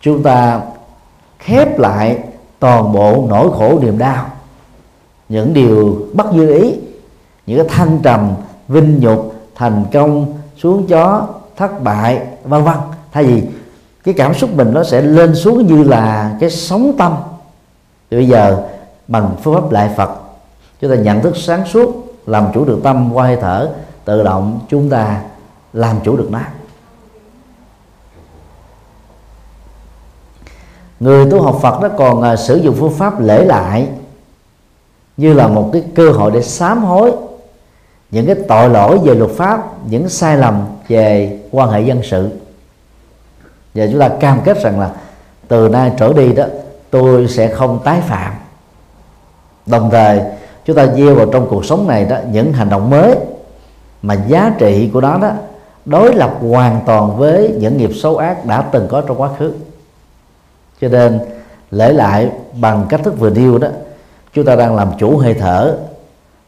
chúng 0.00 0.22
ta 0.22 0.60
khép 1.38 1.78
lại 1.78 2.18
toàn 2.58 2.92
bộ 2.92 3.26
nỗi 3.28 3.50
khổ 3.58 3.78
niềm 3.82 3.98
đau, 3.98 4.26
những 5.28 5.54
điều 5.54 6.06
bất 6.14 6.34
như 6.34 6.54
ý, 6.54 6.74
những 7.46 7.58
cái 7.58 7.76
thăng 7.76 7.98
trầm, 8.02 8.30
vinh 8.68 9.00
nhục, 9.00 9.34
thành 9.54 9.84
công, 9.92 10.26
xuống 10.56 10.86
chó, 10.86 11.26
thất 11.56 11.82
bại, 11.82 12.20
vân 12.44 12.64
vân. 12.64 12.76
Thay 13.12 13.24
vì 13.24 13.42
cái 14.04 14.14
cảm 14.14 14.34
xúc 14.34 14.50
mình 14.54 14.70
nó 14.74 14.84
sẽ 14.84 15.02
lên 15.02 15.34
xuống 15.34 15.66
như 15.66 15.82
là 15.82 16.36
cái 16.40 16.50
sóng 16.50 16.92
tâm. 16.98 17.16
Thì 18.10 18.16
bây 18.16 18.28
giờ 18.28 18.62
bằng 19.08 19.36
phương 19.42 19.54
pháp 19.54 19.70
lại 19.70 19.90
phật, 19.96 20.10
chúng 20.80 20.90
ta 20.90 20.96
nhận 20.96 21.20
thức 21.20 21.36
sáng 21.36 21.66
suốt, 21.66 22.14
làm 22.26 22.46
chủ 22.54 22.64
được 22.64 22.80
tâm, 22.84 23.10
qua 23.12 23.24
hơi 23.26 23.36
thở, 23.40 23.70
tự 24.04 24.22
động 24.22 24.60
chúng 24.68 24.90
ta 24.90 25.20
làm 25.72 25.96
chủ 26.04 26.16
được 26.16 26.28
nó. 26.30 26.40
Người 31.00 31.30
tu 31.30 31.42
học 31.42 31.58
Phật 31.62 31.80
nó 31.82 31.88
còn 31.88 32.22
à, 32.22 32.36
sử 32.36 32.56
dụng 32.56 32.76
phương 32.78 32.92
pháp 32.92 33.20
lễ 33.20 33.44
lại, 33.44 33.88
như 35.16 35.32
là 35.32 35.48
một 35.48 35.70
cái 35.72 35.84
cơ 35.94 36.10
hội 36.10 36.30
để 36.30 36.42
sám 36.42 36.84
hối 36.84 37.12
những 38.10 38.26
cái 38.26 38.34
tội 38.48 38.68
lỗi 38.68 38.98
về 38.98 39.14
luật 39.14 39.30
pháp, 39.30 39.62
những 39.88 40.08
sai 40.08 40.36
lầm 40.36 40.64
về 40.88 41.38
quan 41.50 41.70
hệ 41.70 41.80
dân 41.80 42.00
sự. 42.02 42.30
Và 43.74 43.86
chúng 43.90 44.00
ta 44.00 44.08
cam 44.08 44.40
kết 44.44 44.62
rằng 44.62 44.80
là 44.80 44.90
từ 45.48 45.68
nay 45.68 45.92
trở 45.98 46.12
đi 46.12 46.32
đó, 46.32 46.44
tôi 46.90 47.28
sẽ 47.28 47.48
không 47.48 47.80
tái 47.84 48.00
phạm. 48.00 48.32
Đồng 49.66 49.90
thời, 49.90 50.20
chúng 50.64 50.76
ta 50.76 50.86
gieo 50.86 51.14
vào 51.14 51.26
trong 51.26 51.46
cuộc 51.48 51.64
sống 51.64 51.88
này 51.88 52.04
đó 52.04 52.16
những 52.32 52.52
hành 52.52 52.68
động 52.68 52.90
mới 52.90 53.16
mà 54.02 54.14
giá 54.28 54.54
trị 54.58 54.90
của 54.92 55.00
nó 55.00 55.18
đó 55.18 55.30
đối 55.84 56.14
lập 56.14 56.36
hoàn 56.40 56.80
toàn 56.86 57.16
với 57.16 57.54
những 57.58 57.76
nghiệp 57.76 57.90
xấu 57.94 58.16
ác 58.16 58.46
đã 58.46 58.62
từng 58.62 58.88
có 58.88 59.00
trong 59.00 59.20
quá 59.20 59.28
khứ 59.38 59.52
cho 60.80 60.88
nên, 60.88 61.20
lễ 61.70 61.92
lại 61.92 62.30
bằng 62.60 62.86
cách 62.88 63.00
thức 63.04 63.18
vừa 63.18 63.30
nêu 63.30 63.58
đó, 63.58 63.68
chúng 64.34 64.44
ta 64.44 64.56
đang 64.56 64.76
làm 64.76 64.88
chủ 64.98 65.16
hơi 65.18 65.34
thở. 65.34 65.76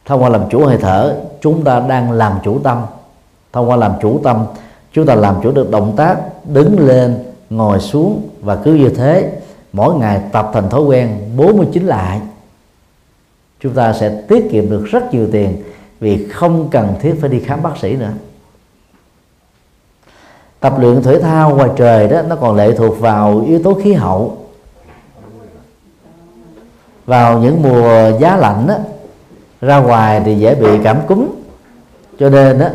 Thông 0.05 0.23
qua 0.23 0.29
làm 0.29 0.43
chủ 0.51 0.67
hơi 0.67 0.79
thở, 0.81 1.15
chúng 1.41 1.65
ta 1.65 1.81
đang 1.81 2.13
làm 2.13 2.33
chủ 2.45 2.59
tâm. 2.59 2.83
Thông 3.53 3.71
qua 3.71 3.77
làm 3.77 3.93
chủ 4.03 4.21
tâm, 4.25 4.45
chúng 4.93 5.07
ta 5.07 5.15
làm 5.15 5.37
chủ 5.43 5.51
được 5.53 5.71
động 5.71 5.95
tác, 5.97 6.17
đứng 6.45 6.87
lên, 6.87 7.19
ngồi 7.51 7.81
xuống 7.81 8.29
và 8.41 8.57
cứ 8.57 8.75
như 8.75 8.89
thế. 8.89 9.33
Mỗi 9.73 9.95
ngày 9.95 10.21
tập 10.33 10.51
thành 10.55 10.71
thói 10.71 10.83
quen 10.83 11.19
49 11.37 11.87
lại. 11.87 12.21
Chúng 13.61 13.75
ta 13.75 13.93
sẽ 13.93 14.23
tiết 14.29 14.49
kiệm 14.51 14.71
được 14.71 14.85
rất 14.85 15.15
nhiều 15.15 15.27
tiền 15.33 15.63
vì 16.01 16.29
không 16.29 16.69
cần 16.71 16.95
thiết 17.01 17.15
phải 17.21 17.31
đi 17.31 17.41
khám 17.41 17.63
bác 17.63 17.79
sĩ 17.79 17.97
nữa 17.97 18.11
tập 20.63 20.75
luyện 20.79 21.03
thể 21.03 21.21
thao 21.21 21.57
ngoài 21.57 21.71
trời 21.77 22.09
đó 22.09 22.23
nó 22.23 22.37
còn 22.37 22.57
lệ 22.57 22.73
thuộc 22.73 23.01
vào 23.01 23.45
yếu 23.47 23.63
tố 23.63 23.75
khí 23.75 23.93
hậu. 23.93 24.39
Vào 27.07 27.39
những 27.39 27.63
mùa 27.63 28.19
giá 28.21 28.37
lạnh 28.37 28.67
đó, 28.67 28.75
ra 29.61 29.79
ngoài 29.79 30.23
thì 30.25 30.39
dễ 30.39 30.55
bị 30.55 30.69
cảm 30.85 31.01
cúm. 31.07 31.29
Cho 32.19 32.31
nên 32.31 32.59
đó 32.59 32.69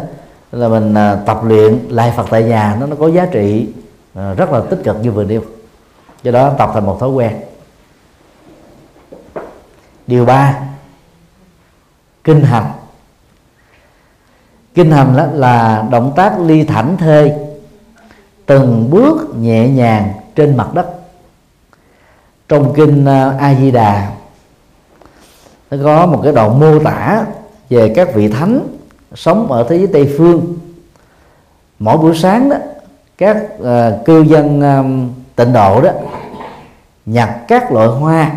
là 0.51 0.67
mình 0.67 0.93
à, 0.93 1.15
tập 1.25 1.39
luyện 1.43 1.79
lại 1.89 2.13
Phật 2.17 2.25
tại 2.29 2.43
nhà 2.43 2.77
nó 2.79 2.85
nó 2.85 2.95
có 2.99 3.07
giá 3.07 3.25
trị 3.25 3.67
à, 4.13 4.33
rất 4.33 4.51
là 4.51 4.61
tích 4.69 4.79
cực 4.83 4.97
như 5.01 5.11
vừa 5.11 5.23
nêu. 5.23 5.41
Do 6.23 6.31
đó 6.31 6.53
tập 6.57 6.71
thành 6.73 6.85
một 6.85 6.99
thói 6.99 7.09
quen. 7.09 7.33
Điều 10.07 10.25
ba 10.25 10.59
kinh 12.23 12.41
hành. 12.41 12.71
Kinh 14.75 14.91
hành 14.91 15.17
đó 15.17 15.25
là 15.33 15.85
động 15.91 16.13
tác 16.15 16.39
ly 16.39 16.63
thảnh 16.63 16.97
thê 16.97 17.47
từng 18.48 18.89
bước 18.89 19.36
nhẹ 19.39 19.70
nhàng 19.70 20.14
trên 20.36 20.58
mặt 20.58 20.74
đất. 20.74 20.88
Trong 22.50 22.74
kinh 22.74 23.06
à, 23.06 23.36
A 23.39 23.56
Di 23.56 23.72
Đà 23.72 24.12
nó 25.72 25.78
có 25.84 26.06
một 26.06 26.20
cái 26.24 26.34
đoạn 26.34 26.60
mô 26.60 26.80
tả 26.80 27.26
về 27.70 27.93
các 27.95 28.14
vị 28.14 28.28
thánh 28.28 28.68
sống 29.16 29.52
ở 29.52 29.66
thế 29.70 29.78
giới 29.78 29.88
Tây 29.88 30.16
phương. 30.18 30.58
Mỗi 31.80 31.98
buổi 31.98 32.16
sáng 32.16 32.50
đó 32.50 32.56
các 33.18 33.38
uh, 33.62 34.06
cư 34.06 34.22
dân 34.22 34.62
um, 34.62 35.10
tịnh 35.36 35.54
độ 35.54 35.82
đó 35.82 35.91
nhặt 37.06 37.30
các 37.48 37.72
loại 37.72 37.88
hoa 37.88 38.32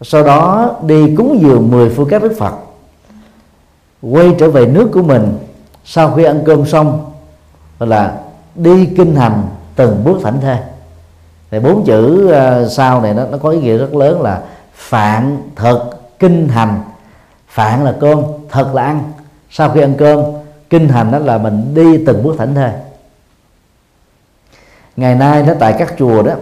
sau 0.00 0.22
đó 0.22 0.70
đi 0.82 1.14
cúng 1.16 1.38
dường 1.40 1.70
10 1.70 1.90
phương 1.90 2.08
các 2.10 2.22
đức 2.22 2.34
Phật 2.38 2.54
quay 4.02 4.34
trở 4.38 4.50
về 4.50 4.66
nước 4.66 4.90
của 4.92 5.02
mình. 5.02 5.38
Sau 5.84 6.14
khi 6.14 6.24
ăn 6.24 6.42
cơm 6.46 6.66
xong 6.66 7.12
là 7.78 8.18
đi 8.56 8.86
kinh 8.96 9.16
hành 9.16 9.42
từng 9.76 10.04
bước 10.04 10.18
thảnh 10.22 10.40
thê. 10.40 10.56
Thì 11.50 11.58
bốn 11.58 11.84
chữ 11.84 12.28
ờ, 12.30 12.68
sau 12.68 13.00
này 13.00 13.14
nó, 13.14 13.26
nó 13.26 13.38
có 13.38 13.50
ý 13.50 13.60
nghĩa 13.60 13.76
rất 13.76 13.94
lớn 13.94 14.22
là 14.22 14.42
phạn 14.74 15.38
thực 15.56 15.78
kinh 16.18 16.48
hành. 16.48 16.80
Phạn 17.48 17.84
là 17.84 17.94
cơm 18.00 18.22
thật 18.50 18.74
là 18.74 18.82
ăn. 18.82 19.02
Sau 19.50 19.70
khi 19.70 19.80
ăn 19.80 19.94
cơm 19.98 20.24
kinh 20.70 20.88
hành 20.88 21.12
đó 21.12 21.18
là 21.18 21.38
mình 21.38 21.74
đi 21.74 22.04
từng 22.06 22.22
bước 22.22 22.34
thảnh 22.38 22.54
thê. 22.54 22.72
Ngày 24.96 25.14
nay 25.14 25.42
đó 25.42 25.52
tại 25.58 25.74
các 25.78 25.94
chùa 25.98 26.22
đó 26.22 26.32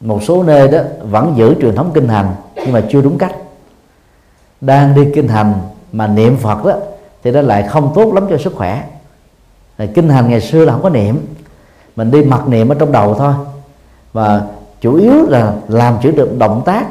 một 0.00 0.22
số 0.22 0.42
nơi 0.42 0.68
đó 0.68 0.78
vẫn 1.00 1.34
giữ 1.36 1.54
truyền 1.60 1.74
thống 1.74 1.90
kinh 1.94 2.08
hành 2.08 2.34
nhưng 2.54 2.72
mà 2.72 2.82
chưa 2.90 3.00
đúng 3.00 3.18
cách. 3.18 3.32
Đang 4.60 4.94
đi 4.94 5.08
kinh 5.14 5.28
hành 5.28 5.54
mà 5.92 6.06
niệm 6.06 6.36
phật 6.36 6.64
đó 6.64 6.72
thì 7.22 7.30
nó 7.30 7.40
lại 7.40 7.62
không 7.62 7.92
tốt 7.94 8.14
lắm 8.14 8.26
cho 8.30 8.38
sức 8.38 8.54
khỏe 8.56 8.84
là 9.80 9.86
kinh 9.86 10.08
hành 10.08 10.28
ngày 10.28 10.40
xưa 10.40 10.64
là 10.64 10.72
không 10.72 10.82
có 10.82 10.88
niệm. 10.88 11.26
Mình 11.96 12.10
đi 12.10 12.22
mặc 12.22 12.48
niệm 12.48 12.68
ở 12.68 12.74
trong 12.78 12.92
đầu 12.92 13.14
thôi. 13.14 13.32
Và 14.12 14.42
chủ 14.80 14.94
yếu 14.94 15.26
là 15.28 15.52
làm 15.68 15.94
chữ 16.02 16.10
được 16.10 16.38
động 16.38 16.62
tác, 16.64 16.86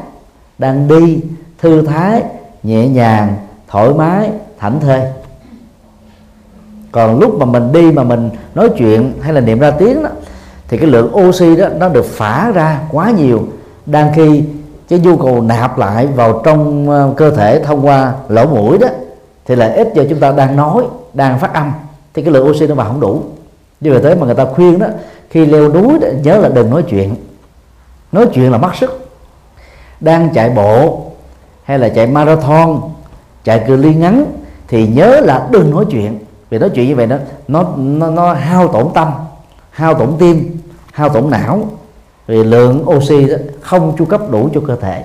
đang 0.58 0.88
đi, 0.88 1.22
thư 1.58 1.82
thái, 1.82 2.24
nhẹ 2.64 2.88
nhàng, 2.88 3.36
thoải 3.68 3.90
mái, 3.94 4.30
thảnh 4.60 4.80
thơi. 4.80 5.02
Còn 6.92 7.20
lúc 7.20 7.40
mà 7.40 7.46
mình 7.46 7.72
đi 7.72 7.92
mà 7.92 8.04
mình 8.04 8.30
nói 8.56 8.70
chuyện 8.78 9.14
hay 9.22 9.34
là 9.34 9.42
niệm 9.42 9.60
ra 9.60 9.72
tiếng 9.72 10.04
đó, 10.04 10.10
thì 10.68 10.78
cái 10.78 10.88
lượng 10.90 11.16
oxy 11.16 11.56
đó, 11.56 11.68
nó 11.80 11.90
được 11.90 12.06
phả 12.06 12.52
ra 12.52 12.80
quá 12.92 13.12
nhiều, 13.12 13.48
đang 13.86 14.14
khi 14.16 14.44
cái 14.90 15.00
nhu 15.00 15.18
cầu 15.18 15.42
nạp 15.42 15.78
lại 15.78 16.08
vào 16.08 16.42
trong 16.46 16.90
ờ, 16.90 17.14
cơ 17.18 17.32
thể 17.32 17.64
thông 17.64 17.86
qua 17.86 18.14
lỗ 18.28 18.46
mũi 18.46 18.78
đó, 18.78 18.88
thì 19.46 19.56
là 19.56 19.74
ít 19.74 19.88
giờ 19.96 20.06
chúng 20.10 20.20
ta 20.20 20.32
đang 20.32 20.56
nói, 20.56 20.84
đang 21.14 21.40
phát 21.40 21.54
âm 21.54 21.72
thì 22.14 22.22
cái 22.22 22.34
lượng 22.34 22.50
oxy 22.50 22.68
nó 22.68 22.76
vào 22.76 22.88
không 22.88 23.00
đủ. 23.00 23.22
Như 23.82 23.92
vậy 23.92 24.00
tới 24.04 24.16
mà 24.16 24.26
người 24.26 24.36
ta 24.36 24.46
khuyên 24.46 24.80
đó 24.80 24.88
khi 25.30 25.46
leo 25.46 25.74
núi 25.74 26.00
đó, 26.02 26.08
nhớ 26.24 26.38
là 26.38 26.50
đừng 26.50 26.70
nói 26.70 26.84
chuyện. 26.90 27.16
Nói 28.12 28.28
chuyện 28.34 28.52
là 28.52 28.58
mất 28.58 28.76
sức. 28.76 29.10
Đang 30.00 30.30
chạy 30.34 30.50
bộ 30.50 31.06
hay 31.64 31.80
là 31.80 31.90
chạy 31.90 32.08
marathon 32.08 32.82
chạy 33.44 33.64
cự 33.68 33.76
ly 33.76 33.96
ngắn 33.96 34.26
thì 34.68 34.88
nhớ 34.88 35.20
là 35.24 35.48
đừng 35.52 35.72
nói 35.72 35.86
chuyện. 35.92 36.20
Vì 36.50 36.58
nói 36.58 36.70
chuyện 36.70 36.88
như 36.88 36.96
vậy 36.96 37.08
đó 37.08 37.18
nó 37.48 37.74
nó, 37.78 38.10
nó 38.10 38.34
hao 38.34 38.68
tổn 38.68 38.88
tâm 38.94 39.12
hao 39.70 39.94
tổn 39.94 40.14
tim 40.20 40.58
hao 40.92 41.10
tổn 41.10 41.30
não. 41.30 41.68
Vì 42.28 42.44
lượng 42.44 42.90
oxy 42.90 43.26
đó 43.26 43.36
không 43.62 43.96
chu 43.98 44.06
cấp 44.06 44.22
đủ 44.32 44.50
cho 44.54 44.62
cơ 44.68 44.76
thể. 44.76 45.04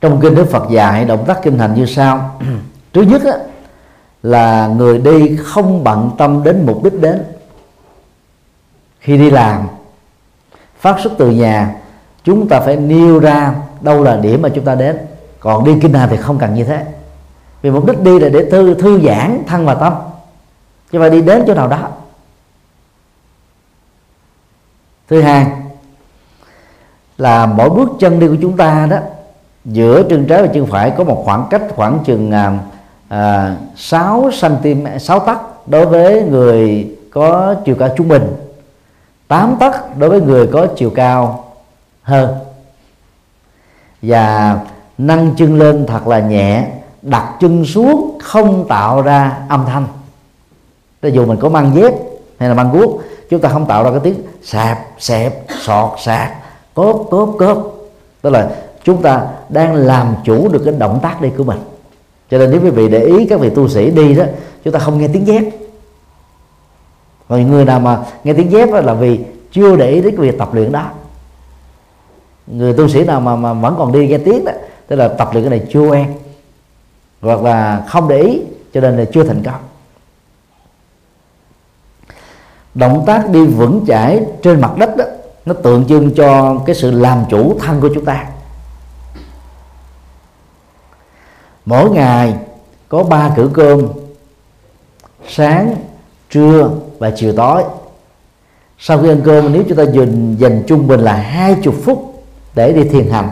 Trong 0.00 0.20
kinh 0.20 0.34
đức 0.34 0.50
phật 0.50 0.70
dạy 0.70 1.04
động 1.04 1.24
tác 1.26 1.38
kinh 1.42 1.58
hành 1.58 1.74
như 1.74 1.86
sau. 1.86 2.40
Thứ 2.92 3.02
nhất 3.02 3.22
á, 3.24 3.38
là 4.22 4.66
người 4.66 4.98
đi 4.98 5.36
không 5.36 5.84
bận 5.84 6.10
tâm 6.18 6.42
đến 6.44 6.66
mục 6.66 6.84
đích 6.84 7.00
đến. 7.00 7.22
Khi 9.00 9.18
đi 9.18 9.30
làm 9.30 9.68
phát 10.78 11.00
xuất 11.00 11.12
từ 11.18 11.30
nhà 11.30 11.74
chúng 12.24 12.48
ta 12.48 12.60
phải 12.60 12.76
nêu 12.76 13.18
ra 13.18 13.54
đâu 13.80 14.02
là 14.02 14.16
điểm 14.16 14.42
mà 14.42 14.48
chúng 14.54 14.64
ta 14.64 14.74
đến. 14.74 14.98
Còn 15.40 15.64
đi 15.64 15.72
kinh 15.82 15.94
hành 15.94 16.08
thì 16.08 16.16
không 16.16 16.38
cần 16.38 16.54
như 16.54 16.64
thế. 16.64 16.86
Vì 17.62 17.70
mục 17.70 17.86
đích 17.86 18.00
đi 18.00 18.18
là 18.18 18.28
để 18.28 18.50
thư 18.50 18.74
thư 18.74 19.00
giãn 19.00 19.42
thân 19.46 19.66
và 19.66 19.74
tâm. 19.74 19.92
Chứ 20.92 20.98
phải 20.98 21.10
đi 21.10 21.22
đến 21.22 21.44
chỗ 21.46 21.54
nào 21.54 21.68
đó. 21.68 21.88
Thứ 25.08 25.22
hai 25.22 25.46
là 27.18 27.46
mỗi 27.46 27.70
bước 27.70 27.88
chân 28.00 28.20
đi 28.20 28.28
của 28.28 28.36
chúng 28.42 28.56
ta 28.56 28.86
đó 28.90 28.98
giữa 29.64 30.02
chân 30.02 30.26
trái 30.26 30.42
và 30.42 30.48
chân 30.54 30.66
phải 30.66 30.90
có 30.90 31.04
một 31.04 31.22
khoảng 31.24 31.46
cách 31.50 31.62
khoảng 31.74 31.98
chừng 32.04 32.32
à, 33.08 33.56
6 33.76 34.30
cm 34.40 34.86
6 35.00 35.20
tấc 35.20 35.68
đối 35.68 35.86
với 35.86 36.22
người 36.22 36.88
có 37.10 37.54
chiều 37.64 37.76
cao 37.78 37.88
trung 37.96 38.08
bình. 38.08 38.36
8 39.28 39.56
tấc 39.60 39.98
đối 39.98 40.10
với 40.10 40.20
người 40.20 40.46
có 40.46 40.66
chiều 40.76 40.90
cao 40.90 41.44
hơn. 42.02 42.36
Và 44.02 44.58
nâng 44.98 45.34
chân 45.36 45.58
lên 45.58 45.86
thật 45.86 46.06
là 46.06 46.20
nhẹ 46.20 46.66
đặt 47.02 47.34
chân 47.40 47.64
xuống 47.64 48.18
không 48.22 48.68
tạo 48.68 49.02
ra 49.02 49.38
âm 49.48 49.64
thanh. 49.66 49.86
Cho 51.02 51.08
dù 51.08 51.26
mình 51.26 51.38
có 51.40 51.48
mang 51.48 51.74
dép 51.74 51.94
hay 52.38 52.48
là 52.48 52.54
mang 52.54 52.70
guốc 52.72 53.00
chúng 53.30 53.40
ta 53.40 53.48
không 53.48 53.66
tạo 53.66 53.84
ra 53.84 53.90
cái 53.90 54.00
tiếng 54.02 54.22
sạp 54.42 54.78
sẹp 54.98 55.44
sọt 55.62 55.90
sạc 55.98 56.32
cốp 56.74 57.06
cốp 57.10 57.34
cốp 57.38 57.74
tức 58.22 58.30
là 58.30 58.50
chúng 58.84 59.02
ta 59.02 59.26
đang 59.48 59.74
làm 59.74 60.14
chủ 60.24 60.48
được 60.48 60.62
cái 60.64 60.74
động 60.78 60.98
tác 61.02 61.20
đi 61.20 61.28
của 61.38 61.44
mình. 61.44 61.58
Cho 62.30 62.38
nên 62.38 62.50
nếu 62.50 62.60
quý 62.60 62.70
vị 62.70 62.88
để 62.88 63.00
ý 63.00 63.26
các 63.26 63.40
vị 63.40 63.50
tu 63.50 63.68
sĩ 63.68 63.90
đi 63.90 64.14
đó 64.14 64.24
chúng 64.64 64.72
ta 64.72 64.78
không 64.78 64.98
nghe 64.98 65.08
tiếng 65.08 65.26
dép. 65.26 65.42
Rồi 67.28 67.44
người 67.44 67.64
nào 67.64 67.80
mà 67.80 67.98
nghe 68.24 68.32
tiếng 68.32 68.52
dép 68.52 68.68
là 68.72 68.94
vì 68.94 69.20
chưa 69.52 69.76
để 69.76 69.90
ý 69.90 70.00
đến 70.00 70.16
cái 70.16 70.26
việc 70.26 70.38
tập 70.38 70.54
luyện 70.54 70.72
đó. 70.72 70.90
Người 72.46 72.72
tu 72.72 72.88
sĩ 72.88 73.04
nào 73.04 73.20
mà, 73.20 73.36
mà 73.36 73.52
vẫn 73.52 73.74
còn 73.78 73.92
đi 73.92 74.08
nghe 74.08 74.18
tiếng 74.18 74.44
đó 74.44 74.52
tức 74.86 74.96
là 74.96 75.08
tập 75.08 75.28
luyện 75.32 75.44
cái 75.44 75.58
này 75.58 75.68
chưa 75.72 75.80
quen 75.80 76.06
hoặc 77.20 77.42
là 77.42 77.84
không 77.88 78.08
để 78.08 78.18
ý 78.18 78.42
cho 78.74 78.80
nên 78.80 78.96
là 78.96 79.04
chưa 79.12 79.24
thành 79.24 79.42
công. 79.42 79.60
Động 82.74 83.04
tác 83.06 83.30
đi 83.30 83.46
vững 83.46 83.84
chãi 83.86 84.20
trên 84.42 84.60
mặt 84.60 84.76
đất 84.76 84.96
đó 84.96 85.04
nó 85.46 85.54
tượng 85.54 85.84
trưng 85.88 86.14
cho 86.14 86.58
cái 86.66 86.74
sự 86.74 86.90
làm 86.90 87.24
chủ 87.30 87.58
thân 87.58 87.80
của 87.80 87.88
chúng 87.94 88.04
ta. 88.04 88.26
Mỗi 91.70 91.90
ngày 91.90 92.34
có 92.88 93.02
ba 93.02 93.32
cử 93.36 93.50
cơm, 93.54 93.88
sáng, 95.28 95.76
trưa 96.30 96.70
và 96.98 97.10
chiều 97.16 97.32
tối. 97.32 97.62
Sau 98.78 99.02
khi 99.02 99.08
ăn 99.08 99.20
cơm, 99.24 99.52
nếu 99.52 99.62
chúng 99.68 99.78
ta 99.78 99.82
dành 99.82 100.36
dành 100.36 100.62
trung 100.66 100.86
bình 100.86 101.00
là 101.00 101.12
hai 101.14 101.56
chục 101.62 101.74
phút 101.84 102.24
để 102.54 102.72
đi 102.72 102.84
thiền 102.84 103.10
hành, 103.10 103.28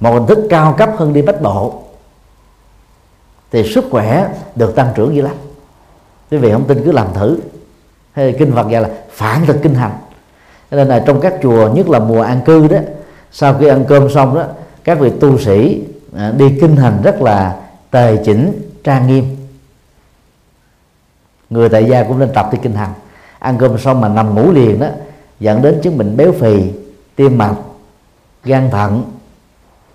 một 0.00 0.12
hình 0.12 0.26
thức 0.26 0.38
cao 0.50 0.74
cấp 0.78 0.90
hơn 0.96 1.12
đi 1.12 1.22
bách 1.22 1.42
bộ, 1.42 1.82
thì 3.52 3.72
sức 3.74 3.84
khỏe 3.90 4.28
được 4.54 4.74
tăng 4.74 4.88
trưởng 4.94 5.16
dữ 5.16 5.22
lắm. 5.22 5.34
Quý 6.30 6.38
vị 6.38 6.52
không 6.52 6.64
tin, 6.64 6.84
cứ 6.84 6.92
làm 6.92 7.06
thử. 7.14 7.38
Hay 8.12 8.34
kinh 8.38 8.52
Phật 8.52 8.68
gọi 8.68 8.82
là 8.82 8.90
phản 9.10 9.46
thực 9.46 9.62
kinh 9.62 9.74
hành. 9.74 9.92
Cho 10.70 10.76
nên 10.76 10.88
là 10.88 11.02
trong 11.06 11.20
các 11.20 11.34
chùa, 11.42 11.68
nhất 11.68 11.88
là 11.88 11.98
mùa 11.98 12.22
an 12.22 12.40
cư 12.44 12.68
đó, 12.68 12.78
sau 13.32 13.56
khi 13.60 13.66
ăn 13.66 13.84
cơm 13.88 14.10
xong 14.10 14.34
đó, 14.34 14.44
các 14.84 14.98
vị 14.98 15.10
tu 15.20 15.38
sĩ 15.38 15.82
à, 16.16 16.32
đi 16.36 16.58
kinh 16.60 16.76
hành 16.76 17.02
rất 17.02 17.22
là 17.22 17.56
tề 17.90 18.16
chỉnh 18.24 18.70
trang 18.84 19.06
nghiêm. 19.06 19.36
Người 21.50 21.68
tại 21.68 21.84
gia 21.84 22.02
cũng 22.02 22.18
nên 22.18 22.28
tập 22.34 22.48
đi 22.52 22.58
kinh 22.62 22.74
hành. 22.74 22.92
Ăn 23.38 23.58
cơm 23.58 23.78
xong 23.78 24.00
mà 24.00 24.08
nằm 24.08 24.34
ngủ 24.34 24.52
liền 24.52 24.80
đó 24.80 24.86
dẫn 25.40 25.62
đến 25.62 25.80
chứng 25.82 25.98
bệnh 25.98 26.16
béo 26.16 26.32
phì 26.32 26.72
tim 27.16 27.38
mạch 27.38 27.54
gan 28.44 28.70
thận 28.70 29.04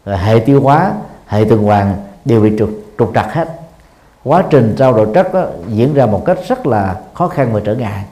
rồi 0.06 0.18
hệ 0.18 0.40
tiêu 0.40 0.62
hóa 0.62 0.94
hệ 1.28 1.46
tuần 1.50 1.64
hoàn 1.64 1.96
đều 2.26 2.42
bị 2.42 2.52
trục 2.60 2.70
trục 3.00 3.12
trặc 3.16 3.34
hết. 3.34 3.48
Quá 4.24 4.44
trình 4.50 4.76
trao 4.78 4.94
đổi 4.94 5.08
chất 5.14 5.34
đó, 5.34 5.46
diễn 5.68 5.94
ra 5.94 6.06
một 6.06 6.26
cách 6.26 6.38
rất 6.48 6.68
là 6.68 6.96
khó 7.14 7.28
khăn 7.28 7.54
và 7.54 7.60
trở 7.66 7.76
ngại. 7.76 8.06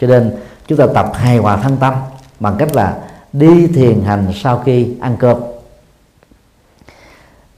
Cho 0.00 0.06
nên 0.06 0.36
chúng 0.66 0.78
ta 0.78 0.86
tập 0.94 1.10
hài 1.14 1.36
hòa 1.36 1.56
thân 1.56 1.76
tâm 1.76 1.94
bằng 2.40 2.54
cách 2.58 2.74
là 2.74 2.96
đi 3.32 3.66
thiền 3.66 4.02
hành 4.02 4.32
sau 4.34 4.58
khi 4.58 4.88
ăn 5.00 5.16
cơm 5.18 5.36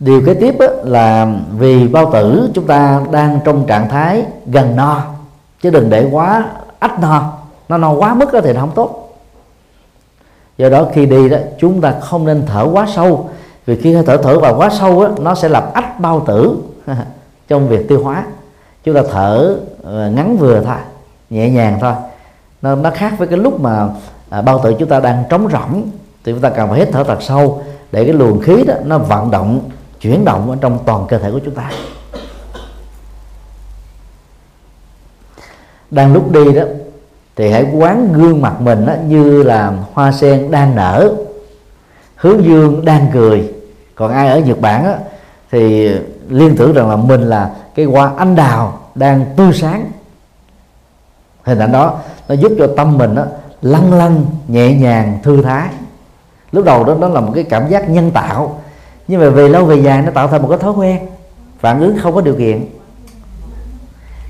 điều 0.04 0.22
kế 0.26 0.34
tiếp 0.34 0.54
là 0.84 1.34
vì 1.58 1.88
bao 1.88 2.12
tử 2.12 2.50
chúng 2.54 2.66
ta 2.66 3.00
đang 3.10 3.40
trong 3.44 3.66
trạng 3.66 3.88
thái 3.88 4.24
gần 4.46 4.76
no 4.76 5.02
chứ 5.60 5.70
đừng 5.70 5.90
để 5.90 6.08
quá 6.12 6.44
ách 6.78 7.00
no. 7.00 7.32
Nó 7.68 7.78
no 7.78 7.92
quá 7.92 8.14
mức 8.14 8.28
thì 8.44 8.52
nó 8.52 8.60
không 8.60 8.72
tốt. 8.74 9.18
Do 10.58 10.68
đó 10.68 10.86
khi 10.92 11.06
đi 11.06 11.28
đó 11.28 11.36
chúng 11.58 11.80
ta 11.80 11.94
không 12.00 12.26
nên 12.26 12.42
thở 12.46 12.68
quá 12.72 12.86
sâu 12.94 13.30
vì 13.66 13.76
khi 13.76 13.96
thở 14.06 14.16
thở 14.16 14.38
vào 14.38 14.56
quá 14.56 14.70
sâu 14.70 15.02
đó, 15.02 15.10
nó 15.20 15.34
sẽ 15.34 15.48
làm 15.48 15.62
ách 15.74 16.00
bao 16.00 16.20
tử 16.26 16.56
trong 17.48 17.68
việc 17.68 17.88
tiêu 17.88 18.04
hóa. 18.04 18.24
Chúng 18.84 18.94
ta 18.94 19.02
thở 19.10 19.56
ờ, 19.82 20.10
ngắn 20.10 20.36
vừa 20.36 20.60
thôi 20.64 20.76
nhẹ 21.30 21.50
nhàng 21.50 21.78
thôi. 21.80 21.92
Nó, 22.62 22.74
nó 22.74 22.90
khác 22.90 23.14
với 23.18 23.28
cái 23.28 23.38
lúc 23.38 23.60
mà 23.60 23.88
à, 24.30 24.42
bao 24.42 24.60
tử 24.64 24.74
chúng 24.78 24.88
ta 24.88 25.00
đang 25.00 25.24
trống 25.30 25.48
rỗng 25.52 25.82
thì 26.24 26.32
chúng 26.32 26.40
ta 26.40 26.50
cần 26.50 26.68
phải 26.68 26.78
hít 26.78 26.88
thở 26.92 27.04
thật 27.04 27.22
sâu 27.22 27.62
để 27.92 28.04
cái 28.04 28.14
luồng 28.14 28.40
khí 28.40 28.64
đó 28.64 28.74
nó 28.84 28.98
vận 28.98 29.30
động 29.30 29.60
chuyển 30.02 30.24
động 30.24 30.50
ở 30.50 30.56
trong 30.60 30.78
toàn 30.86 31.06
cơ 31.08 31.18
thể 31.18 31.30
của 31.30 31.40
chúng 31.44 31.54
ta. 31.54 31.70
Đang 35.90 36.12
lúc 36.12 36.32
đi 36.32 36.52
đó 36.52 36.62
thì 37.36 37.50
hãy 37.50 37.66
quán 37.72 38.12
gương 38.12 38.42
mặt 38.42 38.60
mình 38.60 38.86
đó, 38.86 38.94
như 39.06 39.42
là 39.42 39.72
hoa 39.92 40.12
sen 40.12 40.50
đang 40.50 40.76
nở 40.76 41.14
hướng 42.16 42.44
dương 42.44 42.84
đang 42.84 43.06
cười. 43.12 43.52
Còn 43.94 44.12
ai 44.12 44.28
ở 44.28 44.38
nhật 44.38 44.60
bản 44.60 44.84
đó, 44.84 44.94
thì 45.50 45.90
liên 46.28 46.56
tưởng 46.56 46.72
rằng 46.72 46.90
là 46.90 46.96
mình 46.96 47.22
là 47.22 47.50
cái 47.74 47.84
hoa 47.84 48.12
anh 48.16 48.36
đào 48.36 48.80
đang 48.94 49.24
tươi 49.36 49.52
sáng. 49.52 49.90
Hình 51.42 51.58
ảnh 51.58 51.72
đó 51.72 51.98
nó 52.28 52.34
giúp 52.34 52.52
cho 52.58 52.68
tâm 52.76 52.98
mình 52.98 53.14
đó, 53.14 53.24
lăn 53.62 53.94
lăn 53.94 54.24
nhẹ 54.48 54.74
nhàng 54.74 55.18
thư 55.22 55.42
thái. 55.42 55.68
Lúc 56.52 56.64
đầu 56.64 56.84
đó 56.84 56.94
nó 56.94 57.08
là 57.08 57.20
một 57.20 57.32
cái 57.34 57.44
cảm 57.44 57.68
giác 57.68 57.90
nhân 57.90 58.10
tạo 58.10 58.61
nhưng 59.08 59.20
mà 59.20 59.28
về 59.28 59.48
lâu 59.48 59.64
về 59.64 59.76
dài 59.76 60.02
nó 60.02 60.10
tạo 60.10 60.28
thành 60.28 60.42
một 60.42 60.48
cái 60.48 60.58
thói 60.58 60.72
quen 60.72 60.98
phản 61.58 61.80
ứng 61.80 61.96
không 62.02 62.14
có 62.14 62.20
điều 62.20 62.34
kiện. 62.34 62.66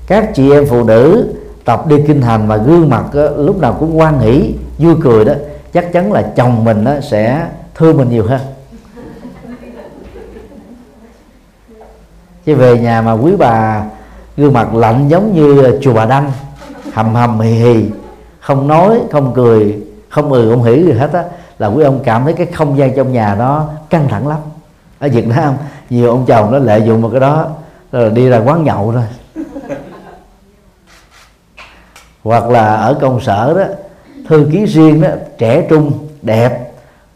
Các 0.07 0.29
chị 0.35 0.51
em 0.51 0.65
phụ 0.69 0.83
nữ 0.83 1.33
tập 1.65 1.87
đi 1.87 1.95
kinh 2.07 2.21
hành 2.21 2.47
mà 2.47 2.57
gương 2.57 2.89
mặt 2.89 3.13
đó, 3.13 3.27
lúc 3.37 3.61
nào 3.61 3.77
cũng 3.79 3.99
quan 3.99 4.19
hỷ 4.19 4.55
vui 4.77 4.95
cười 5.01 5.25
đó 5.25 5.33
chắc 5.73 5.93
chắn 5.93 6.11
là 6.11 6.31
chồng 6.35 6.63
mình 6.63 6.83
đó 6.83 6.93
sẽ 7.01 7.47
thương 7.75 7.97
mình 7.97 8.09
nhiều 8.09 8.25
hơn. 8.27 8.41
Chứ 12.45 12.55
về 12.55 12.79
nhà 12.79 13.01
mà 13.01 13.11
quý 13.11 13.35
bà 13.39 13.85
gương 14.37 14.53
mặt 14.53 14.73
lạnh 14.73 15.07
giống 15.07 15.33
như 15.33 15.79
chùa 15.81 15.93
bà 15.93 16.05
đăng 16.05 16.31
hầm 16.93 17.15
hầm 17.15 17.39
hì 17.39 17.51
hì 17.51 17.85
không 18.39 18.67
nói 18.67 18.99
không 19.11 19.33
cười 19.35 19.81
không 20.09 20.31
ừ 20.31 20.49
không 20.51 20.63
hỉ 20.63 20.83
gì 20.83 20.91
hết 20.91 21.13
á 21.13 21.23
là 21.59 21.67
quý 21.67 21.83
ông 21.83 21.99
cảm 22.03 22.23
thấy 22.23 22.33
cái 22.33 22.45
không 22.45 22.77
gian 22.77 22.95
trong 22.95 23.11
nhà 23.11 23.35
đó 23.35 23.69
căng 23.89 24.07
thẳng 24.07 24.27
lắm 24.27 24.37
ở 25.03 25.09
Việt 25.09 25.27
Nam 25.27 25.53
nhiều 25.89 26.09
ông 26.09 26.25
chồng 26.25 26.51
nó 26.51 26.59
lợi 26.59 26.81
dụng 26.85 27.01
vào 27.01 27.11
cái 27.11 27.19
đó 27.19 27.47
rồi 27.91 28.09
đi 28.09 28.29
ra 28.29 28.41
quán 28.45 28.63
nhậu 28.63 28.93
thôi. 28.93 29.03
Hoặc 32.23 32.49
là 32.49 32.75
ở 32.75 32.97
công 33.01 33.21
sở 33.21 33.53
đó 33.53 33.63
thư 34.27 34.47
ký 34.51 34.65
riêng 34.65 35.01
đó 35.01 35.09
trẻ 35.37 35.67
trung 35.69 35.91
đẹp 36.21 36.71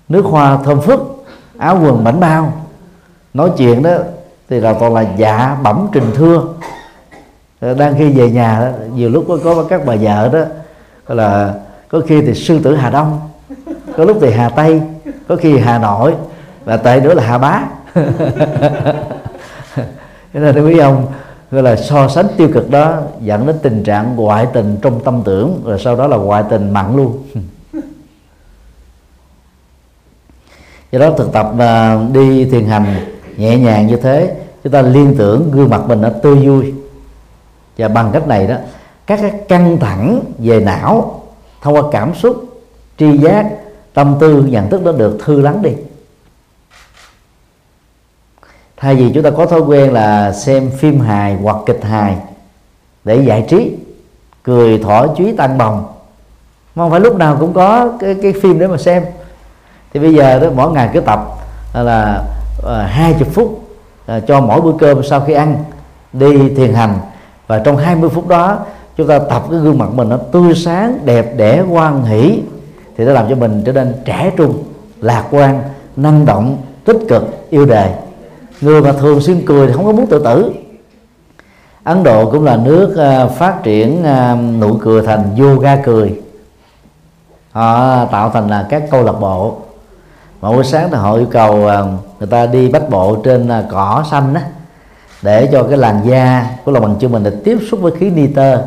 nước 0.10 0.26
hoa 0.26 0.58
thơm 0.66 0.82
phức 0.82 1.26
áo 1.58 1.80
quần 1.84 2.04
mảnh 2.04 2.20
bao. 2.20 2.54
Nói 3.34 3.52
chuyện 3.58 3.84
đó 3.84 3.92
thì 4.50 4.60
là 4.60 4.74
toàn 4.74 4.94
là 4.94 5.06
dạ 5.18 5.58
bẩm 5.64 5.88
trình 5.92 6.12
thưa. 6.16 6.44
Ờ, 7.60 7.74
đang 7.74 7.96
khi 7.98 8.10
về 8.10 8.30
nhà 8.30 8.60
đó, 8.60 8.86
nhiều 8.94 9.10
lúc 9.10 9.26
có, 9.28 9.38
có 9.44 9.64
các 9.70 9.86
bà 9.86 9.96
vợ 9.96 10.30
đó 10.34 10.44
là 11.16 11.54
có 11.88 12.02
khi 12.08 12.22
thì 12.22 12.34
sư 12.34 12.60
tử 12.64 12.76
hà 12.76 12.90
đông 12.90 13.20
có 13.98 14.04
lúc 14.04 14.18
thì 14.22 14.32
hà 14.32 14.50
tây 14.50 14.82
có 15.28 15.36
khi 15.36 15.58
hà 15.58 15.78
nội 15.78 16.16
và 16.68 16.78
tệ 16.78 17.00
nữa 17.00 17.14
là 17.14 17.24
hà 17.24 17.38
bá. 17.38 17.64
Cho 20.34 20.40
nên 20.40 20.66
quý 20.66 20.78
ông 20.78 21.06
gọi 21.52 21.64
là 21.64 21.76
so 21.76 22.08
sánh 22.08 22.28
tiêu 22.38 22.50
cực 22.54 22.70
đó 22.70 22.98
dẫn 23.22 23.48
đến 23.48 23.56
tình 23.62 23.84
trạng 23.84 24.16
ngoại 24.16 24.48
tình 24.54 24.78
trong 24.82 25.04
tâm 25.04 25.22
tưởng 25.26 25.62
rồi 25.66 25.80
sau 25.80 25.96
đó 25.96 26.08
là 26.08 26.18
ngoại 26.18 26.44
tình 26.50 26.74
mặn 26.74 26.96
luôn. 26.96 27.24
Do 30.92 31.00
đó 31.00 31.12
thực 31.18 31.32
tập 31.32 31.52
và 31.56 32.00
đi 32.14 32.46
thiền 32.46 32.66
hành 32.66 32.86
nhẹ 33.38 33.58
nhàng 33.58 33.88
như 33.88 33.96
thế 33.96 34.36
chúng 34.64 34.74
ta 34.74 34.82
liên 34.82 35.16
tưởng 35.18 35.52
gương 35.52 35.70
mặt 35.70 35.82
mình 35.88 36.02
nó 36.02 36.10
tươi 36.10 36.36
vui. 36.36 36.74
Và 37.78 37.88
bằng 37.88 38.10
cách 38.14 38.28
này 38.28 38.48
đó 38.48 38.56
các 39.08 39.20
cái 39.22 39.32
căng 39.48 39.78
thẳng 39.80 40.20
về 40.38 40.60
não 40.60 41.22
thông 41.62 41.76
qua 41.76 41.84
cảm 41.92 42.16
xúc 42.16 42.46
tri 42.98 43.18
giác 43.18 43.50
tâm 43.94 44.16
tư 44.20 44.44
nhận 44.48 44.70
thức 44.70 44.84
đó 44.84 44.92
được 44.92 45.18
thư 45.26 45.42
lắng 45.42 45.62
đi 45.62 45.72
thay 48.78 48.96
vì 48.96 49.12
chúng 49.14 49.24
ta 49.24 49.30
có 49.30 49.46
thói 49.46 49.60
quen 49.60 49.94
là 49.94 50.34
xem 50.34 50.70
phim 50.78 51.00
hài 51.00 51.36
hoặc 51.36 51.58
kịch 51.66 51.84
hài 51.84 52.18
để 53.04 53.16
giải 53.16 53.46
trí 53.50 53.76
cười 54.44 54.78
thỏa 54.78 55.08
chí 55.18 55.32
tăng 55.32 55.58
bồng 55.58 55.86
mà 56.78 56.84
không 56.84 56.92
phải 56.92 57.00
lúc 57.00 57.16
nào 57.16 57.38
cũng 57.40 57.54
có 57.54 57.92
cái 58.00 58.16
cái 58.22 58.34
phim 58.42 58.60
để 58.60 58.68
mà 58.68 58.78
xem. 58.78 59.06
Thì 59.94 60.00
bây 60.00 60.16
giờ 60.16 60.40
đó 60.40 60.48
mỗi 60.56 60.72
ngày 60.72 60.90
cứ 60.94 61.00
tập 61.00 61.26
là 61.74 62.24
ờ, 62.64 62.84
hai 62.84 63.12
uh, 63.12 63.20
chục 63.20 63.28
phút 63.34 63.48
uh, 64.18 64.28
cho 64.28 64.42
mỗi 64.42 64.62
bữa 64.62 64.72
cơm 64.80 65.04
sau 65.04 65.22
khi 65.22 65.34
ăn 65.34 65.64
đi 66.14 66.50
thiền 66.56 66.74
hành. 66.74 67.00
Và 67.48 67.60
trong 67.60 67.78
20 67.78 68.10
phút 68.10 68.28
đó 68.28 68.60
chúng 68.98 69.08
ta 69.08 69.20
tập 69.20 69.44
cái 69.52 69.60
gương 69.60 69.78
mặt 69.78 69.90
mình 69.94 70.10
nó 70.10 70.18
tươi 70.18 70.56
sáng 70.56 71.00
đẹp 71.06 71.38
đẽ 71.38 71.64
quan 71.70 72.06
hỷ 72.06 72.42
thì 72.98 73.06
nó 73.06 73.12
làm 73.12 73.30
cho 73.30 73.36
mình 73.36 73.64
trở 73.66 73.72
nên 73.72 73.94
trẻ 74.06 74.32
trung 74.38 74.64
lạc 75.02 75.24
quan 75.32 75.62
năng 75.96 76.26
động 76.26 76.58
tích 76.86 77.00
cực 77.10 77.50
yêu 77.50 77.66
đời 77.66 77.90
người 78.62 78.82
mà 78.82 78.92
thường 78.92 79.22
xuyên 79.22 79.46
cười 79.46 79.68
thì 79.68 79.74
không 79.74 79.86
có 79.86 79.92
muốn 79.92 80.08
tự 80.08 80.24
tử. 80.24 80.52
Ấn 81.84 82.04
Độ 82.04 82.32
cũng 82.32 82.46
là 82.46 82.56
nước 82.56 82.98
à, 82.98 83.28
phát 83.28 83.64
triển 83.64 84.04
à, 84.04 84.36
nụ 84.60 84.78
cười 84.82 85.02
thành 85.02 85.36
yoga 85.40 85.76
cười. 85.76 86.22
Họ 87.52 88.06
tạo 88.06 88.30
thành 88.30 88.50
là 88.50 88.68
các 88.70 88.84
câu 88.92 89.04
lạc 89.04 89.20
bộ. 89.20 89.58
Mà 90.42 90.52
buổi 90.52 90.64
sáng 90.64 90.90
thì 90.92 90.98
họ 90.98 91.14
yêu 91.14 91.28
cầu 91.32 91.68
à, 91.68 91.84
người 92.20 92.28
ta 92.28 92.46
đi 92.46 92.70
bách 92.70 92.90
bộ 92.90 93.16
trên 93.24 93.50
cỏ 93.72 94.04
xanh 94.12 94.34
đó 94.34 94.42
để 95.22 95.50
cho 95.52 95.64
cái 95.64 95.78
làn 95.78 96.02
da 96.06 96.50
của 96.66 96.72
lòng 96.72 96.84
bằng 96.84 96.96
chân 97.00 97.12
mình 97.12 97.24
được 97.24 97.42
tiếp 97.44 97.58
xúc 97.72 97.80
với 97.82 97.92
khí 97.92 98.10
nitơ. 98.10 98.62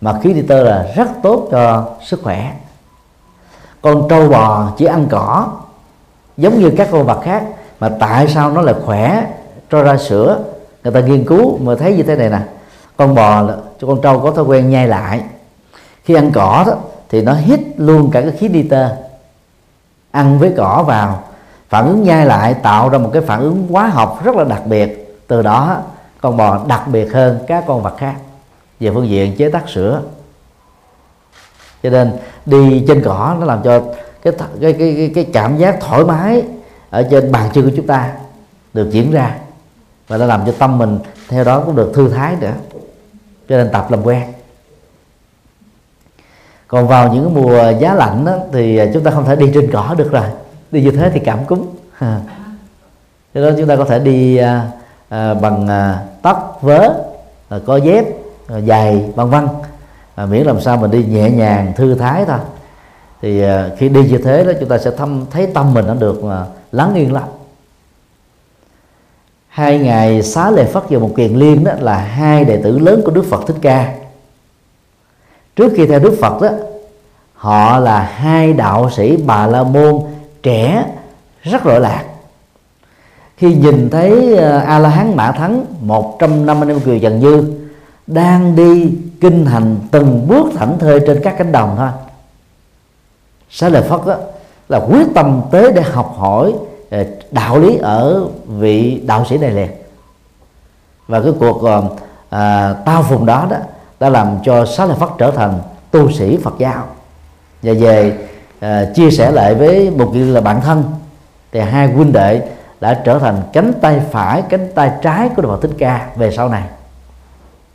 Mà 0.00 0.18
khí 0.22 0.34
nitơ 0.34 0.62
là 0.62 0.86
rất 0.96 1.08
tốt 1.22 1.48
cho 1.50 1.84
sức 2.04 2.20
khỏe. 2.22 2.52
Con 3.82 4.08
trâu 4.08 4.28
bò 4.28 4.72
chỉ 4.76 4.84
ăn 4.84 5.06
cỏ, 5.10 5.48
giống 6.36 6.58
như 6.60 6.70
các 6.76 6.88
con 6.90 7.06
vật 7.06 7.20
khác 7.22 7.44
mà 7.80 7.88
tại 7.88 8.28
sao 8.28 8.52
nó 8.52 8.60
lại 8.60 8.74
khỏe? 8.84 9.26
Cho 9.70 9.82
ra 9.82 9.96
sữa. 9.96 10.38
Người 10.84 10.92
ta 10.92 11.00
nghiên 11.00 11.24
cứu 11.24 11.58
mà 11.58 11.74
thấy 11.78 11.96
như 11.96 12.02
thế 12.02 12.16
này 12.16 12.30
nè. 12.30 12.38
Con 12.96 13.14
bò 13.14 13.46
cho 13.80 13.86
con 13.86 14.00
trâu 14.02 14.20
có 14.20 14.30
thói 14.30 14.44
quen 14.44 14.70
nhai 14.70 14.88
lại. 14.88 15.20
Khi 16.04 16.14
ăn 16.14 16.30
cỏ 16.34 16.64
đó, 16.66 16.74
thì 17.08 17.22
nó 17.22 17.32
hít 17.32 17.60
luôn 17.76 18.10
cả 18.10 18.20
cái 18.20 18.30
khí 18.30 18.48
nitơ. 18.48 18.88
Ăn 20.10 20.38
với 20.38 20.52
cỏ 20.56 20.84
vào. 20.86 21.22
Phản 21.68 21.86
ứng 21.86 22.02
nhai 22.02 22.26
lại 22.26 22.54
tạo 22.54 22.88
ra 22.88 22.98
một 22.98 23.10
cái 23.12 23.22
phản 23.22 23.40
ứng 23.40 23.66
hóa 23.70 23.86
học 23.86 24.24
rất 24.24 24.36
là 24.36 24.44
đặc 24.44 24.66
biệt. 24.66 25.18
Từ 25.26 25.42
đó, 25.42 25.76
con 26.20 26.36
bò 26.36 26.60
đặc 26.68 26.82
biệt 26.86 27.12
hơn 27.12 27.38
các 27.46 27.64
con 27.66 27.82
vật 27.82 27.94
khác. 27.98 28.14
Về 28.80 28.90
phương 28.94 29.08
diện 29.08 29.36
chế 29.36 29.48
tác 29.48 29.68
sữa. 29.68 30.02
Cho 31.82 31.90
nên, 31.90 32.12
đi 32.46 32.84
trên 32.88 33.02
cỏ 33.04 33.36
nó 33.40 33.46
làm 33.46 33.62
cho 33.62 33.82
cái 34.22 34.32
cái 34.60 34.72
cái 34.72 35.12
cái 35.14 35.26
cảm 35.32 35.58
giác 35.58 35.80
thoải 35.80 36.04
mái 36.04 36.42
ở 36.90 37.02
trên 37.10 37.32
bàn 37.32 37.50
chân 37.54 37.64
của 37.64 37.76
chúng 37.76 37.86
ta 37.86 38.12
được 38.74 38.90
diễn 38.90 39.10
ra 39.10 39.36
và 40.08 40.16
nó 40.16 40.26
làm 40.26 40.42
cho 40.46 40.52
tâm 40.58 40.78
mình 40.78 40.98
theo 41.28 41.44
đó 41.44 41.62
cũng 41.66 41.76
được 41.76 41.92
thư 41.94 42.08
thái 42.08 42.36
nữa 42.40 42.52
cho 43.48 43.56
nên 43.56 43.68
tập 43.72 43.90
làm 43.90 44.02
quen. 44.02 44.22
Còn 46.68 46.88
vào 46.88 47.12
những 47.12 47.34
mùa 47.34 47.72
giá 47.80 47.94
lạnh 47.94 48.24
đó, 48.24 48.36
thì 48.52 48.80
chúng 48.94 49.04
ta 49.04 49.10
không 49.10 49.24
thể 49.24 49.36
đi 49.36 49.50
trên 49.54 49.70
cỏ 49.72 49.94
được 49.98 50.12
rồi. 50.12 50.24
Đi 50.70 50.82
như 50.82 50.90
thế 50.90 51.10
thì 51.10 51.20
cảm 51.20 51.44
cúm. 51.44 51.66
Cho 53.34 53.42
đó 53.42 53.50
chúng 53.58 53.66
ta 53.66 53.76
có 53.76 53.84
thể 53.84 53.98
đi 53.98 54.36
à, 54.36 54.70
à, 55.08 55.34
bằng 55.34 55.68
à, 55.68 56.04
tóc 56.22 56.58
vớ 56.60 56.94
à, 57.48 57.58
có 57.66 57.76
dép 57.76 58.04
à, 58.48 58.60
giày 58.60 59.10
vân 59.14 59.30
vân. 59.30 59.48
À, 60.14 60.26
miễn 60.26 60.46
làm 60.46 60.60
sao 60.60 60.76
mình 60.76 60.90
đi 60.90 61.04
nhẹ 61.04 61.30
nhàng 61.30 61.72
thư 61.76 61.94
thái 61.94 62.24
thôi. 62.24 62.38
Thì 63.22 63.42
à, 63.42 63.70
khi 63.78 63.88
đi 63.88 64.08
như 64.08 64.18
thế 64.18 64.44
đó 64.44 64.52
chúng 64.60 64.68
ta 64.68 64.78
sẽ 64.78 64.90
thăm 64.90 65.24
thấy 65.30 65.46
tâm 65.46 65.74
mình 65.74 65.86
nó 65.86 65.94
được 65.94 66.22
à, 66.30 66.44
lắng 66.72 66.94
yên 66.94 67.12
lắm. 67.12 67.28
Hai 69.48 69.78
ngày 69.78 70.22
xá 70.22 70.50
lệ 70.50 70.64
phất 70.64 70.82
và 70.90 70.98
một 70.98 71.10
kiền 71.16 71.34
liên 71.34 71.64
đó 71.64 71.72
là 71.80 71.98
hai 71.98 72.44
đệ 72.44 72.56
tử 72.62 72.78
lớn 72.78 73.02
của 73.04 73.10
đức 73.10 73.24
phật 73.30 73.44
thích 73.46 73.56
ca. 73.62 73.94
Trước 75.56 75.72
khi 75.76 75.86
theo 75.86 75.98
đức 75.98 76.16
phật 76.20 76.42
đó 76.42 76.48
họ 77.34 77.78
là 77.78 78.00
hai 78.00 78.52
đạo 78.52 78.90
sĩ 78.90 79.16
bà 79.16 79.46
la 79.46 79.62
môn 79.62 80.00
trẻ 80.42 80.84
rất 81.42 81.64
rọi 81.64 81.80
lạc. 81.80 82.04
Khi 83.36 83.54
nhìn 83.54 83.90
thấy 83.90 84.36
ờ, 84.36 84.58
a 84.58 84.78
la 84.78 84.88
hán 84.88 85.16
mã 85.16 85.32
thắng 85.32 85.64
150 85.80 86.68
năm 86.68 86.80
kiều 86.80 86.98
trần 86.98 87.20
dư 87.20 87.44
đang 88.06 88.56
đi 88.56 88.94
kinh 89.20 89.46
hành 89.46 89.76
từng 89.90 90.28
bước 90.28 90.46
thảnh 90.56 90.78
thơi 90.78 91.00
trên 91.06 91.20
các 91.22 91.34
cánh 91.38 91.52
đồng 91.52 91.74
thôi. 91.76 91.88
Xá 93.50 93.68
lợi 93.68 93.82
phất 93.82 94.00
đó, 94.06 94.16
là 94.70 94.78
quyết 94.78 95.06
tâm 95.14 95.40
tới 95.50 95.72
để 95.72 95.82
học 95.82 96.14
hỏi 96.18 96.54
ờ, 96.90 97.04
đạo 97.30 97.58
lý 97.58 97.76
ở 97.76 98.24
vị 98.46 99.02
đạo 99.06 99.24
sĩ 99.24 99.38
này 99.38 99.50
liền. 99.50 99.70
Và 101.08 101.20
cái 101.20 101.32
cuộc 101.40 101.62
à, 102.30 102.74
tao 102.84 103.02
phùng 103.02 103.26
đó 103.26 103.46
đó 103.50 103.56
đã 104.00 104.08
làm 104.08 104.38
cho 104.44 104.66
xá 104.66 104.84
lợi 104.84 104.96
phất 105.00 105.08
trở 105.18 105.30
thành 105.30 105.58
tu 105.90 106.10
sĩ 106.10 106.36
phật 106.36 106.54
giáo. 106.58 106.84
Và 107.62 107.72
về 107.80 108.18
à, 108.60 108.84
chia 108.94 109.10
sẻ 109.10 109.30
lại 109.30 109.54
với 109.54 109.90
một 109.90 110.10
người 110.14 110.26
là 110.26 110.40
bạn 110.40 110.60
thân 110.60 110.84
thì 111.52 111.60
hai 111.60 111.92
huynh 111.92 112.12
đệ 112.12 112.48
đã 112.80 113.02
trở 113.04 113.18
thành 113.18 113.42
cánh 113.52 113.72
tay 113.80 114.00
phải 114.10 114.42
cánh 114.48 114.68
tay 114.74 114.90
trái 115.02 115.28
của 115.28 115.42
Đức 115.42 115.48
Phật 115.48 115.62
Thích 115.62 115.76
Ca 115.78 116.06
về 116.16 116.30
sau 116.30 116.48
này. 116.48 116.62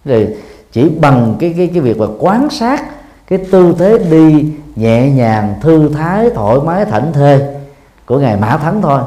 Rồi 0.06 0.28
chỉ 0.72 0.90
bằng 0.90 1.36
cái 1.40 1.54
cái 1.58 1.68
cái 1.68 1.80
việc 1.80 1.98
mà 1.98 2.06
quan 2.20 2.50
sát 2.50 2.84
cái 3.28 3.40
tư 3.52 3.76
thế 3.80 3.98
đi 3.98 4.52
nhẹ 4.76 5.10
nhàng, 5.10 5.56
thư 5.62 5.90
thái, 5.90 6.30
thoải 6.30 6.58
mái, 6.66 6.86
thảnh 6.86 7.14
thơi 7.14 7.42
của 8.06 8.20
ngài 8.20 8.38
Mã 8.38 8.58
Thắng 8.58 8.82
thôi, 8.82 9.02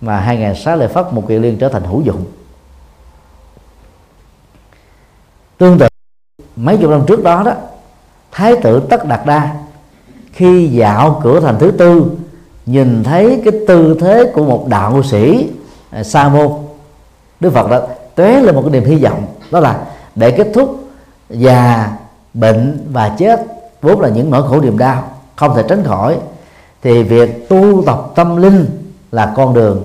mà 0.00 0.20
hai 0.20 0.36
ngày 0.36 0.54
sáu 0.54 0.76
lại 0.76 0.88
phát 0.88 1.12
một 1.12 1.22
kỳ 1.28 1.38
liên 1.38 1.58
trở 1.58 1.68
thành 1.68 1.82
hữu 1.84 2.00
dụng. 2.00 2.24
Tương 5.58 5.78
tự, 5.78 5.86
mấy 6.56 6.76
chục 6.76 6.90
năm 6.90 7.02
trước 7.06 7.22
đó 7.22 7.42
đó, 7.42 7.52
thái 8.32 8.56
tử 8.62 8.82
tất 8.90 9.08
đạt 9.08 9.20
đa 9.26 9.56
khi 10.32 10.68
dạo 10.68 11.20
cửa 11.22 11.40
thành 11.40 11.58
thứ 11.58 11.70
tư, 11.70 12.10
nhìn 12.66 13.04
thấy 13.04 13.42
cái 13.44 13.60
tư 13.68 13.96
thế 14.00 14.30
của 14.34 14.44
một 14.44 14.66
đạo 14.68 15.02
sĩ 15.02 15.50
à, 15.90 16.02
sa 16.02 16.28
môn, 16.28 16.52
đức 17.40 17.52
phật 17.52 17.70
đã 17.70 17.80
tóe 18.14 18.40
lên 18.40 18.54
một 18.54 18.62
cái 18.62 18.70
niềm 18.70 18.84
hy 18.84 19.04
vọng, 19.04 19.26
đó 19.50 19.60
là 19.60 19.84
để 20.14 20.30
kết 20.30 20.48
thúc 20.54 20.84
già 21.30 21.92
bệnh 22.34 22.86
và 22.92 23.16
chết 23.18 23.46
vốn 23.82 24.00
là 24.00 24.08
những 24.08 24.30
nỗi 24.30 24.48
khổ 24.48 24.60
niềm 24.60 24.78
đau, 24.78 25.10
không 25.36 25.56
thể 25.56 25.64
tránh 25.68 25.84
khỏi. 25.84 26.18
Thì 26.82 27.02
việc 27.02 27.48
tu 27.48 27.82
tập 27.86 28.02
tâm 28.14 28.36
linh 28.36 28.66
là 29.12 29.32
con 29.36 29.54
đường 29.54 29.82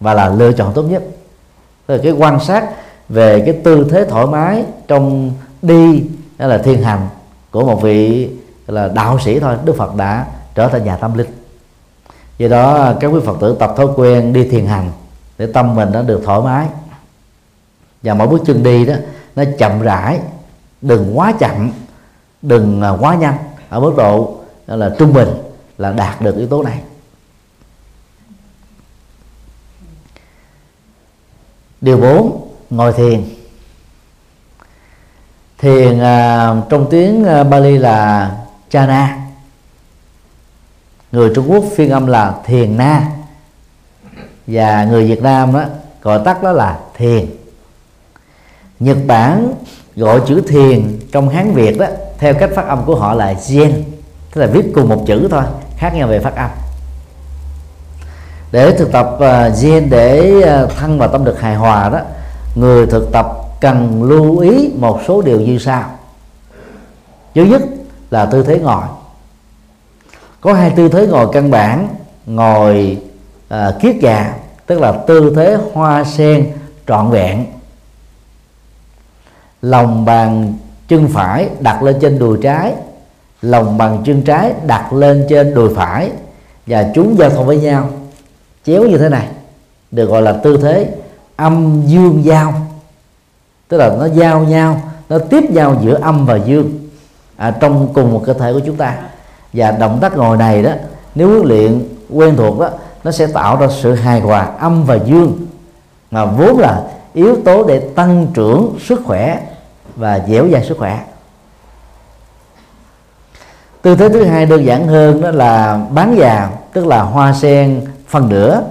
và 0.00 0.14
là 0.14 0.28
lựa 0.28 0.52
chọn 0.52 0.72
tốt 0.74 0.82
nhất. 0.82 1.02
Tức 1.86 2.00
cái 2.02 2.12
quan 2.12 2.40
sát 2.40 2.70
về 3.08 3.42
cái 3.46 3.54
tư 3.64 3.86
thế 3.90 4.04
thoải 4.04 4.26
mái 4.26 4.64
trong 4.88 5.32
đi 5.62 6.04
hay 6.38 6.48
là 6.48 6.58
thiên 6.58 6.82
hành 6.82 7.08
của 7.50 7.64
một 7.64 7.82
vị, 7.82 8.30
là 8.66 8.88
đạo 8.88 9.18
sĩ 9.18 9.40
thôi, 9.40 9.56
đức 9.64 9.76
phật 9.76 9.94
đã 9.94 10.26
trở 10.54 10.68
thành 10.68 10.84
nhà 10.84 10.96
tâm 10.96 11.18
linh. 11.18 11.30
Do 12.38 12.48
đó, 12.48 12.92
các 13.00 13.08
quý 13.08 13.20
phật 13.24 13.36
tử 13.40 13.56
tập 13.58 13.74
thói 13.76 13.86
quen 13.96 14.32
đi 14.32 14.48
thiền 14.48 14.66
hành 14.66 14.90
để 15.38 15.46
tâm 15.46 15.74
mình 15.74 15.88
nó 15.92 16.02
được 16.02 16.22
thoải 16.24 16.40
mái. 16.40 16.66
Và 18.02 18.14
mỗi 18.14 18.28
bước 18.28 18.42
chân 18.46 18.62
đi 18.62 18.86
đó, 18.86 18.94
nó 19.36 19.44
chậm 19.58 19.82
rãi, 19.82 20.20
đừng 20.82 21.18
quá 21.18 21.32
chậm 21.38 21.70
đừng 22.48 22.82
à, 22.82 22.90
quá 22.90 23.14
nhanh 23.14 23.36
ở 23.68 23.80
mức 23.80 23.94
độ 23.96 24.36
là 24.66 24.94
trung 24.98 25.12
bình 25.12 25.28
là 25.78 25.92
đạt 25.92 26.20
được 26.20 26.36
yếu 26.36 26.48
tố 26.48 26.62
này. 26.62 26.80
Điều 31.80 31.98
4 31.98 32.48
ngồi 32.70 32.92
thiền. 32.92 33.24
Thiền 35.58 35.98
à, 35.98 36.54
trong 36.70 36.86
tiếng 36.90 37.24
à, 37.24 37.44
Bali 37.44 37.78
là 37.78 38.30
chana 38.70 39.18
người 41.12 41.32
Trung 41.34 41.50
Quốc 41.50 41.64
phiên 41.76 41.90
âm 41.90 42.06
là 42.06 42.34
thiền 42.44 42.76
na. 42.76 43.12
Và 44.46 44.84
người 44.84 45.08
Việt 45.08 45.22
Nam 45.22 45.52
đó 45.52 45.64
gọi 46.02 46.20
tắt 46.24 46.42
đó 46.42 46.52
là 46.52 46.78
thiền. 46.94 47.26
Nhật 48.80 48.98
Bản 49.06 49.54
gọi 49.96 50.20
chữ 50.28 50.42
thiền 50.48 50.98
trong 51.12 51.28
Hán 51.28 51.52
Việt 51.54 51.78
đó 51.78 51.86
theo 52.18 52.34
cách 52.34 52.50
phát 52.54 52.66
âm 52.66 52.84
của 52.84 52.94
họ 52.94 53.14
là 53.14 53.32
Zen 53.32 53.72
tức 54.32 54.40
là 54.40 54.46
viết 54.46 54.72
cùng 54.74 54.88
một 54.88 55.04
chữ 55.06 55.28
thôi 55.30 55.42
khác 55.76 55.94
nhau 55.94 56.08
về 56.08 56.20
phát 56.20 56.36
âm. 56.36 56.50
Để 58.52 58.76
thực 58.78 58.92
tập 58.92 59.16
à, 59.20 59.46
uh, 59.46 59.54
Zen 59.54 59.88
để 59.90 60.42
à, 60.42 60.62
uh, 60.62 60.70
thân 60.76 60.98
và 60.98 61.06
tâm 61.06 61.24
được 61.24 61.40
hài 61.40 61.54
hòa 61.54 61.88
đó 61.88 62.00
người 62.54 62.86
thực 62.86 63.12
tập 63.12 63.26
cần 63.60 64.02
lưu 64.02 64.38
ý 64.38 64.70
một 64.74 65.00
số 65.08 65.22
điều 65.22 65.40
như 65.40 65.58
sau. 65.58 65.84
Thứ 67.34 67.44
nhất 67.44 67.62
là 68.10 68.26
tư 68.26 68.42
thế 68.42 68.58
ngồi. 68.58 68.84
Có 70.40 70.54
hai 70.54 70.70
tư 70.70 70.88
thế 70.88 71.06
ngồi 71.06 71.28
căn 71.32 71.50
bản 71.50 71.88
ngồi 72.26 72.98
uh, 73.54 73.80
kiết 73.80 73.96
già 74.00 74.34
tức 74.66 74.80
là 74.80 74.92
tư 74.92 75.32
thế 75.36 75.58
hoa 75.72 76.04
sen 76.04 76.52
trọn 76.86 77.10
vẹn. 77.10 77.46
Lòng 79.62 80.04
bàn 80.04 80.54
chân 80.88 81.08
phải 81.08 81.48
đặt 81.60 81.82
lên 81.82 81.96
trên 82.00 82.18
đùi 82.18 82.38
trái 82.42 82.74
lòng 83.42 83.78
bàn 83.78 84.02
chân 84.04 84.22
trái 84.22 84.52
đặt 84.66 84.92
lên 84.92 85.26
trên 85.28 85.54
đùi 85.54 85.74
phải 85.74 86.10
và 86.66 86.90
chúng 86.94 87.18
giao 87.18 87.30
thông 87.30 87.46
với 87.46 87.60
nhau. 87.60 87.88
Chéo 88.64 88.84
như 88.84 88.98
thế 88.98 89.08
này 89.08 89.26
được 89.90 90.10
gọi 90.10 90.22
là 90.22 90.32
tư 90.32 90.58
thế 90.62 90.88
âm 91.36 91.82
dương 91.86 92.24
giao. 92.24 92.54
Tức 93.68 93.76
là 93.76 93.96
nó 93.98 94.06
giao 94.06 94.40
nhau 94.40 94.80
nó 95.08 95.18
tiếp 95.18 95.50
nhau 95.50 95.76
giữa 95.82 95.94
âm 95.94 96.26
và 96.26 96.36
dương 96.36 96.88
à, 97.36 97.50
trong 97.50 97.88
cùng 97.94 98.12
một 98.12 98.22
cơ 98.26 98.32
thể 98.32 98.52
của 98.52 98.60
chúng 98.66 98.76
ta. 98.76 98.96
Và 99.52 99.70
động 99.70 99.98
tác 100.00 100.16
ngồi 100.16 100.36
này 100.36 100.62
đó 100.62 100.70
nếu 101.14 101.28
huấn 101.28 101.48
luyện 101.48 101.88
quen 102.10 102.36
thuộc 102.36 102.60
đó 102.60 102.70
nó 103.04 103.10
sẽ 103.10 103.26
tạo 103.26 103.56
ra 103.56 103.68
sự 103.82 103.94
hài 103.94 104.20
hòa 104.20 104.52
âm 104.58 104.84
và 104.84 104.98
dương 105.06 105.46
mà 106.10 106.24
vốn 106.24 106.58
là 106.58 106.82
yếu 107.14 107.36
tố 107.44 107.64
để 107.64 107.78
tăng 107.78 108.26
trưởng 108.34 108.76
sức 108.86 109.00
khỏe 109.04 109.40
và 109.98 110.20
dẻo 110.28 110.48
dai 110.52 110.64
sức 110.64 110.78
khỏe. 110.78 111.04
Tư 113.82 113.96
thế 113.96 114.08
thứ 114.08 114.24
hai 114.24 114.46
đơn 114.46 114.64
giản 114.64 114.86
hơn 114.86 115.20
đó 115.20 115.30
là 115.30 115.80
bán 115.90 116.16
già, 116.18 116.50
tức 116.72 116.86
là 116.86 117.02
hoa 117.02 117.32
sen 117.32 117.80
phần 118.08 118.28
nửa. 118.28 118.62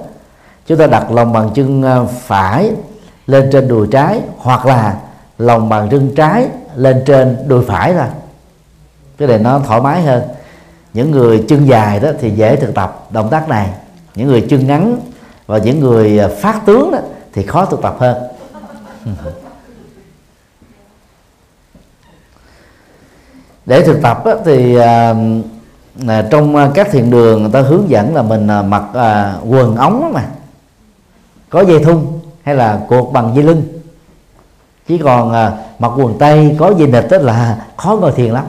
Chúng 0.66 0.78
ta 0.78 0.88
đặt 0.88 1.12
lòng 1.12 1.34
bàn 1.34 1.50
chân 1.56 1.82
ờ, 1.82 2.06
phải 2.06 2.72
lên 3.28 3.50
trên 3.52 3.68
đùi 3.68 3.88
trái, 3.88 4.22
hoặc 4.38 4.66
là 4.66 4.98
lòng 5.38 5.70
bàn 5.70 5.88
chân 5.92 6.16
trái 6.16 6.48
lên 6.76 7.04
trên 7.06 7.38
đùi 7.48 7.66
phải 7.66 7.94
thôi. 7.94 8.08
Cái 9.18 9.28
này 9.28 9.38
nó 9.38 9.60
thoải 9.60 9.82
mái 9.82 10.02
hơn. 10.02 10.24
Những 10.94 11.12
người 11.12 11.46
chân 11.48 11.68
dài 11.68 12.00
đó 12.00 12.10
thì 12.20 12.32
dễ 12.32 12.56
thực 12.56 12.76
tập 12.76 13.08
động 13.10 13.30
tác 13.30 13.50
này. 13.50 13.70
Những 14.16 14.28
người 14.28 14.46
chân 14.50 14.68
ngắn 14.68 15.00
và 15.48 15.58
những 15.58 15.80
người 15.80 16.18
ờ, 16.18 16.36
phát 16.42 16.62
tướng 16.66 16.92
đó 16.92 17.00
thì 17.34 17.44
khó 17.44 17.66
thực 17.66 17.82
tập 17.82 17.96
hơn. 18.00 18.18
để 23.68 23.82
thực 23.82 24.02
tập 24.02 24.26
á, 24.26 24.36
thì 24.46 24.76
à, 24.76 25.16
à 26.08 26.28
trong 26.32 26.56
à, 26.56 26.72
các 26.74 26.92
thiền 26.92 27.12
đường 27.12 27.42
người 27.42 27.52
ta 27.52 27.62
hướng 27.62 27.90
dẫn 27.90 28.16
là 28.16 28.22
mình 28.22 28.48
à, 28.48 28.62
mặc 28.62 28.84
à, 28.94 29.36
quần 29.48 29.76
ống 29.76 30.12
mà. 30.14 30.26
Có 31.50 31.62
dây 31.62 31.84
thun 31.84 32.06
hay 32.44 32.56
là 32.56 32.82
cột 32.88 33.10
bằng 33.14 33.36
dây 33.36 33.44
lưng. 33.44 33.64
Chỉ 34.88 34.98
còn 34.98 35.34
à, 35.34 35.58
mặc 35.80 35.92
quần 35.98 36.18
tây 36.20 36.56
có 36.60 36.74
dây 36.78 36.88
nịch 36.88 37.06
đó 37.12 37.18
là 37.18 37.66
khó 37.78 37.98
ngồi 38.02 38.12
thiền 38.12 38.32
lắm. 38.34 38.46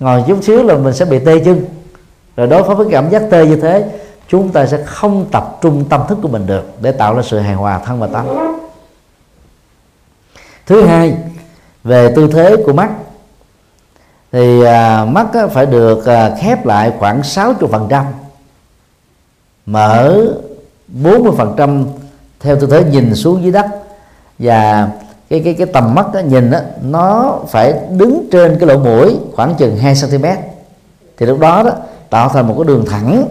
Ngồi 0.00 0.24
chút 0.26 0.38
xíu 0.42 0.62
là 0.62 0.74
mình 0.76 0.94
sẽ 0.94 1.04
bị 1.04 1.18
tê 1.18 1.38
chân. 1.44 1.64
Rồi 2.36 2.46
đối 2.46 2.62
phó 2.62 2.74
với 2.74 2.86
cảm 2.90 3.10
giác 3.10 3.22
tê 3.30 3.46
như 3.46 3.56
thế 3.56 3.90
chúng 4.28 4.48
ta 4.48 4.66
sẽ 4.66 4.84
không 4.84 5.26
tập 5.32 5.58
trung 5.60 5.84
tâm 5.84 6.00
thức 6.08 6.18
của 6.22 6.28
mình 6.28 6.46
được 6.46 6.64
để 6.80 6.92
tạo 6.92 7.14
ra 7.14 7.22
sự 7.22 7.38
hài 7.38 7.54
hòa 7.54 7.78
thân 7.78 8.00
và 8.00 8.06
tâm. 8.06 8.26
Thứ 10.66 10.82
hai 10.82 11.14
về 11.84 12.12
tư 12.16 12.28
thế 12.32 12.56
của 12.66 12.72
mắt 12.72 12.90
thì 14.32 14.64
à, 14.64 15.04
mắt 15.04 15.26
á, 15.32 15.46
phải 15.46 15.66
được 15.66 16.06
à, 16.06 16.36
khép 16.40 16.66
lại 16.66 16.92
khoảng 16.98 17.22
60 17.22 17.68
phần 17.72 17.86
trăm. 17.90 18.04
Mở 19.66 20.26
40 20.88 21.32
phần 21.36 21.54
trăm 21.56 21.86
theo 22.40 22.56
tư 22.60 22.66
thế 22.70 22.84
nhìn 22.84 23.14
xuống 23.14 23.42
dưới 23.42 23.52
đất. 23.52 23.66
Và 24.38 24.88
cái 25.30 25.40
cái 25.44 25.54
cái 25.54 25.66
tầm 25.66 25.94
mắt 25.94 26.06
đó, 26.14 26.20
nhìn 26.20 26.50
đó, 26.50 26.58
nó 26.82 27.38
phải 27.48 27.74
đứng 27.90 28.28
trên 28.32 28.58
cái 28.60 28.68
lỗ 28.68 28.78
mũi 28.78 29.16
khoảng 29.32 29.54
chừng 29.54 29.76
2 29.76 29.94
cm 29.94 30.24
thì 31.18 31.26
lúc 31.26 31.38
đó 31.38 31.62
đó 31.62 31.70
tạo 32.10 32.28
thành 32.28 32.48
một 32.48 32.54
cái 32.58 32.64
đường 32.64 32.84
thẳng 32.86 33.24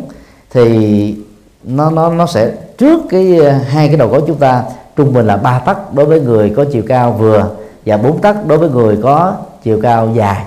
thì 0.52 1.16
nó 1.64 1.92
nó 1.92 2.10
nó 2.10 2.26
sẽ 2.26 2.52
trước 2.78 3.02
cái 3.10 3.46
à, 3.46 3.62
hai 3.68 3.88
cái 3.88 3.98
đầu 3.98 4.08
gối 4.08 4.22
chúng 4.28 4.38
ta 4.38 4.64
trung 4.96 5.14
bình 5.14 5.28
là 5.28 5.38
ba 5.38 5.60
tấc 5.60 5.94
đối 5.94 6.06
với 6.06 6.22
người 6.22 6.54
có 6.58 6.66
chiều 6.72 6.84
cao 6.88 7.12
vừa 7.12 7.50
và 7.86 7.98
bốn 7.98 8.22
tấc 8.22 8.48
đối 8.48 8.58
với 8.58 8.70
người 8.70 8.98
có 9.04 9.36
chiều 9.64 9.80
cao 9.82 10.10
dài. 10.16 10.46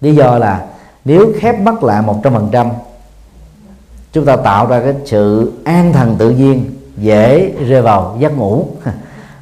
Lý 0.00 0.14
do 0.14 0.38
là 0.38 0.64
nếu 1.04 1.32
khép 1.38 1.60
mắt 1.60 1.82
lại 1.84 2.02
một 2.02 2.20
trăm 2.22 2.32
phần 2.32 2.48
trăm, 2.52 2.68
chúng 4.12 4.24
ta 4.24 4.36
tạo 4.36 4.66
ra 4.66 4.80
cái 4.80 4.94
sự 5.04 5.52
an 5.64 5.92
thần 5.92 6.16
tự 6.18 6.30
nhiên, 6.30 6.64
dễ 6.96 7.52
rơi 7.68 7.82
vào 7.82 8.16
giấc 8.18 8.38
ngủ. 8.38 8.66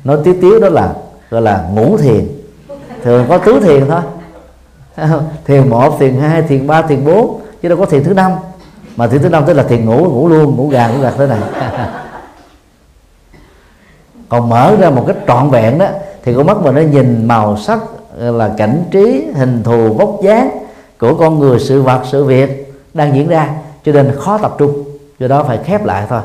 Nói 0.05 0.19
tiếp 0.25 0.39
tiếu 0.41 0.61
đó 0.61 0.69
là, 0.69 0.95
gọi 1.31 1.43
là 1.43 1.69
ngủ 1.73 1.97
thiền. 1.97 2.29
Thường 3.05 3.27
có 3.29 3.39
tứ 3.39 3.61
thiền 3.61 3.89
thôi. 3.89 4.01
Thiền 5.45 5.69
một, 5.69 5.97
thiền 5.99 6.15
hai, 6.15 6.43
thiền 6.43 6.67
ba, 6.67 6.83
thiền 6.83 7.05
bốn, 7.05 7.41
chứ 7.63 7.69
đâu 7.69 7.79
có 7.79 7.87
thiền 7.87 8.05
thứ 8.05 8.15
năm. 8.15 8.33
Mà 8.97 9.07
thiền 9.07 9.23
thứ 9.23 9.29
năm 9.29 9.45
tức 9.47 9.55
là 9.55 9.63
thiền 9.63 9.85
ngủ 9.85 10.05
ngủ 10.05 10.29
luôn, 10.29 10.57
ngủ 10.57 10.69
gà, 10.69 10.89
ngủ 10.89 11.01
gật 11.01 11.15
thế 11.19 11.27
này. 11.27 11.41
Còn 14.29 14.49
mở 14.49 14.77
ra 14.81 14.91
một 14.91 15.05
cái 15.07 15.17
trọn 15.27 15.51
vẹn 15.51 15.79
đó, 15.79 15.87
thì 16.25 16.35
con 16.35 16.47
mắt 16.47 16.57
mình 16.63 16.75
nó 16.75 16.81
nhìn 16.81 17.29
màu 17.29 17.57
sắc 17.57 17.79
là 18.19 18.55
cảnh 18.57 18.85
trí, 18.91 19.27
hình 19.35 19.63
thù, 19.63 19.93
vóc 19.93 20.19
dáng 20.23 20.59
của 20.99 21.15
con 21.15 21.39
người, 21.39 21.59
sự 21.59 21.83
vật, 21.83 22.03
sự 22.11 22.25
việc 22.25 22.73
đang 22.95 23.15
diễn 23.15 23.29
ra, 23.29 23.51
cho 23.85 23.93
nên 23.93 24.13
khó 24.19 24.39
tập 24.39 24.55
trung. 24.59 24.85
Do 25.19 25.29
đó 25.29 25.45
phải 25.45 25.59
khép 25.65 25.85
lại 25.85 26.07
thôi. 26.09 26.21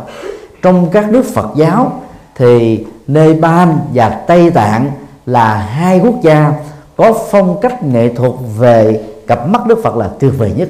Trong 0.62 0.90
các 0.90 1.12
nước 1.12 1.26
Phật 1.34 1.48
giáo 1.56 2.02
thì 2.36 2.86
Nepal 3.08 3.70
và 3.94 4.10
Tây 4.10 4.50
Tạng 4.50 4.92
là 5.26 5.58
hai 5.58 6.00
quốc 6.00 6.16
gia 6.22 6.54
có 6.96 7.14
phong 7.32 7.60
cách 7.62 7.84
nghệ 7.84 8.14
thuật 8.16 8.32
về 8.58 9.04
cặp 9.28 9.48
mắt 9.48 9.68
Đức 9.68 9.80
Phật 9.84 9.96
là 9.96 10.10
tuyệt 10.20 10.34
vời 10.38 10.52
nhất. 10.58 10.70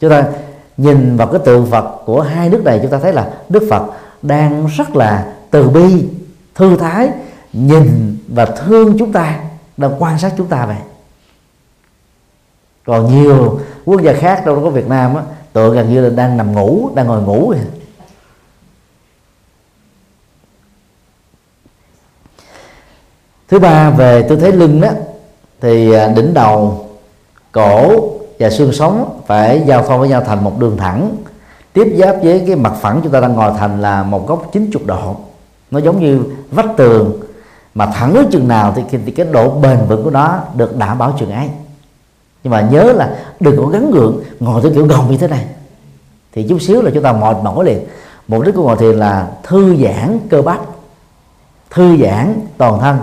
Chúng 0.00 0.10
ta 0.10 0.24
nhìn 0.76 1.16
vào 1.16 1.26
cái 1.26 1.40
tượng 1.44 1.66
Phật 1.66 1.84
của 2.04 2.20
hai 2.20 2.48
nước 2.48 2.64
này, 2.64 2.78
chúng 2.82 2.90
ta 2.90 2.98
thấy 2.98 3.12
là 3.12 3.30
Đức 3.48 3.66
Phật 3.70 3.82
đang 4.22 4.66
rất 4.76 4.96
là 4.96 5.26
từ 5.50 5.68
bi, 5.68 6.06
thư 6.54 6.76
thái, 6.76 7.08
nhìn 7.52 8.16
và 8.34 8.44
thương 8.44 8.98
chúng 8.98 9.12
ta 9.12 9.38
đang 9.78 10.02
quan 10.02 10.18
sát 10.18 10.32
chúng 10.36 10.46
ta 10.46 10.66
vậy. 10.66 10.76
Còn 12.86 13.10
nhiều 13.10 13.60
quốc 13.84 14.02
gia 14.02 14.12
khác 14.12 14.46
đâu 14.46 14.60
có 14.64 14.70
Việt 14.70 14.88
Nam 14.88 15.14
á 15.14 15.22
tượng 15.52 15.74
gần 15.74 15.94
như 15.94 16.00
là 16.00 16.10
đang 16.10 16.36
nằm 16.36 16.52
ngủ, 16.52 16.90
đang 16.94 17.06
ngồi 17.06 17.22
ngủ 17.22 17.48
vậy. 17.48 17.58
thứ 23.48 23.58
ba, 23.58 23.90
về 23.90 24.22
tư 24.22 24.36
thế 24.36 24.52
lưng 24.52 24.80
đó 24.80 24.88
thì 25.60 25.92
à, 25.92 26.08
đỉnh 26.16 26.34
đầu, 26.34 26.86
cổ 27.52 28.10
và 28.38 28.50
xương 28.50 28.72
sống 28.72 29.20
phải 29.26 29.62
giao 29.66 29.84
phong 29.88 30.00
với 30.00 30.08
nhau 30.08 30.22
thành 30.26 30.44
một 30.44 30.58
đường 30.58 30.76
thẳng. 30.76 31.16
Tiếp 31.72 31.94
giáp 31.98 32.16
với 32.22 32.44
cái 32.46 32.56
mặt 32.56 32.72
phẳng 32.80 33.00
chúng 33.02 33.12
ta 33.12 33.20
đang 33.20 33.32
ngồi 33.32 33.52
thành 33.58 33.82
là 33.82 34.02
một 34.02 34.28
góc 34.28 34.52
90 34.52 34.82
độ. 34.86 35.16
Nó 35.70 35.78
giống 35.78 36.00
như 36.00 36.24
vách 36.50 36.76
tường 36.76 37.20
mà 37.74 37.86
thẳng 37.86 38.14
đến 38.14 38.26
chừng 38.30 38.48
nào 38.48 38.72
thì, 38.76 38.98
thì 39.04 39.12
cái 39.12 39.26
độ 39.32 39.50
bền 39.50 39.78
vững 39.88 40.04
của 40.04 40.10
nó 40.10 40.40
được 40.54 40.76
đảm 40.76 40.98
bảo 40.98 41.16
chừng 41.18 41.30
ấy. 41.30 41.48
Nhưng 42.42 42.50
mà 42.50 42.60
nhớ 42.60 42.92
là 42.92 43.16
đừng 43.40 43.56
có 43.56 43.66
gắn 43.66 43.90
gượng 43.90 44.22
ngồi 44.40 44.62
theo 44.62 44.72
kiểu 44.74 44.86
gồng 44.86 45.10
như 45.10 45.16
thế 45.16 45.28
này. 45.28 45.46
Thì 46.32 46.46
chút 46.48 46.58
xíu 46.62 46.82
là 46.82 46.90
chúng 46.94 47.02
ta 47.02 47.12
mệt 47.12 47.36
mỏi 47.42 47.64
liền. 47.64 47.86
Mục 48.28 48.42
đích 48.44 48.54
của 48.54 48.62
ngồi 48.62 48.76
thiền 48.76 48.98
là 48.98 49.28
thư 49.42 49.76
giãn 49.76 50.18
cơ 50.30 50.42
bắp 50.42 50.60
thư 51.70 51.96
giãn 51.96 52.40
toàn 52.56 52.80
thân. 52.80 52.98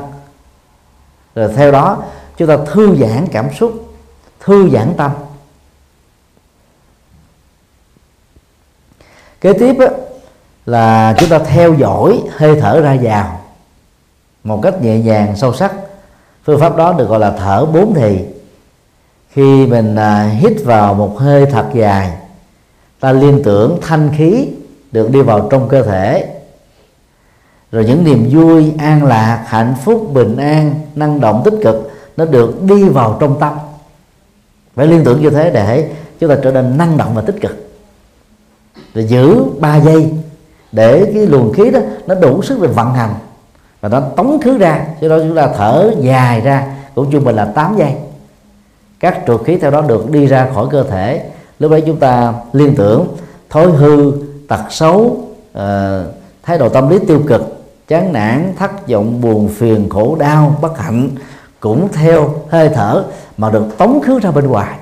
Rồi 1.36 1.54
theo 1.56 1.72
đó 1.72 2.04
chúng 2.38 2.48
ta 2.48 2.58
thư 2.66 2.96
giãn 2.96 3.28
cảm 3.32 3.54
xúc 3.54 3.96
thư 4.40 4.70
giãn 4.70 4.94
tâm. 4.98 5.12
Kế 9.42 9.54
tiếp 9.54 9.76
á, 9.80 9.88
là 10.66 11.16
chúng 11.18 11.30
ta 11.30 11.40
theo 11.40 11.74
dõi 11.74 12.24
hơi 12.32 12.62
thở 12.62 12.82
ra 12.82 12.98
vào 13.02 13.42
một 14.46 14.60
cách 14.64 14.82
nhẹ 14.82 15.00
nhàng 15.00 15.36
sâu 15.36 15.54
sắc. 15.54 15.74
Phương 16.44 16.60
pháp 16.60 16.78
đó 16.78 16.94
được 16.94 17.10
gọi 17.10 17.20
là 17.20 17.32
thở 17.32 17.66
bốn 17.66 17.94
thì. 17.94 18.20
Khi 19.30 19.66
mình 19.66 19.96
à, 19.96 20.24
hít 20.24 20.54
vào 20.64 20.94
một 20.94 21.20
hơi 21.20 21.46
thật 21.46 21.66
dài 21.74 22.12
ta 23.00 23.12
liên 23.12 23.42
tưởng 23.44 23.78
thanh 23.82 24.10
khí 24.18 24.48
được 24.92 25.12
đi 25.12 25.22
vào 25.22 25.48
trong 25.52 25.70
cơ 25.70 25.84
thể. 25.84 26.36
Rồi 27.72 27.86
những 27.86 28.04
niềm 28.04 28.30
vui 28.32 28.74
an 28.78 29.06
lạc 29.06 29.44
hạnh 29.48 29.76
phúc 29.84 30.10
bình 30.14 30.38
an 30.38 30.82
năng 30.96 31.20
động 31.20 31.42
tích 31.46 31.54
cực 31.64 31.92
nó 32.18 32.26
được 32.26 32.64
đi 32.64 32.84
vào 32.84 33.18
trong 33.20 33.40
tâm. 33.40 33.54
Phải 34.76 34.88
liên 34.88 35.04
tưởng 35.04 35.22
như 35.22 35.30
thế 35.30 35.52
để 35.52 35.90
chúng 36.20 36.30
ta 36.30 36.36
trở 36.44 36.52
nên 36.52 36.78
năng 36.78 36.98
động 36.98 37.16
và 37.16 37.22
tích 37.22 37.42
cực. 37.42 37.70
Rồi 38.94 39.06
giữ 39.06 39.44
3 39.60 39.80
giây 39.80 40.14
để 40.72 41.12
cái 41.14 41.26
luồng 41.26 41.54
khí 41.54 41.72
đó 41.72 41.80
nó 42.08 42.16
đủ 42.16 42.42
sức 42.42 42.60
để 42.62 42.68
vận 42.68 42.94
hành 42.94 43.14
và 43.86 43.90
nó 43.90 44.00
tống 44.00 44.40
khứ 44.42 44.58
ra 44.58 44.86
cho 45.02 45.10
đó 45.10 45.18
chúng 45.20 45.36
ta 45.36 45.48
thở 45.58 45.92
dài 46.00 46.42
ra 46.42 46.68
cũng 46.96 47.12
trung 47.12 47.24
bình 47.24 47.36
là 47.36 47.46
8 47.46 47.78
giây. 47.78 47.94
Các 49.00 49.20
trượt 49.28 49.40
khí 49.46 49.58
theo 49.58 49.72
đó 49.72 49.82
được 49.82 50.12
đi 50.12 50.26
ra 50.26 50.50
khỏi 50.54 50.68
cơ 50.72 50.84
thể. 50.84 51.26
Lúc 51.60 51.72
đấy 51.72 51.84
chúng 51.86 51.98
ta 51.98 52.34
liên 52.54 52.76
tưởng 52.76 53.08
thói 53.50 53.72
hư 53.72 54.12
tật 54.48 54.62
xấu 54.70 54.96
uh, 54.98 55.62
thái 56.44 56.58
độ 56.58 56.70
tâm 56.70 56.90
lý 56.90 57.00
tiêu 57.08 57.22
cực 57.28 57.42
chán 57.88 58.14
nản 58.14 58.54
thất 58.60 58.88
vọng 58.88 59.22
buồn 59.22 59.48
phiền 59.48 59.90
khổ 59.90 60.16
đau 60.20 60.58
bất 60.62 60.78
hạnh 60.78 61.10
cũng 61.60 61.88
theo 61.94 62.30
hơi 62.50 62.70
thở 62.70 63.04
mà 63.38 63.50
được 63.50 63.78
tống 63.78 64.02
khứ 64.02 64.20
ra 64.20 64.32
bên 64.32 64.48
ngoài. 64.48 64.78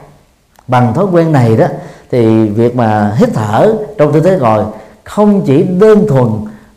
Bằng 0.68 0.94
thói 0.94 1.06
quen 1.12 1.32
này 1.32 1.58
đó 1.58 1.68
thì 2.12 2.50
việc 2.50 2.76
mà 2.76 3.16
hít 3.18 3.30
thở 3.34 3.74
trong 3.98 4.14
tư 4.14 4.20
thế 4.20 4.38
ngồi 4.40 4.64
không 5.04 5.42
chỉ 5.46 5.64
đơn 5.64 6.06
thuần 6.08 6.28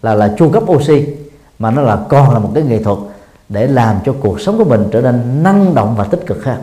là 0.03 0.14
là 0.14 0.35
chu 0.39 0.49
cấp 0.49 0.62
oxy 0.70 1.16
mà 1.59 1.71
nó 1.71 1.83
là 1.83 1.99
còn 2.09 2.31
là 2.31 2.39
một 2.39 2.51
cái 2.55 2.63
nghệ 2.63 2.83
thuật 2.83 2.99
để 3.49 3.67
làm 3.67 3.99
cho 4.05 4.15
cuộc 4.21 4.41
sống 4.41 4.59
của 4.59 4.65
mình 4.65 4.89
trở 4.93 5.01
nên 5.01 5.43
năng 5.43 5.75
động 5.75 5.95
và 5.97 6.05
tích 6.05 6.21
cực 6.27 6.45
hơn. 6.45 6.63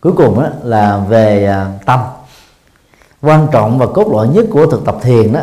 Cuối 0.00 0.12
cùng 0.12 0.42
đó 0.42 0.48
là 0.62 0.98
về 0.98 1.46
à, 1.46 1.72
tâm. 1.86 2.00
Quan 3.22 3.46
trọng 3.52 3.78
và 3.78 3.86
cốt 3.86 4.08
lõi 4.12 4.28
nhất 4.28 4.46
của 4.50 4.66
thực 4.66 4.84
tập 4.84 4.98
thiền 5.02 5.32
đó 5.32 5.40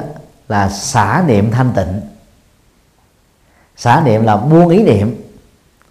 là 0.48 0.70
xả 0.70 1.24
niệm 1.28 1.52
thanh 1.52 1.72
tịnh. 1.76 2.02
Xả 3.76 4.02
niệm 4.06 4.24
là 4.24 4.38
buông 4.38 4.70
ý 4.70 4.84
niệm. 4.84 5.22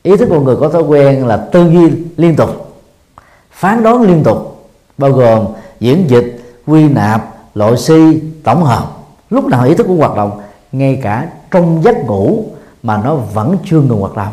Ý 0.03 0.17
thức 0.17 0.27
của 0.31 0.41
người 0.41 0.57
có 0.57 0.69
thói 0.69 0.83
quen 0.83 1.27
là 1.27 1.37
tư 1.37 1.71
duy 1.71 1.93
liên 2.17 2.37
tục, 2.37 2.83
phán 3.51 3.83
đoán 3.83 4.03
liên 4.03 4.23
tục, 4.25 4.69
bao 4.99 5.13
gồm 5.13 5.47
diễn 5.81 6.11
dịch, 6.11 6.55
quy 6.67 6.89
nạp 6.89 7.34
loại 7.55 7.77
si 7.77 8.21
tổng 8.45 8.65
hợp 8.65 8.87
lúc 9.31 9.45
nào 9.45 9.65
ý 9.65 9.75
thức 9.75 9.87
cũng 9.87 9.99
hoạt 9.99 10.17
động 10.17 10.41
ngay 10.73 11.01
cả 11.03 11.29
trong 11.51 11.83
giấc 11.83 11.97
ngủ 12.05 12.45
mà 12.83 13.01
nó 13.05 13.15
vẫn 13.15 13.57
chưa 13.65 13.81
ngừng 13.81 14.01
hoạt 14.01 14.17
động. 14.17 14.33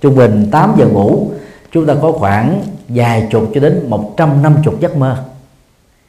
Trung 0.00 0.16
bình 0.16 0.48
8 0.52 0.74
giờ 0.78 0.86
ngủ 0.86 1.30
chúng 1.72 1.86
ta 1.86 1.94
có 2.02 2.12
khoảng 2.12 2.62
vài 2.88 3.28
chục 3.30 3.50
cho 3.54 3.60
đến 3.60 3.86
150 3.88 4.74
giấc 4.80 4.96
mơ. 4.96 5.24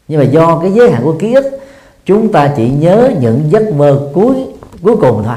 Nhưng 0.07 0.19
mà 0.19 0.25
do 0.25 0.59
cái 0.61 0.71
giới 0.71 0.91
hạn 0.91 1.03
của 1.03 1.15
ký 1.19 1.33
ức 1.33 1.59
chúng 2.05 2.31
ta 2.31 2.53
chỉ 2.57 2.69
nhớ 2.69 3.11
những 3.19 3.51
giấc 3.51 3.73
mơ 3.73 4.09
cuối 4.13 4.45
cuối 4.81 4.95
cùng 4.95 5.23
thôi. 5.23 5.35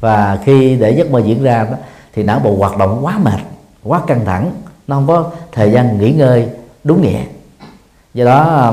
Và 0.00 0.38
khi 0.44 0.76
để 0.76 0.90
giấc 0.90 1.10
mơ 1.10 1.22
diễn 1.24 1.42
ra 1.42 1.64
đó, 1.64 1.76
thì 2.14 2.22
não 2.22 2.38
bộ 2.38 2.56
hoạt 2.56 2.78
động 2.78 2.98
quá 3.02 3.18
mệt 3.18 3.40
quá 3.82 4.02
căng 4.06 4.24
thẳng 4.24 4.50
nó 4.86 4.96
không 4.96 5.06
có 5.06 5.30
thời 5.52 5.72
gian 5.72 5.98
nghỉ 5.98 6.12
ngơi 6.12 6.48
đúng 6.84 7.02
nghĩa 7.02 7.20
do 8.14 8.24
đó 8.24 8.42
à, 8.42 8.72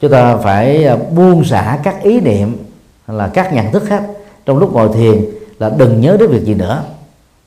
chúng 0.00 0.10
ta 0.10 0.36
phải 0.36 0.84
à, 0.84 0.96
buông 1.16 1.44
xả 1.44 1.78
các 1.82 2.02
ý 2.02 2.20
niệm 2.20 2.64
là 3.06 3.28
các 3.34 3.52
nhận 3.52 3.72
thức 3.72 3.82
khác 3.86 4.02
trong 4.46 4.58
lúc 4.58 4.72
ngồi 4.72 4.88
thiền 4.94 5.24
là 5.58 5.70
đừng 5.76 6.00
nhớ 6.00 6.16
đến 6.20 6.30
việc 6.30 6.44
gì 6.44 6.54
nữa. 6.54 6.82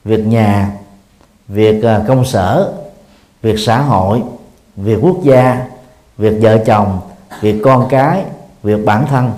Việc 0.03 0.27
nhà, 0.27 0.71
việc 1.47 1.83
à, 1.83 2.01
công 2.07 2.25
sở, 2.25 2.73
việc 3.41 3.59
xã 3.59 3.81
hội, 3.81 4.21
việc 4.75 4.97
quốc 5.01 5.23
gia, 5.23 5.65
việc 6.17 6.33
vợ 6.41 6.57
chồng, 6.65 6.99
việc 7.41 7.61
con 7.63 7.87
cái, 7.89 8.23
việc 8.63 8.85
bản 8.85 9.07
thân. 9.07 9.31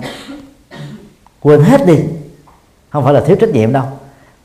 Quên 1.40 1.60
hết 1.60 1.86
đi. 1.86 1.98
Không 2.90 3.04
phải 3.04 3.14
là 3.14 3.20
thiếu 3.20 3.36
trách 3.40 3.50
nhiệm 3.50 3.72
đâu. 3.72 3.84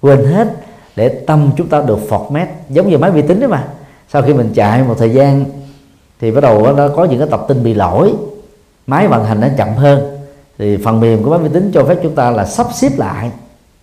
Quên 0.02 0.26
hết 0.26 0.48
để 0.96 1.10
tâm 1.10 1.52
chúng 1.58 1.68
ta 1.68 1.82
được 1.82 2.00
format 2.10 2.46
giống 2.70 2.90
như 2.90 2.98
máy 2.98 3.12
vi 3.12 3.22
tính 3.22 3.40
đó 3.40 3.48
mà. 3.48 3.64
Sau 4.10 4.22
khi 4.22 4.34
mình 4.34 4.52
chạy 4.56 4.84
một 4.84 4.96
thời 4.98 5.10
gian 5.10 5.46
thì 6.24 6.32
bắt 6.32 6.42
đầu 6.42 6.74
nó 6.74 6.88
có 6.88 7.06
những 7.06 7.20
cái 7.20 7.28
tập 7.32 7.46
tin 7.48 7.64
bị 7.64 7.74
lỗi. 7.74 8.14
Máy 8.88 9.08
vận 9.08 9.26
hành 9.26 9.42
nó 9.42 9.48
chậm 9.58 9.74
hơn. 9.76 10.18
Thì 10.58 10.78
phần 10.78 11.00
mềm 11.00 11.24
của 11.24 11.30
máy 11.30 11.40
vi 11.40 11.50
tính 11.50 11.72
cho 11.74 11.84
phép 11.84 11.98
chúng 12.04 12.16
ta 12.16 12.32
là 12.32 12.46
sắp 12.46 12.68
xếp 12.74 12.90
lại 12.98 13.32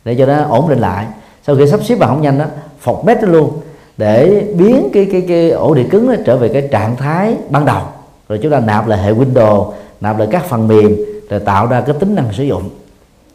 để 0.05 0.15
cho 0.19 0.27
nó 0.27 0.45
ổn 0.45 0.69
định 0.69 0.79
lại. 0.79 1.07
Sau 1.47 1.57
khi 1.57 1.67
sắp 1.67 1.81
xếp 1.85 1.97
mà 1.99 2.07
không 2.07 2.23
nhanh 2.23 2.39
đó 2.39 2.45
format 2.85 3.17
nó 3.23 3.29
luôn 3.29 3.51
để 3.97 4.47
biến 4.59 4.89
cái 4.93 5.09
cái 5.13 5.25
cái 5.29 5.51
ổ 5.51 5.75
đĩa 5.75 5.85
cứng 5.91 6.07
nó 6.07 6.15
trở 6.27 6.37
về 6.37 6.49
cái 6.49 6.69
trạng 6.71 6.97
thái 6.97 7.35
ban 7.51 7.65
đầu. 7.65 7.83
Rồi 8.29 8.39
chúng 8.43 8.53
ta 8.53 8.61
nạp 8.61 8.89
lại 8.89 9.03
hệ 9.03 9.13
Windows 9.13 9.73
nạp 10.01 10.19
lại 10.19 10.29
các 10.31 10.45
phần 10.45 10.69
mềm 10.69 10.97
rồi 11.31 11.41
tạo 11.41 11.67
ra 11.67 11.81
cái 11.81 11.97
tính 12.01 12.15
năng 12.15 12.33
sử 12.33 12.45
dụng. 12.45 12.63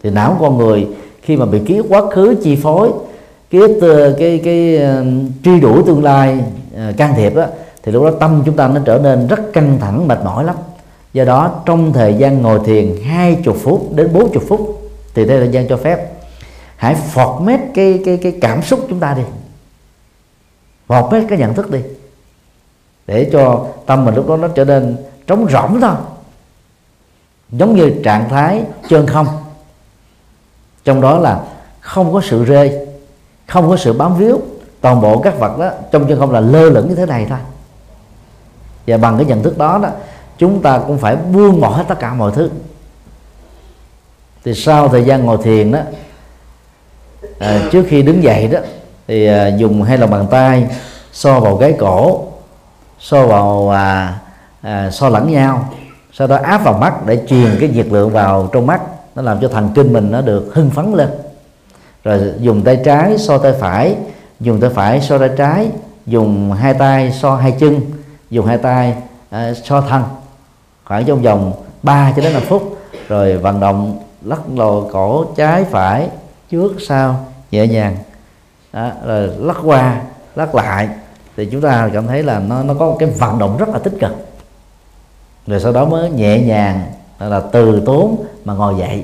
Thì 0.04 0.10
não 0.10 0.38
con 0.40 0.58
người 0.58 0.88
khi 1.22 1.38
mà 1.38 1.46
bị 1.46 1.60
ký 1.66 1.82
quá 1.90 2.02
khứ 2.12 2.36
chi 2.44 2.56
phối 2.56 2.92
ký 3.50 3.60
ờ, 3.60 3.68
cái 3.82 4.14
cái, 4.20 4.42
cái 4.44 4.80
uh, 5.00 5.06
truy 5.44 5.60
đuổi 5.60 5.84
tương 5.86 6.04
lai 6.04 6.40
uh, 6.90 6.98
can 6.98 7.14
thiệp 7.16 7.36
đó 7.36 7.46
thì 7.86 7.92
lúc 7.92 8.04
đó 8.04 8.12
tâm 8.20 8.44
chúng 8.46 8.56
ta 8.56 8.68
nó 8.68 8.82
trở 8.86 9.00
nên 9.04 9.28
rất 9.28 9.40
căng 9.54 9.78
thẳng, 9.82 10.08
mệt 10.08 10.20
mỏi 10.24 10.44
lắm. 10.44 10.56
Do 11.14 11.26
đó, 11.26 11.62
trong 11.66 11.94
thời 11.94 12.14
gian 12.14 12.42
ngồi 12.42 12.60
thiền 12.66 12.96
20 13.04 13.56
phút 13.64 13.90
đến 13.96 14.14
40 14.14 14.44
phút, 14.48 14.90
thì 15.14 15.26
theo 15.26 15.38
thời 15.38 15.50
gian 15.50 15.68
cho 15.68 15.78
phép. 15.78 16.12
Hãy 16.76 16.96
phọt 16.96 17.42
format 17.42 17.58
cái 17.74 18.02
cái 18.06 18.18
cái 18.18 18.38
cảm 18.42 18.62
xúc 18.62 18.86
chúng 18.90 19.00
ta 19.00 19.14
đi. 19.14 19.24
Phọt 20.88 21.14
format 21.14 21.28
cái 21.30 21.38
nhận 21.38 21.54
thức 21.54 21.72
đi. 21.72 21.80
Để 23.08 23.30
cho 23.32 23.66
tâm 23.86 24.06
mình 24.06 24.16
lúc 24.16 24.28
đó 24.28 24.38
nó 24.38 24.48
trở 24.48 24.66
nên 24.66 24.98
trống 25.28 25.48
rỗng 25.50 25.82
thôi. 25.82 25.96
Giống 27.50 27.76
như 27.76 27.94
trạng 28.04 28.30
thái 28.30 28.64
chân 28.90 29.08
không. 29.08 29.28
Trong 30.84 31.02
đó 31.02 31.20
là 31.20 31.44
không 31.80 32.14
có 32.14 32.22
sự 32.24 32.46
rê, 32.48 32.88
không 33.48 33.70
có 33.70 33.78
sự 33.78 33.94
bám 33.94 34.16
víu. 34.16 34.42
Toàn 34.82 35.02
bộ 35.02 35.20
các 35.20 35.40
vật 35.40 35.58
đó 35.60 35.72
trong 35.92 36.08
chân 36.08 36.20
không 36.20 36.32
là 36.32 36.40
lơ 36.40 36.70
lửng 36.70 36.90
như 36.90 36.96
thế 36.96 37.06
này 37.06 37.26
thôi 37.30 37.40
và 38.88 38.98
bằng 38.98 39.18
cái 39.18 39.26
nhận 39.26 39.44
thức 39.44 39.58
đó 39.58 39.80
đó 39.84 39.90
chúng 40.38 40.62
ta 40.62 40.80
cũng 40.88 40.98
phải 40.98 41.16
buông 41.16 41.62
bỏ 41.62 41.70
hết 41.70 41.84
tất 41.88 42.00
cả 42.00 42.14
mọi 42.14 42.32
thứ. 42.36 42.50
Thì 44.44 44.54
sau 44.54 44.88
thời 44.88 45.04
gian 45.04 45.26
ngồi 45.26 45.38
thiền 45.44 45.72
đó 45.72 45.80
à, 47.40 47.62
trước 47.72 47.86
khi 47.90 48.02
đứng 48.02 48.24
dậy 48.24 48.48
đó 48.48 48.60
thì 49.08 49.28
à, 49.28 49.48
dùng 49.48 49.84
hai 49.84 49.98
lòng 49.98 50.10
bàn 50.10 50.28
tay 50.32 50.68
so 51.12 51.40
vào 51.40 51.58
cái 51.58 51.74
cổ 51.80 52.28
so 53.00 53.26
vào 53.26 53.70
à, 53.70 54.20
à, 54.62 54.92
so 54.92 55.10
lẫn 55.10 55.32
nhau 55.32 55.70
sau 56.14 56.28
đó 56.28 56.40
áp 56.44 56.64
vào 56.64 56.74
mắt 56.74 57.06
để 57.06 57.22
truyền 57.28 57.58
cái 57.60 57.70
nhiệt 57.70 57.88
lượng 57.88 58.10
vào 58.10 58.50
trong 58.54 58.68
mắt. 58.68 58.82
Nó 59.16 59.22
làm 59.22 59.40
cho 59.42 59.48
thần 59.48 59.70
kinh 59.76 59.94
mình 59.94 60.12
nó 60.12 60.22
được 60.22 60.52
hưng 60.54 60.70
phấn 60.70 60.94
lên. 60.94 61.10
Rồi 62.04 62.34
dùng 62.40 62.62
tay 62.62 62.80
trái 62.86 63.18
so 63.18 63.38
tay 63.38 63.54
phải 63.60 63.96
dùng 64.40 64.60
tay 64.62 64.70
phải 64.70 65.02
so 65.02 65.18
tay 65.18 65.30
trái 65.38 65.70
dùng 66.06 66.54
hai 66.54 66.74
tay 66.74 67.12
so 67.12 67.36
hai 67.36 67.56
chân 67.60 67.82
dùng 68.30 68.46
hai 68.46 68.58
tay 68.58 68.96
à, 69.30 69.54
so 69.54 69.82
thân 69.82 70.04
khoảng 70.84 71.06
trong 71.06 71.22
vòng 71.22 71.54
3 71.84 72.14
cho 72.16 72.22
đến 72.22 72.34
5 72.34 72.42
phút 72.42 72.78
rồi 73.08 73.38
vận 73.38 73.60
động 73.60 74.00
lắc 74.22 74.40
lồ 74.56 74.90
cổ 74.92 75.26
trái 75.38 75.64
phải 75.64 76.10
trước 76.50 76.76
sau 76.88 77.26
nhẹ 77.52 77.68
nhàng. 77.68 77.98
Đó, 78.74 78.92
rồi 79.06 79.30
lắc 79.38 79.58
qua 79.64 80.02
lắc 80.36 80.56
lại 80.56 80.90
thì 81.38 81.46
chúng 81.52 81.62
ta 81.62 81.90
cảm 81.94 82.08
thấy 82.08 82.24
là 82.24 82.40
nó 82.40 82.64
nó 82.64 82.74
có 82.74 82.86
một 82.86 82.98
cái 83.00 83.10
vận 83.10 83.40
động 83.40 83.58
rất 83.58 83.70
là 83.70 83.80
tích 83.80 83.94
cực. 84.00 84.12
Rồi 85.48 85.60
sau 85.60 85.72
đó 85.72 85.86
mới 85.86 86.10
nhẹ 86.10 86.40
nhàng 86.40 86.92
là, 87.20 87.28
là 87.28 87.42
từ 87.52 87.82
tốn 87.86 88.26
mà 88.46 88.54
ngồi 88.54 88.76
dậy. 88.80 89.04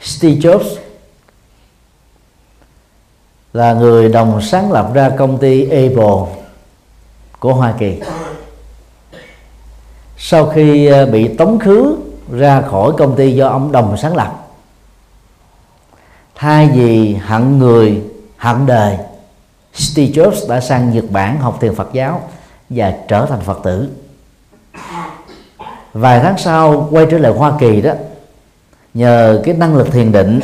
Steve 0.00 0.34
Jobs 0.34 0.76
là 3.52 3.72
người 3.72 4.08
đồng 4.08 4.42
sáng 4.42 4.72
lập 4.72 4.90
ra 4.94 5.10
công 5.18 5.38
ty 5.38 5.70
Apple 5.70 6.34
của 7.38 7.54
Hoa 7.54 7.74
Kỳ. 7.78 8.00
Sau 10.18 10.46
khi 10.46 10.86
ờ, 10.86 11.06
bị 11.06 11.28
tống 11.28 11.58
khứ 11.58 11.96
ra 12.32 12.60
khỏi 12.60 12.92
công 12.98 13.16
ty 13.16 13.32
do 13.32 13.48
ông 13.48 13.72
đồng 13.72 13.96
sáng 13.96 14.16
lập, 14.16 14.46
thay 16.34 16.68
vì 16.74 17.14
hận 17.14 17.58
người, 17.58 18.02
hận 18.36 18.66
đời, 18.66 18.96
Steve 19.74 20.12
Jobs 20.12 20.48
đã 20.48 20.60
sang 20.60 20.90
Nhật 20.92 21.04
Bản 21.10 21.40
học 21.40 21.58
thiền 21.60 21.74
Phật 21.74 21.92
giáo 21.92 22.20
và 22.70 22.94
trở 23.08 23.26
thành 23.26 23.40
Phật 23.40 23.60
tử. 23.64 23.88
Vài 25.92 26.20
tháng 26.20 26.38
sau, 26.38 26.88
quay 26.90 27.06
trở 27.10 27.18
lại 27.18 27.32
Hoa 27.32 27.52
Kỳ 27.60 27.80
đó, 27.80 27.92
nhờ 28.94 29.42
cái 29.44 29.54
năng 29.54 29.76
lực 29.76 29.92
thiền 29.92 30.12
định 30.12 30.40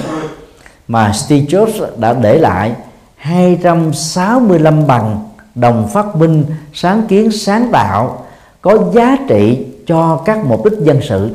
mà 0.88 1.12
Steve 1.12 1.46
Jobs 1.46 1.86
đã 1.96 2.12
để 2.12 2.38
lại 2.38 2.74
265 3.18 4.86
bằng 4.86 5.28
đồng 5.54 5.88
phát 5.88 6.16
minh 6.16 6.44
sáng 6.72 7.02
kiến 7.08 7.30
sáng 7.32 7.68
tạo, 7.72 8.24
có 8.60 8.78
giá 8.94 9.16
trị 9.28 9.66
cho 9.86 10.22
các 10.24 10.44
mục 10.44 10.64
đích 10.64 10.78
dân 10.78 11.00
sự. 11.02 11.30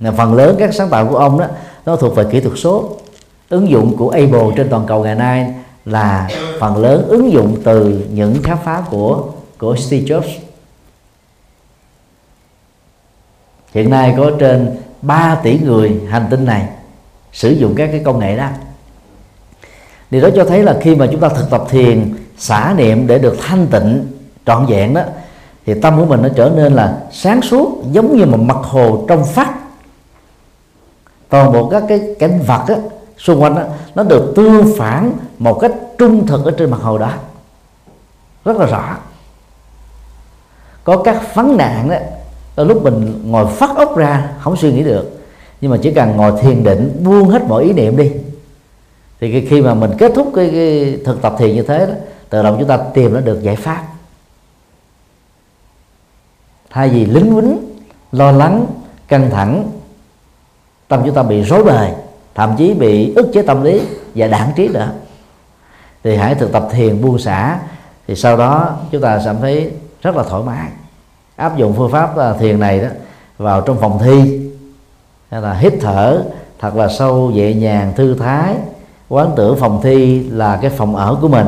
Là 0.00 0.12
phần 0.12 0.34
lớn 0.34 0.56
các 0.58 0.74
sáng 0.74 0.88
tạo 0.88 1.06
của 1.06 1.16
ông 1.16 1.38
đó, 1.38 1.46
nó 1.86 1.96
thuộc 1.96 2.16
về 2.16 2.24
kỹ 2.30 2.40
thuật 2.40 2.58
số. 2.58 2.96
Ứng 3.48 3.68
dụng 3.68 3.96
của 3.96 4.10
Apple 4.10 4.46
trên 4.56 4.68
toàn 4.68 4.86
cầu 4.86 5.04
ngày 5.04 5.14
nay 5.14 5.54
là 5.84 6.28
phần 6.60 6.76
lớn 6.76 7.04
ứng 7.08 7.32
dụng 7.32 7.56
từ 7.64 8.06
những 8.12 8.42
khám 8.42 8.58
phá 8.64 8.82
của 8.90 9.24
của 9.58 9.76
Steve 9.76 10.04
Jobs. 10.04 10.38
Hiện 13.74 13.90
nay 13.90 14.14
có 14.16 14.30
trên 14.38 14.76
3 15.02 15.34
tỷ 15.42 15.58
người 15.58 16.00
hành 16.10 16.26
tinh 16.30 16.44
này 16.44 16.68
sử 17.32 17.50
dụng 17.50 17.74
các 17.76 17.88
cái 17.92 18.02
công 18.04 18.18
nghệ 18.18 18.36
đó 18.36 18.48
điều 20.12 20.22
đó 20.22 20.28
cho 20.36 20.44
thấy 20.44 20.62
là 20.62 20.76
khi 20.80 20.94
mà 20.94 21.06
chúng 21.10 21.20
ta 21.20 21.28
thực 21.28 21.50
tập 21.50 21.64
thiền 21.68 22.14
xả 22.36 22.74
niệm 22.76 23.06
để 23.06 23.18
được 23.18 23.36
thanh 23.40 23.66
tịnh 23.66 24.06
trọn 24.46 24.66
vẹn 24.66 24.94
đó 24.94 25.02
thì 25.66 25.80
tâm 25.80 25.98
của 25.98 26.04
mình 26.04 26.22
nó 26.22 26.28
trở 26.36 26.50
nên 26.56 26.72
là 26.72 26.98
sáng 27.12 27.42
suốt 27.42 27.82
giống 27.92 28.16
như 28.16 28.26
một 28.26 28.40
mặt 28.40 28.56
hồ 28.56 29.04
trong 29.08 29.24
phát 29.24 29.54
toàn 31.28 31.52
bộ 31.52 31.68
các 31.68 31.82
cái 31.88 32.14
cảnh 32.18 32.40
vật 32.46 32.64
á, 32.68 32.74
xung 33.18 33.42
quanh 33.42 33.56
á, 33.56 33.64
nó 33.94 34.02
được 34.02 34.32
tương 34.36 34.76
phản 34.76 35.12
một 35.38 35.58
cách 35.60 35.72
trung 35.98 36.26
thực 36.26 36.44
ở 36.44 36.50
trên 36.50 36.70
mặt 36.70 36.80
hồ 36.82 36.98
đó. 36.98 37.10
Rất 38.44 38.56
là 38.56 38.66
rõ. 38.66 38.96
Có 40.84 40.96
các 40.96 41.34
vấn 41.34 41.56
nạn 41.56 41.88
đó 42.56 42.64
lúc 42.64 42.82
mình 42.82 43.22
ngồi 43.26 43.46
phát 43.46 43.76
ốc 43.76 43.96
ra 43.96 44.30
không 44.40 44.56
suy 44.56 44.72
nghĩ 44.72 44.82
được. 44.82 45.20
Nhưng 45.60 45.70
mà 45.70 45.76
chỉ 45.82 45.90
cần 45.90 46.16
ngồi 46.16 46.32
thiền 46.42 46.64
định 46.64 47.00
buông 47.04 47.28
hết 47.28 47.42
mọi 47.48 47.64
ý 47.64 47.72
niệm 47.72 47.96
đi 47.96 48.10
thì 49.22 49.46
khi 49.46 49.60
mà 49.60 49.74
mình 49.74 49.90
kết 49.98 50.12
thúc 50.14 50.32
cái, 50.34 50.50
cái 50.50 50.98
thực 51.04 51.22
tập 51.22 51.34
thiền 51.38 51.54
như 51.54 51.62
thế 51.62 51.86
đó 51.86 51.92
tự 52.30 52.42
động 52.42 52.56
chúng 52.58 52.68
ta 52.68 52.76
tìm 52.94 53.14
nó 53.14 53.20
được 53.20 53.42
giải 53.42 53.56
pháp. 53.56 53.84
Thay 56.70 56.88
vì 56.88 57.06
lính 57.06 57.34
quýnh 57.34 57.56
lo 58.12 58.32
lắng 58.32 58.66
căng 59.08 59.30
thẳng 59.30 59.70
tâm 60.88 61.02
chúng 61.04 61.14
ta 61.14 61.22
bị 61.22 61.42
rối 61.42 61.64
bời 61.64 61.90
thậm 62.34 62.54
chí 62.58 62.74
bị 62.74 63.14
ức 63.14 63.30
chế 63.34 63.42
tâm 63.42 63.62
lý 63.62 63.80
và 64.14 64.26
đảng 64.26 64.52
trí 64.56 64.68
nữa. 64.68 64.92
Thì 66.04 66.16
hãy 66.16 66.34
thực 66.34 66.52
tập 66.52 66.68
thiền 66.72 67.02
buông 67.02 67.18
xả 67.18 67.58
thì 68.06 68.14
sau 68.14 68.36
đó 68.36 68.76
chúng 68.90 69.02
ta 69.02 69.20
cảm 69.24 69.36
thấy 69.40 69.70
rất 70.02 70.16
là 70.16 70.22
thoải 70.22 70.42
mái. 70.42 70.68
Áp 71.36 71.56
dụng 71.56 71.74
phương 71.76 71.92
pháp 71.92 72.16
à, 72.16 72.32
thiền 72.32 72.60
này 72.60 72.80
đó 72.80 72.88
vào 73.38 73.60
trong 73.60 73.80
phòng 73.80 73.98
thi 74.04 74.40
hay 75.30 75.42
là 75.42 75.52
hít 75.54 75.72
thở 75.80 76.24
thật 76.58 76.76
là 76.76 76.88
sâu 76.88 77.30
nhẹ 77.30 77.54
nhàng 77.54 77.92
thư 77.96 78.14
thái 78.14 78.54
quán 79.12 79.32
tưởng 79.36 79.56
phòng 79.56 79.80
thi 79.82 80.22
là 80.30 80.58
cái 80.62 80.70
phòng 80.70 80.96
ở 80.96 81.16
của 81.20 81.28
mình. 81.28 81.46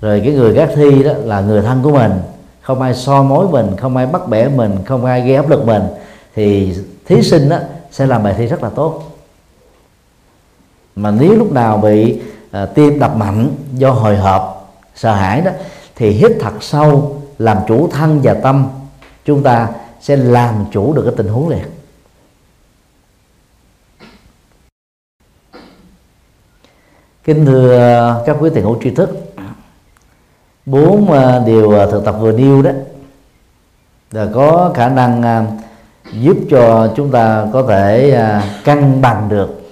Rồi 0.00 0.22
cái 0.24 0.34
người 0.34 0.52
gác 0.52 0.70
thi 0.74 1.02
đó 1.02 1.12
là 1.24 1.40
người 1.40 1.62
thân 1.62 1.82
của 1.82 1.90
mình. 1.90 2.12
Không 2.60 2.82
ai 2.82 2.94
so 2.94 3.22
mối 3.22 3.48
mình 3.48 3.76
không 3.76 3.96
ai 3.96 4.06
bắt 4.06 4.28
bẻ 4.28 4.48
mình 4.48 4.78
không 4.86 5.04
ai 5.04 5.20
gây 5.20 5.36
áp 5.36 5.48
lực 5.48 5.66
mình. 5.66 5.82
Thì 6.34 6.74
thí 7.06 7.22
sinh 7.22 7.48
đó 7.48 7.58
sẽ 7.90 8.06
làm 8.06 8.22
bài 8.22 8.34
thi 8.36 8.46
rất 8.46 8.62
là 8.62 8.70
tốt. 8.70 9.02
Mà 10.96 11.10
nếu 11.10 11.34
lúc 11.34 11.52
nào 11.52 11.76
bị 11.78 12.20
uh, 12.62 12.74
tim 12.74 12.98
đập 12.98 13.16
mạnh 13.16 13.48
do 13.72 13.90
hồi 13.90 14.16
hộp 14.16 14.74
sợ 14.94 15.14
hãi 15.14 15.40
đó 15.40 15.50
thì 15.96 16.10
hít 16.10 16.32
thật 16.40 16.52
sâu 16.60 17.16
làm 17.38 17.58
chủ 17.68 17.88
thân 17.92 18.20
và 18.22 18.34
tâm. 18.34 18.68
Chúng 19.24 19.42
ta 19.42 19.68
sẽ 20.00 20.16
làm 20.16 20.54
chủ 20.72 20.92
được 20.92 21.02
cái 21.02 21.14
tình 21.16 21.28
huống 21.28 21.48
liền 21.48 21.64
kính 27.24 27.46
thưa 27.46 28.22
các 28.26 28.36
quý 28.40 28.50
tiền 28.54 28.64
hữu 28.64 28.78
tri 28.82 28.90
thức, 28.90 29.34
bốn 30.66 31.12
à, 31.12 31.38
điều 31.46 31.80
à, 31.80 31.86
thực 31.86 32.04
tập 32.04 32.16
vừa 32.20 32.32
nêu 32.32 32.62
đó 32.62 32.70
là 34.10 34.26
có 34.34 34.72
khả 34.74 34.88
năng 34.88 35.22
à, 35.22 35.46
giúp 36.12 36.36
cho 36.50 36.92
chúng 36.96 37.10
ta 37.10 37.46
có 37.52 37.62
thể 37.68 38.18
cân 38.64 39.02
bằng 39.02 39.28
được, 39.28 39.62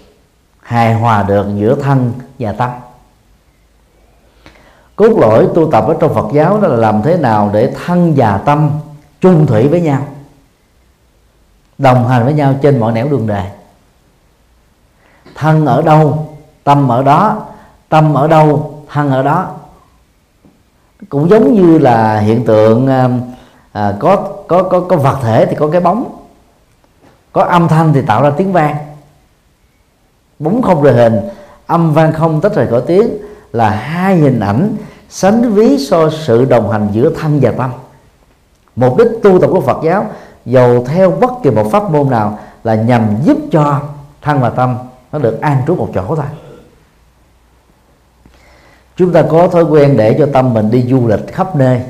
hài 0.61 0.95
hòa 0.95 1.23
được 1.23 1.47
giữa 1.57 1.75
thân 1.75 2.13
và 2.39 2.53
tâm. 2.53 2.71
Cốt 4.97 5.19
lõi 5.19 5.49
tu 5.55 5.71
tập 5.71 5.85
ở 5.87 5.97
trong 6.01 6.15
Phật 6.15 6.27
giáo 6.33 6.61
đó 6.61 6.69
là 6.69 6.77
làm 6.77 7.03
thế 7.03 7.17
nào 7.17 7.51
để 7.53 7.73
thân 7.85 8.15
và 8.17 8.39
tâm 8.39 8.71
chung 9.21 9.47
thủy 9.47 9.69
với 9.69 9.81
nhau, 9.81 10.07
đồng 11.79 12.09
hành 12.09 12.25
với 12.25 12.35
nhau 12.35 12.55
trên 12.63 12.81
mọi 12.81 12.93
nẻo 12.93 13.09
đường 13.09 13.27
đời. 13.27 13.47
Thân 15.35 15.67
ở 15.67 15.83
đâu 15.83 16.32
tâm 16.65 16.89
ở 16.89 17.03
đó 17.03 17.47
tâm 17.89 18.15
ở 18.15 18.29
đâu 18.29 18.75
thân 18.93 19.11
ở 19.11 19.23
đó. 19.23 19.51
Cũng 21.09 21.31
giống 21.31 21.53
như 21.55 21.79
là 21.79 22.19
hiện 22.19 22.45
tượng 22.45 22.87
um, 22.87 23.21
à, 23.73 23.95
có 24.01 24.17
có 24.49 24.63
có 24.63 24.81
có 24.81 24.97
vật 24.97 25.19
thể 25.23 25.47
thì 25.47 25.57
có 25.59 25.69
cái 25.69 25.81
bóng. 25.81 26.17
Có 27.33 27.43
âm 27.43 27.69
thanh 27.69 27.93
thì 27.93 28.03
tạo 28.03 28.23
ra 28.23 28.31
tiếng 28.31 28.53
vang. 28.53 28.77
Bóng 30.39 30.63
không 30.63 30.83
rời 30.83 30.95
hình 30.95 31.21
âm 31.67 31.93
vang 31.93 32.13
không 32.13 32.41
tách 32.41 32.55
rời 32.55 32.67
khỏi 32.67 32.83
tiếng 32.87 33.09
là 33.53 33.71
hai 33.71 34.17
hình 34.17 34.41
ảnh 34.41 34.77
sánh 35.09 35.53
ví 35.53 35.79
so 35.79 36.11
sự 36.11 36.45
đồng 36.45 36.71
hành 36.71 36.89
giữa 36.93 37.11
thân 37.21 37.39
và 37.43 37.51
tâm. 37.51 37.71
Mục 38.77 38.99
đích 38.99 39.09
tu 39.23 39.41
tập 39.41 39.51
của 39.53 39.61
Phật 39.61 39.79
giáo 39.85 40.07
dầu 40.45 40.85
theo 40.85 41.11
bất 41.11 41.31
kỳ 41.43 41.51
một 41.51 41.71
pháp 41.73 41.91
môn 41.91 42.11
nào 42.11 42.39
là 42.65 42.75
nhằm 42.75 43.17
giúp 43.25 43.39
cho 43.53 43.81
thân 44.23 44.41
và 44.41 44.51
tâm 44.51 44.79
nó 45.13 45.19
được 45.19 45.41
an 45.41 45.63
trú 45.67 45.75
một 45.75 45.89
chỗ 45.95 46.17
thôi 46.17 46.27
chúng 48.97 49.13
ta 49.13 49.23
có 49.31 49.49
thói 49.49 49.65
quen 49.65 49.97
để 49.97 50.17
cho 50.19 50.29
tâm 50.33 50.55
mình 50.55 50.71
đi 50.71 50.83
du 50.83 51.07
lịch 51.07 51.33
khắp 51.33 51.57
nơi. 51.57 51.81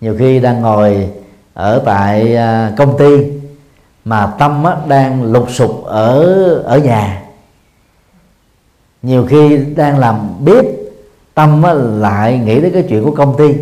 Nhiều 0.00 0.16
khi 0.18 0.40
đang 0.40 0.62
ngồi 0.62 1.08
ở 1.54 1.82
tại 1.84 2.36
à, 2.36 2.72
công 2.76 2.98
ty 2.98 3.32
mà 4.04 4.26
tâm 4.38 4.64
đang 4.88 5.32
lục 5.32 5.50
sục 5.50 5.84
ở 5.84 6.54
ở 6.54 6.78
nhà. 6.78 7.22
Nhiều 9.02 9.26
khi 9.26 9.56
đang 9.76 9.98
làm 9.98 10.44
bếp, 10.44 10.64
tâm 11.34 11.62
lại 12.00 12.38
nghĩ 12.38 12.60
đến 12.60 12.72
cái 12.72 12.84
chuyện 12.88 13.04
của 13.04 13.14
công 13.14 13.36
ty. 13.38 13.54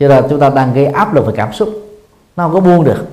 Cho 0.00 0.08
nên 0.08 0.24
chúng 0.30 0.40
ta 0.40 0.48
đang 0.48 0.74
gây 0.74 0.86
áp 0.86 1.14
lực 1.14 1.26
về 1.26 1.32
cảm 1.36 1.52
xúc, 1.52 1.68
nó 2.36 2.44
không 2.44 2.54
có 2.54 2.60
buông 2.60 2.84
được. 2.84 3.06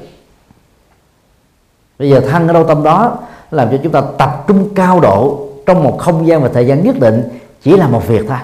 Bây 2.00 2.10
giờ 2.10 2.20
thân 2.20 2.48
ở 2.48 2.54
đâu 2.54 2.64
tâm 2.64 2.84
đó 2.84 3.18
làm 3.52 3.72
cho 3.72 3.78
chúng 3.84 3.92
ta 3.92 4.02
tập 4.18 4.44
trung 4.48 4.70
cao 4.76 5.00
độ 5.00 5.48
trong 5.66 5.84
một 5.84 5.98
không 6.00 6.28
gian 6.28 6.44
và 6.44 6.50
thời 6.54 6.68
gian 6.68 6.84
nhất 6.84 7.00
định 7.00 7.24
chỉ 7.66 7.78
là 7.78 7.88
một 7.88 8.08
việc 8.08 8.26
thôi. 8.28 8.38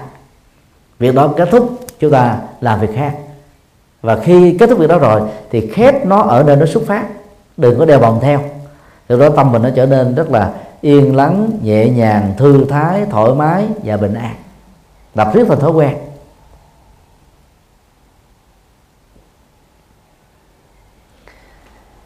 Việc 0.99 1.15
đó 1.15 1.27
kết 1.37 1.49
thúc 1.51 1.79
chúng 1.99 2.11
ta 2.11 2.37
làm 2.61 2.79
việc 2.79 2.95
khác. 2.95 3.15
Và 4.01 4.15
khi 4.15 4.57
kết 4.59 4.69
thúc 4.69 4.79
việc 4.79 4.89
đó 4.89 4.97
rồi 4.97 5.21
thì 5.51 5.67
khép 5.67 6.05
nó 6.05 6.21
ở 6.21 6.43
nơi 6.43 6.55
nó 6.55 6.65
xuất 6.65 6.83
phát. 6.87 7.05
Đừng 7.57 7.79
có 7.79 7.85
đeo 7.85 7.99
vòng 7.99 8.19
theo. 8.21 8.41
Từ 9.07 9.19
đó 9.19 9.29
tâm 9.35 9.51
mình 9.51 9.61
nó 9.61 9.69
trở 9.75 9.85
nên 9.85 10.15
rất 10.15 10.29
là 10.29 10.51
yên 10.81 11.15
lắng 11.15 11.51
nhẹ 11.61 11.89
nhàng 11.89 12.33
thư 12.37 12.65
thái 12.69 13.05
thoải 13.11 13.33
mái 13.33 13.65
và 13.83 13.97
bình 13.97 14.13
an. 14.13 14.35
Tập 15.15 15.31
riết 15.33 15.43
thành 15.47 15.59
thói 15.59 15.71
quen. 15.71 15.97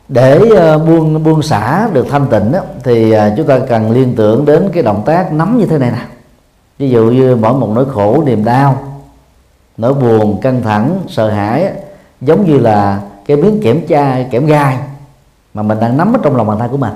Để 0.07 0.39
uh, 0.39 0.87
buông 0.87 1.23
buông 1.23 1.41
xả 1.41 1.89
được 1.93 2.07
thanh 2.09 2.27
tịnh 2.27 2.51
đó, 2.51 2.59
thì 2.83 3.15
uh, 3.15 3.19
chúng 3.37 3.47
ta 3.47 3.59
cần 3.69 3.91
liên 3.91 4.13
tưởng 4.15 4.45
đến 4.45 4.69
cái 4.73 4.83
động 4.83 5.03
tác 5.05 5.33
nắm 5.33 5.57
như 5.57 5.65
thế 5.65 5.77
này 5.77 5.91
nè 5.91 6.14
ví 6.77 6.89
dụ 6.89 7.03
như 7.03 7.35
mỗi 7.35 7.53
một 7.53 7.69
nỗi 7.75 7.85
khổ, 7.93 8.23
niềm 8.25 8.45
đau, 8.45 8.77
nỗi 9.77 9.93
buồn, 9.93 10.41
căng 10.41 10.61
thẳng, 10.61 10.99
sợ 11.07 11.29
hãi 11.29 11.71
giống 12.21 12.45
như 12.45 12.57
là 12.57 13.01
cái 13.25 13.37
miếng 13.37 13.59
kiểm 13.61 13.87
tra 13.87 14.23
kẽm 14.31 14.45
gai 14.45 14.79
mà 15.53 15.61
mình 15.61 15.79
đang 15.79 15.97
nắm 15.97 16.13
ở 16.13 16.19
trong 16.23 16.35
lòng 16.35 16.47
bàn 16.47 16.59
tay 16.59 16.67
của 16.69 16.77
mình. 16.77 16.93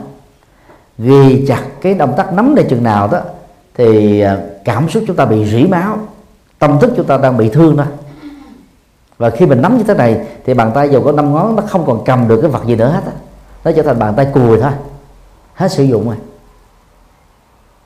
Ghi 0.98 1.46
chặt 1.48 1.64
cái 1.82 1.94
động 1.94 2.14
tác 2.18 2.34
nắm 2.34 2.56
này 2.56 2.66
chừng 2.70 2.84
nào 2.84 3.08
đó, 3.08 3.20
thì 3.78 4.20
à, 4.22 4.38
cảm 4.66 4.90
xúc 4.90 5.04
chúng 5.08 5.16
ta 5.16 5.26
bị 5.26 5.46
rỉ 5.46 5.64
máu, 5.64 5.98
tâm 6.60 6.80
thức 6.80 6.94
chúng 6.98 7.06
ta 7.06 7.18
đang 7.18 7.38
bị 7.38 7.50
thương 7.50 7.78
đó. 7.78 7.84
Và 9.18 9.30
khi 9.30 9.46
mình 9.46 9.62
nắm 9.62 9.78
như 9.78 9.84
thế 9.84 9.94
này, 9.94 10.28
thì 10.46 10.54
bàn 10.54 10.72
tay 10.76 10.90
dù 10.90 11.02
có 11.04 11.12
năm 11.12 11.34
ngón, 11.34 11.56
nó 11.56 11.64
không 11.70 11.86
còn 11.86 12.04
cầm 12.06 12.28
được 12.28 12.42
cái 12.42 12.52
vật 12.52 12.66
gì 12.66 12.76
nữa 12.76 12.90
hết 12.90 13.06
đó. 13.06 13.12
nó 13.64 13.72
trở 13.72 13.84
thành 13.84 14.00
bàn 14.00 14.14
tay 14.16 14.28
cùi 14.34 14.60
thôi. 14.62 14.72
Hết 15.54 15.72
sử 15.72 15.84
dụng 15.84 16.06
rồi 16.06 16.16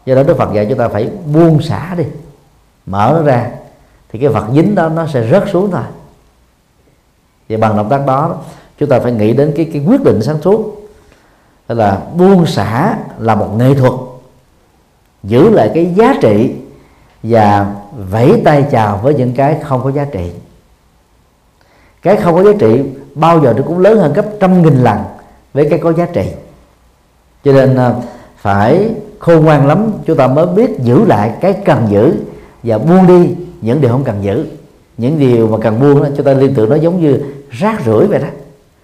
do 0.05 0.15
đó 0.15 0.23
đức 0.23 0.37
phật 0.37 0.53
dạy 0.53 0.65
chúng 0.69 0.77
ta 0.77 0.87
phải 0.87 1.09
buông 1.33 1.61
xả 1.61 1.95
đi, 1.97 2.03
mở 2.85 3.13
nó 3.15 3.23
ra, 3.23 3.51
thì 4.09 4.19
cái 4.19 4.29
vật 4.29 4.45
dính 4.53 4.75
đó 4.75 4.89
nó 4.89 5.07
sẽ 5.07 5.27
rớt 5.31 5.43
xuống 5.51 5.71
thôi. 5.71 5.83
Vậy 7.49 7.57
bằng 7.57 7.77
động 7.77 7.89
tác 7.89 8.05
đó, 8.05 8.37
chúng 8.77 8.89
ta 8.89 8.99
phải 8.99 9.11
nghĩ 9.11 9.33
đến 9.33 9.53
cái 9.55 9.69
cái 9.73 9.83
quyết 9.87 10.03
định 10.03 10.21
sáng 10.21 10.41
suốt. 10.41 10.89
Tức 11.67 11.75
là 11.75 12.01
buông 12.17 12.45
xả 12.45 12.97
là 13.19 13.35
một 13.35 13.49
nghệ 13.57 13.73
thuật, 13.73 13.93
giữ 15.23 15.49
lại 15.49 15.71
cái 15.73 15.93
giá 15.95 16.13
trị 16.21 16.55
và 17.23 17.75
vẫy 18.09 18.41
tay 18.45 18.65
chào 18.71 18.97
với 18.97 19.13
những 19.13 19.33
cái 19.33 19.59
không 19.63 19.83
có 19.83 19.91
giá 19.91 20.05
trị. 20.05 20.31
Cái 22.01 22.15
không 22.15 22.35
có 22.35 22.43
giá 22.43 22.57
trị 22.59 22.83
bao 23.15 23.41
giờ 23.41 23.53
nó 23.57 23.63
cũng 23.65 23.79
lớn 23.79 23.99
hơn 23.99 24.13
gấp 24.13 24.25
trăm 24.39 24.61
nghìn 24.61 24.83
lần 24.83 24.97
với 25.53 25.67
cái 25.69 25.79
có 25.79 25.93
giá 25.93 26.05
trị. 26.13 26.31
Cho 27.43 27.51
nên 27.51 27.75
à, 27.75 27.93
phải 28.37 28.89
khôn 29.23 29.45
ngoan 29.45 29.67
lắm. 29.67 29.91
Chúng 30.05 30.17
ta 30.17 30.27
mới 30.27 30.45
biết 30.45 30.79
giữ 30.79 31.05
lại 31.05 31.31
cái 31.41 31.53
cần 31.53 31.87
giữ 31.89 32.13
và 32.63 32.77
buông 32.77 33.07
đi 33.07 33.35
những 33.61 33.81
điều 33.81 33.91
không 33.91 34.03
cần 34.03 34.15
giữ. 34.21 34.45
Những 34.97 35.19
điều 35.19 35.47
mà 35.47 35.57
cần 35.61 35.79
buông 35.79 36.03
đó, 36.03 36.09
chúng 36.17 36.25
ta 36.25 36.33
liên 36.33 36.53
tưởng 36.53 36.69
nó 36.69 36.75
giống 36.75 37.01
như 37.01 37.19
rác 37.51 37.81
rưởi 37.85 38.07
vậy 38.07 38.19
đó. 38.19 38.27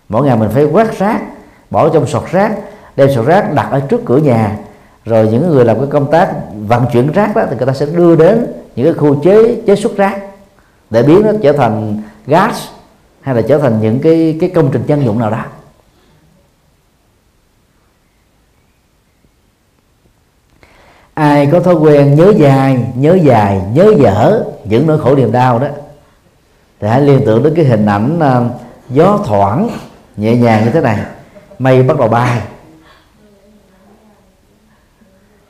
Mỗi 0.09 0.25
ngày 0.25 0.37
mình 0.37 0.49
phải 0.49 0.65
quét 0.65 0.99
rác, 0.99 1.21
bỏ 1.69 1.89
trong 1.89 2.07
sọt 2.07 2.23
rác, 2.31 2.57
đem 2.95 3.09
sọt 3.15 3.25
rác 3.25 3.53
đặt 3.53 3.67
ở 3.71 3.79
trước 3.79 4.05
cửa 4.05 4.17
nhà. 4.17 4.57
Rồi 5.05 5.27
những 5.27 5.49
người 5.49 5.65
làm 5.65 5.77
cái 5.77 5.87
công 5.89 6.11
tác 6.11 6.33
vận 6.67 6.85
chuyển 6.93 7.11
rác 7.11 7.35
đó, 7.35 7.43
thì 7.49 7.55
người 7.57 7.67
ta 7.67 7.73
sẽ 7.73 7.85
đưa 7.85 8.15
đến 8.15 8.45
những 8.75 8.85
cái 8.85 8.93
khu 8.93 9.23
chế 9.23 9.61
chế 9.67 9.75
xuất 9.75 9.97
rác 9.97 10.19
để 10.89 11.03
biến 11.03 11.21
nó 11.21 11.31
trở 11.41 11.51
thành 11.51 12.01
gas 12.27 12.55
hay 13.21 13.35
là 13.35 13.41
trở 13.41 13.57
thành 13.57 13.81
những 13.81 13.99
cái 13.99 14.37
cái 14.41 14.49
công 14.49 14.69
trình 14.71 14.83
dân 14.87 15.05
dụng 15.05 15.19
nào 15.19 15.29
đó. 15.29 15.43
Ai 21.19 21.49
có 21.51 21.59
thói 21.59 21.73
quen 21.73 22.15
nhớ 22.15 22.33
dài 22.37 22.85
nhớ 22.95 23.17
dài 23.23 23.61
nhớ 23.73 23.93
dở 23.97 24.43
những 24.63 24.87
nỗi 24.87 24.99
khổ 24.99 25.15
niềm 25.15 25.31
đau 25.31 25.59
đó 25.59 25.67
thì 26.79 26.87
hãy 26.87 27.01
liên 27.01 27.21
tưởng 27.25 27.43
đến 27.43 27.53
cái 27.55 27.65
hình 27.65 27.85
ảnh 27.85 28.19
uh, 28.19 28.51
gió 28.89 29.19
thoảng 29.25 29.69
nhẹ 30.17 30.35
nhàng 30.35 30.65
như 30.65 30.71
thế 30.71 30.81
này. 30.81 30.97
Mây 31.59 31.83
bắt 31.83 31.99
đầu 31.99 32.07
bay. 32.07 32.41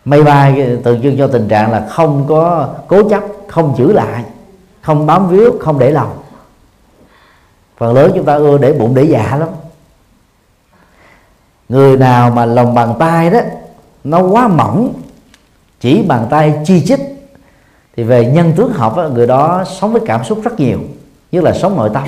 Mây 0.06 0.24
bay 0.24 0.78
tượng 0.84 1.02
trưng 1.02 1.18
cho 1.18 1.28
tình 1.28 1.48
trạng 1.48 1.72
là 1.72 1.88
không 1.90 2.26
có 2.28 2.70
cố 2.88 3.10
chấp 3.10 3.24
không 3.48 3.76
giữ 3.78 3.94
lại 3.94 4.24
không 4.82 5.06
bám 5.06 5.30
víu 5.30 5.52
không 5.60 5.80
để 5.80 5.92
lòng. 5.92 6.18
Phần 7.78 7.94
lớn 7.94 8.12
chúng 8.16 8.26
ta 8.26 8.36
ưa 8.36 8.58
để 8.58 8.74
bụng 8.74 8.96
để 8.96 9.04
dạ 9.04 9.38
lắm. 9.40 9.50
Người 11.70 11.98
nào 11.98 12.30
mà 12.30 12.46
lòng 12.46 12.74
bàn 12.74 12.94
tay 13.00 13.30
đó 13.30 13.40
nó 14.04 14.22
quá 14.22 14.48
mỏng 14.48 14.94
chỉ 15.80 16.02
bàn 16.02 16.28
tay 16.30 16.54
chi 16.66 16.86
chích 16.86 17.00
thì 17.98 18.04
về 18.04 18.26
nhân 18.26 18.54
tướng 18.56 18.74
học 18.74 18.98
người 19.14 19.28
đó 19.28 19.64
sống 19.80 19.92
với 19.92 20.02
cảm 20.06 20.24
xúc 20.24 20.40
rất 20.44 20.60
nhiều, 20.60 20.80
nhất 21.32 21.44
là 21.44 21.54
sống 21.54 21.78
nội 21.78 21.90
tâm. 21.94 22.04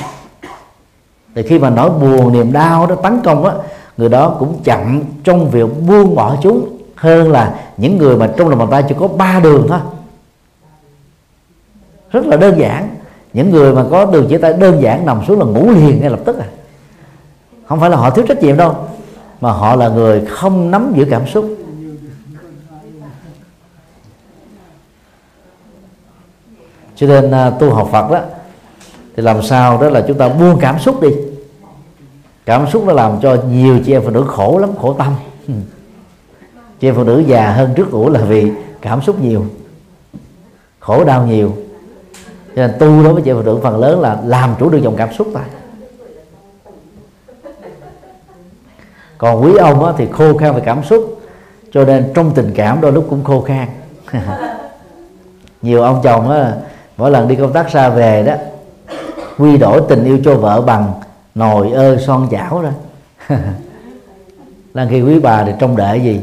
Thì 1.35 1.43
khi 1.43 1.59
mà 1.59 1.69
nỗi 1.69 1.89
buồn, 1.89 2.33
niềm 2.33 2.53
đau 2.53 2.87
đó 2.87 2.95
tấn 2.95 3.19
công 3.23 3.45
á, 3.45 3.53
người 3.97 4.09
đó 4.09 4.35
cũng 4.39 4.59
chậm 4.63 5.01
trong 5.23 5.49
việc 5.49 5.67
buông 5.87 6.15
bỏ 6.15 6.35
chúng, 6.41 6.77
hơn 6.95 7.31
là 7.31 7.59
những 7.77 7.97
người 7.97 8.17
mà 8.17 8.29
trong 8.37 8.49
lòng 8.49 8.59
bàn 8.59 8.67
tay 8.71 8.83
chỉ 8.89 8.95
có 8.99 9.07
ba 9.07 9.39
đường 9.39 9.65
thôi. 9.69 9.79
Rất 12.11 12.25
là 12.25 12.37
đơn 12.37 12.59
giản. 12.59 12.95
Những 13.33 13.51
người 13.51 13.73
mà 13.73 13.85
có 13.91 14.05
đường 14.05 14.25
chỉ 14.29 14.37
tay 14.37 14.53
đơn 14.53 14.81
giản 14.81 15.05
nằm 15.05 15.21
xuống 15.27 15.39
là 15.39 15.45
ngủ 15.45 15.71
liền 15.71 16.01
ngay 16.01 16.09
lập 16.09 16.19
tức 16.25 16.39
à. 16.39 16.47
Không 17.67 17.79
phải 17.79 17.89
là 17.89 17.97
họ 17.97 18.09
thiếu 18.09 18.25
trách 18.27 18.43
nhiệm 18.43 18.57
đâu, 18.57 18.75
mà 19.41 19.51
họ 19.51 19.75
là 19.75 19.89
người 19.89 20.25
không 20.25 20.71
nắm 20.71 20.93
giữ 20.95 21.05
cảm 21.09 21.27
xúc. 21.27 21.45
Cho 27.01 27.07
nên 27.07 27.31
à, 27.31 27.49
tu 27.49 27.73
học 27.73 27.89
Phật 27.91 28.11
đó 28.11 28.19
thì 29.15 29.23
làm 29.23 29.41
sao 29.41 29.81
đó 29.81 29.89
là 29.89 30.03
chúng 30.07 30.17
ta 30.17 30.29
buông 30.29 30.57
cảm 30.59 30.79
xúc 30.79 31.01
đi. 31.01 31.09
Cảm 32.45 32.67
xúc 32.69 32.83
nó 32.87 32.93
làm 32.93 33.19
cho 33.21 33.37
nhiều 33.51 33.79
chị 33.85 33.93
em 33.93 34.01
phụ 34.03 34.09
nữ 34.09 34.23
khổ 34.27 34.57
lắm 34.57 34.69
khổ 34.81 34.93
tâm. 34.93 35.15
Chị 36.79 36.87
em 36.87 36.95
phụ 36.95 37.03
nữ 37.03 37.23
già 37.27 37.51
hơn 37.51 37.73
trước 37.75 37.87
tuổi 37.91 38.11
là 38.11 38.21
vì 38.21 38.51
cảm 38.81 39.01
xúc 39.01 39.21
nhiều 39.21 39.45
khổ 40.79 41.03
đau 41.03 41.27
nhiều. 41.27 41.53
Cho 42.55 42.67
nên 42.67 42.71
tu 42.79 43.03
đối 43.03 43.13
với 43.13 43.21
chị 43.21 43.31
em 43.31 43.37
phụ 43.37 43.43
nữ 43.43 43.59
phần 43.63 43.79
lớn 43.79 43.99
là 43.99 44.21
làm 44.25 44.55
chủ 44.59 44.69
được 44.69 44.79
dòng 44.83 44.95
cảm 44.95 45.13
xúc 45.13 45.27
ta. 45.33 45.41
Còn 49.17 49.43
quý 49.43 49.55
ông 49.55 49.85
á, 49.85 49.93
thì 49.97 50.07
khô 50.11 50.37
khan 50.37 50.55
về 50.55 50.61
cảm 50.65 50.83
xúc 50.83 51.21
cho 51.71 51.85
nên 51.85 52.11
trong 52.15 52.31
tình 52.35 52.51
cảm 52.55 52.81
đôi 52.81 52.91
lúc 52.91 53.07
cũng 53.09 53.23
khô 53.23 53.41
khan. 53.41 53.67
Nhiều 55.61 55.81
ông 55.81 56.01
chồng 56.03 56.29
á, 56.29 56.53
mỗi 57.01 57.11
lần 57.11 57.27
đi 57.27 57.35
công 57.35 57.53
tác 57.53 57.69
xa 57.69 57.89
về 57.89 58.23
đó 58.23 58.33
quy 59.37 59.57
đổi 59.57 59.81
tình 59.89 60.03
yêu 60.03 60.19
cho 60.25 60.35
vợ 60.35 60.61
bằng 60.61 60.93
nồi 61.35 61.71
ơi, 61.71 61.97
son 62.05 62.27
chảo 62.31 62.63
đó. 62.63 62.69
Là 64.73 64.87
khi 64.89 65.01
quý 65.01 65.19
bà 65.19 65.43
thì 65.43 65.51
trông 65.59 65.75
đợi 65.75 66.01
gì? 66.01 66.21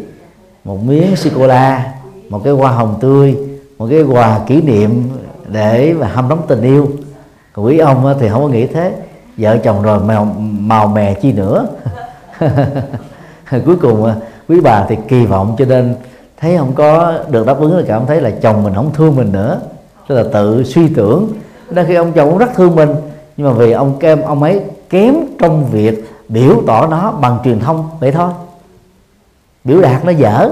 Một 0.64 0.84
miếng 0.84 1.16
sô 1.16 1.30
cô 1.36 1.46
la 1.46 1.92
một 2.28 2.40
cái 2.44 2.52
hoa 2.52 2.70
hồng 2.70 2.94
tươi 3.00 3.36
một 3.78 3.86
cái 3.90 4.02
quà 4.02 4.40
kỷ 4.46 4.62
niệm 4.62 5.10
để 5.46 5.94
mà 5.98 6.06
hâm 6.08 6.28
nóng 6.28 6.42
tình 6.48 6.62
yêu. 6.62 6.88
Còn 7.52 7.64
quý 7.64 7.78
ông 7.78 8.14
thì 8.20 8.28
không 8.28 8.42
có 8.42 8.48
nghĩ 8.48 8.66
thế. 8.66 8.92
Vợ 9.36 9.58
chồng 9.64 9.82
rồi 9.82 10.00
màu 10.00 10.24
màu 10.60 10.86
mè 10.86 11.14
chi 11.14 11.32
nữa. 11.32 11.66
Cuối 13.64 13.76
cùng 13.76 14.12
quý 14.48 14.60
bà 14.60 14.84
thì 14.88 14.96
kỳ 15.08 15.26
vọng 15.26 15.54
cho 15.58 15.64
nên 15.64 15.94
thấy 16.40 16.56
không 16.56 16.72
có 16.74 17.18
được 17.28 17.46
đáp 17.46 17.60
ứng 17.60 17.76
là 17.76 17.82
cảm 17.88 18.06
thấy 18.06 18.20
là 18.20 18.30
chồng 18.42 18.62
mình 18.62 18.74
không 18.74 18.90
thương 18.94 19.16
mình 19.16 19.32
nữa 19.32 19.60
tức 20.08 20.14
là 20.14 20.24
tự 20.32 20.64
suy 20.64 20.88
tưởng. 20.88 21.32
Đôi 21.70 21.84
khi 21.86 21.94
ông 21.94 22.12
chồng 22.12 22.30
cũng 22.30 22.38
rất 22.38 22.50
thương 22.54 22.76
mình, 22.76 22.90
nhưng 23.36 23.46
mà 23.46 23.52
vì 23.52 23.72
ông 23.72 23.98
kem, 23.98 24.22
ông 24.22 24.42
ấy 24.42 24.60
kém 24.88 25.14
trong 25.38 25.66
việc 25.70 26.10
biểu 26.28 26.62
tỏ 26.66 26.86
nó 26.86 27.12
bằng 27.12 27.38
truyền 27.44 27.60
thông 27.60 27.90
vậy 28.00 28.12
thôi. 28.12 28.30
Biểu 29.64 29.80
đạt 29.80 30.04
nó 30.04 30.10
dở. 30.10 30.50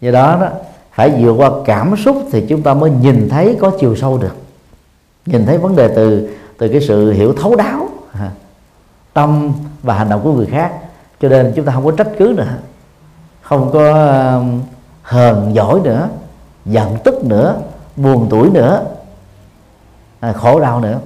Do 0.00 0.10
đó 0.10 0.38
đó, 0.40 0.48
phải 0.92 1.10
vượt 1.18 1.32
qua 1.32 1.50
cảm 1.64 1.96
xúc 1.96 2.16
thì 2.32 2.46
chúng 2.48 2.62
ta 2.62 2.74
mới 2.74 2.90
nhìn 2.90 3.28
thấy 3.28 3.56
có 3.60 3.70
chiều 3.80 3.96
sâu 3.96 4.18
được. 4.18 4.36
Nhìn 5.26 5.46
thấy 5.46 5.58
vấn 5.58 5.76
đề 5.76 5.88
từ 5.88 6.28
từ 6.58 6.68
cái 6.68 6.80
sự 6.80 7.12
hiểu 7.12 7.32
thấu 7.32 7.56
đáo 7.56 7.88
tâm 9.12 9.52
và 9.82 9.94
hành 9.94 10.08
động 10.08 10.20
của 10.24 10.32
người 10.32 10.46
khác. 10.46 10.72
Cho 11.20 11.28
nên 11.28 11.52
chúng 11.56 11.64
ta 11.64 11.72
không 11.72 11.84
có 11.84 11.90
trách 11.90 12.08
cứ 12.18 12.34
nữa, 12.36 12.46
không 13.42 13.70
có 13.72 13.92
hờn 15.02 15.54
giỏi 15.54 15.80
nữa 15.84 16.08
giận 16.64 16.96
tức 17.04 17.24
nữa 17.24 17.60
buồn 17.96 18.26
tuổi 18.30 18.50
nữa 18.50 18.84
à, 20.20 20.32
khổ 20.32 20.60
đau 20.60 20.80
nữa. 20.80 20.98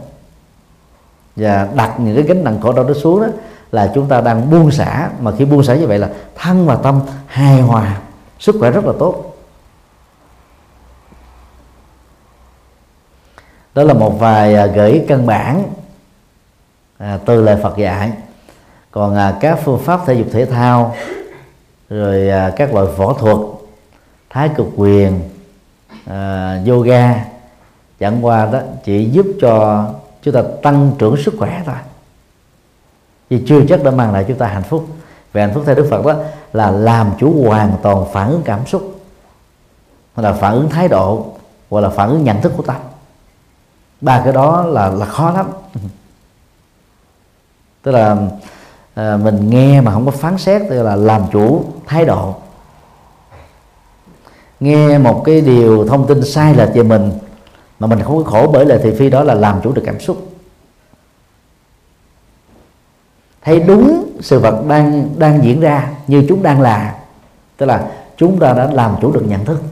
Và 1.37 1.69
đặt 1.75 2.01
những 2.01 2.17
cái 2.17 2.25
gánh 2.25 2.45
nặng 2.45 2.61
khổ 2.61 2.73
đau 2.73 2.85
đó 2.85 2.95
xuống 2.95 3.21
đó 3.21 3.29
là 3.73 3.93
chúng 3.95 4.09
ta 4.09 4.21
đang 4.21 4.51
buông 4.51 4.71
xả. 4.71 5.11
Mà 5.21 5.33
khi 5.39 5.45
buông 5.45 5.63
xả 5.63 5.75
như 5.75 5.87
vậy 5.87 5.99
là 5.99 6.11
thân 6.35 6.67
và 6.67 6.77
tâm 6.77 7.01
hài 7.27 7.61
hòa 7.61 8.01
sức 8.39 8.57
khỏe 8.61 8.71
rất 8.71 8.85
là 8.85 8.93
tốt. 8.99 9.37
Đó 13.75 13.83
là 13.83 13.95
một 13.95 14.21
vài 14.21 14.55
à, 14.55 14.67
gợi 14.67 15.05
căn 15.09 15.27
bản 15.27 15.63
à, 16.99 17.19
từ 17.27 17.41
lời 17.41 17.57
Phật 17.63 17.77
dạy. 17.77 18.13
Còn 18.91 19.17
à, 19.17 19.37
các 19.41 19.59
phương 19.65 19.81
pháp 19.85 20.01
thể 20.07 20.15
dục 20.15 20.27
thể 20.33 20.45
thao 20.45 20.95
rồi 21.89 22.29
à, 22.29 22.53
các 22.57 22.75
loại 22.75 22.87
võ 22.87 23.13
thuật 23.13 23.37
thái 24.31 24.51
cực 24.57 24.67
quyền 24.77 25.21
uh, 26.11 26.69
yoga 26.69 27.25
chẳng 28.01 28.25
qua 28.25 28.47
đó 28.47 28.61
chỉ 28.85 29.05
giúp 29.05 29.27
cho 29.41 29.87
chúng 30.23 30.35
ta 30.35 30.43
tăng 30.63 30.93
trưởng 30.99 31.17
sức 31.17 31.35
khỏe 31.39 31.63
thôi. 31.67 31.75
Vì 33.31 33.45
chưa 33.47 33.61
chắc 33.69 33.85
đã 33.85 33.91
mang 33.91 34.13
lại 34.13 34.25
chúng 34.29 34.39
ta 34.39 34.47
hạnh 34.47 34.63
phúc. 34.63 34.87
Về 35.33 35.41
hạnh 35.41 35.55
phúc 35.55 35.63
theo 35.67 35.75
đức 35.75 35.87
phật 35.91 36.07
đó 36.07 36.15
là 36.53 36.71
làm 36.71 37.11
chủ 37.19 37.45
hoàn 37.49 37.77
toàn 37.83 38.05
phản 38.13 38.31
ứng 38.31 38.43
cảm 38.43 38.67
xúc 38.67 39.01
hoặc 40.15 40.23
là 40.23 40.33
phản 40.33 40.53
ứng 40.55 40.71
thái 40.71 40.89
độ 40.89 41.27
hoặc 41.71 41.81
là 41.81 41.89
phản 41.89 42.09
ứng 42.09 42.25
nhận 42.25 42.41
thức 42.41 42.53
của 42.57 42.63
ta. 42.63 42.79
Ba 44.01 44.21
cái 44.25 44.33
đó 44.33 44.65
là 44.67 44.89
là 44.89 45.07
khó 45.07 45.31
lắm. 45.31 45.47
Tức 47.83 47.93
là 47.93 48.17
à, 48.95 49.17
mình 49.17 49.51
nghe 49.51 49.81
mà 49.81 49.93
không 49.93 50.07
có 50.07 50.11
phán 50.11 50.39
xét 50.39 50.63
tức 50.71 50.83
là 50.83 50.97
làm 50.97 51.23
chủ 51.33 51.65
thái 51.87 52.05
độ 52.05 52.35
nghe 54.63 54.99
một 54.99 55.23
cái 55.25 55.41
điều 55.41 55.87
thông 55.87 56.07
tin 56.07 56.25
sai 56.25 56.55
lệch 56.55 56.75
về 56.75 56.83
mình 56.83 57.13
mà 57.79 57.87
mình 57.87 58.03
không 58.03 58.25
có 58.25 58.31
khổ 58.31 58.51
bởi 58.53 58.65
lời 58.65 58.81
thị 58.83 58.93
phi 58.99 59.11
đó 59.11 59.23
là 59.23 59.35
làm 59.35 59.61
chủ 59.63 59.73
được 59.73 59.83
cảm 59.85 60.01
xúc. 60.01 60.29
Thấy 63.43 63.61
đúng 63.61 64.13
sự 64.21 64.39
vật 64.39 64.65
đang 64.69 65.09
đang 65.19 65.45
diễn 65.45 65.61
ra 65.61 65.91
như 66.07 66.25
chúng 66.29 66.43
đang 66.43 66.61
là 66.61 66.99
tức 67.57 67.67
là 67.67 67.91
chúng 68.17 68.39
ta 68.39 68.53
đã 68.53 68.71
làm 68.73 68.95
chủ 69.01 69.13
được 69.13 69.25
nhận 69.29 69.45
thức. 69.45 69.63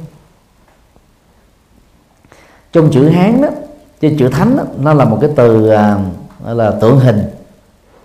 Trong 2.72 2.90
chữ 2.92 3.08
hán 3.08 3.42
đó 3.42 3.48
trên 4.00 4.18
chữ 4.18 4.28
thánh 4.28 4.56
đó, 4.56 4.64
nó 4.78 4.94
là 4.94 5.04
một 5.04 5.18
cái 5.20 5.30
từ 5.36 5.68
à, 5.68 5.98
là 6.44 6.70
tượng 6.70 6.98
hình 6.98 7.22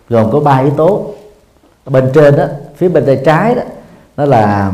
gồm 0.10 0.32
có 0.32 0.40
ba 0.40 0.58
yếu 0.58 0.72
tố. 0.72 1.14
Bên 1.86 2.12
trên 2.14 2.38
đó 2.38 2.46
phía 2.76 2.90
bên 2.90 3.06
tay 3.06 3.22
trái 3.26 3.56
đó 3.56 3.62
nó 4.18 4.26
là 4.26 4.72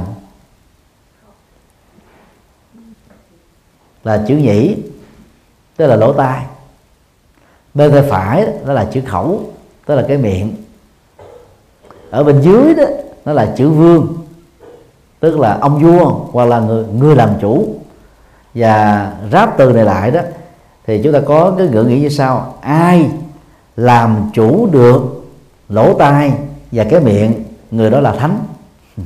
là 4.03 4.23
chữ 4.27 4.35
nhĩ 4.35 4.75
tức 5.77 5.87
là 5.87 5.95
lỗ 5.95 6.13
tai. 6.13 6.45
Bên 7.73 7.91
tay 7.91 8.03
phải 8.09 8.47
đó, 8.65 8.73
là 8.73 8.85
chữ 8.85 9.01
khẩu 9.07 9.43
tức 9.85 9.95
là 9.95 10.05
cái 10.07 10.17
miệng. 10.17 10.55
Ở 12.09 12.23
bên 12.23 12.41
dưới 12.41 12.75
đó 12.75 12.83
nó 13.25 13.33
là 13.33 13.53
chữ 13.57 13.69
vương 13.69 14.17
tức 15.19 15.39
là 15.39 15.57
ông 15.61 15.79
vua 15.79 16.05
hoặc 16.31 16.45
là 16.45 16.59
người 16.59 16.85
người 16.85 17.15
làm 17.15 17.29
chủ. 17.41 17.75
Và 18.53 19.13
ráp 19.31 19.57
từ 19.57 19.73
này 19.73 19.85
lại 19.85 20.11
đó 20.11 20.21
thì 20.85 21.01
chúng 21.03 21.13
ta 21.13 21.19
có 21.25 21.55
cái 21.57 21.67
ngữ 21.67 21.83
nghĩ 21.83 21.99
như 21.99 22.09
sau. 22.09 22.57
Ai 22.61 23.11
làm 23.75 24.29
chủ 24.33 24.67
được 24.71 25.01
lỗ 25.69 25.93
tai 25.93 26.33
và 26.71 26.83
cái 26.83 26.99
miệng 26.99 27.43
người 27.71 27.89
đó 27.89 27.99
là 27.99 28.11
thánh. 28.11 28.39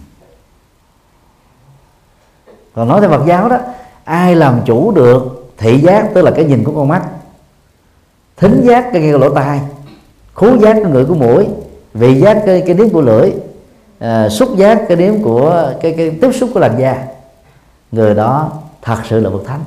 Còn 2.75 2.87
nói 2.87 3.01
theo 3.01 3.09
Phật 3.09 3.25
giáo 3.27 3.49
đó 3.49 3.57
ai 4.05 4.35
làm 4.35 4.61
chủ 4.65 4.91
được 4.91 5.51
thị 5.57 5.79
giác 5.79 6.09
tức 6.13 6.21
là 6.21 6.31
cái 6.31 6.45
nhìn 6.45 6.63
của 6.63 6.71
con 6.71 6.87
mắt? 6.87 7.03
Thính 8.37 8.61
giác 8.63 8.89
cái 8.93 9.01
nghe 9.01 9.11
của 9.11 9.17
lỗ 9.17 9.29
tai 9.29 9.59
khú 10.33 10.57
giác 10.57 10.73
cái 10.73 10.91
ngửi 10.91 11.05
của 11.05 11.15
mũi 11.15 11.47
vị 11.93 12.15
giác 12.21 12.43
cái, 12.45 12.63
cái 12.65 12.75
nếm 12.75 12.89
của 12.89 13.01
lưỡi 13.01 13.31
à, 13.99 14.29
xúc 14.29 14.49
giác 14.57 14.81
cái 14.87 14.97
nếm 14.97 15.21
của 15.21 15.73
cái, 15.81 15.93
cái 15.97 16.09
tiếp 16.21 16.31
xúc 16.33 16.49
của 16.53 16.59
làn 16.59 16.79
da. 16.79 17.03
Người 17.91 18.15
đó 18.15 18.51
thật 18.81 18.97
sự 19.09 19.19
là 19.19 19.29
bậc 19.29 19.45
thánh. 19.45 19.61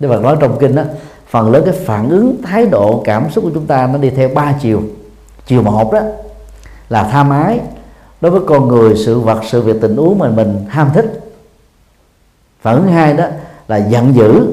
Đức 0.00 0.08
Phật 0.08 0.22
nói 0.22 0.36
trong 0.40 0.58
kinh 0.60 0.74
đó 0.74 0.82
phần 1.26 1.50
lớn 1.50 1.62
cái 1.66 1.74
phản 1.84 2.08
ứng 2.08 2.42
thái 2.42 2.66
độ 2.66 3.02
cảm 3.04 3.30
xúc 3.30 3.44
của 3.44 3.50
chúng 3.54 3.66
ta 3.66 3.86
nó 3.86 3.98
đi 3.98 4.10
theo 4.10 4.28
ba 4.28 4.54
chiều. 4.60 4.82
Chiều 5.46 5.62
một 5.62 5.92
đó 5.92 6.00
là 6.88 7.04
tham 7.04 7.30
ái 7.30 7.60
đối 8.20 8.30
với 8.30 8.40
con 8.46 8.68
người 8.68 8.96
sự 8.96 9.20
vật 9.20 9.40
sự 9.44 9.62
việc 9.62 9.76
tình 9.80 9.96
huống 9.96 10.18
mà 10.18 10.28
mình 10.28 10.64
ham 10.68 10.90
thích 10.94 11.23
phản 12.64 12.74
ứng 12.74 12.86
hai 12.86 13.14
đó 13.14 13.26
là 13.68 13.76
giận 13.76 14.14
dữ. 14.14 14.46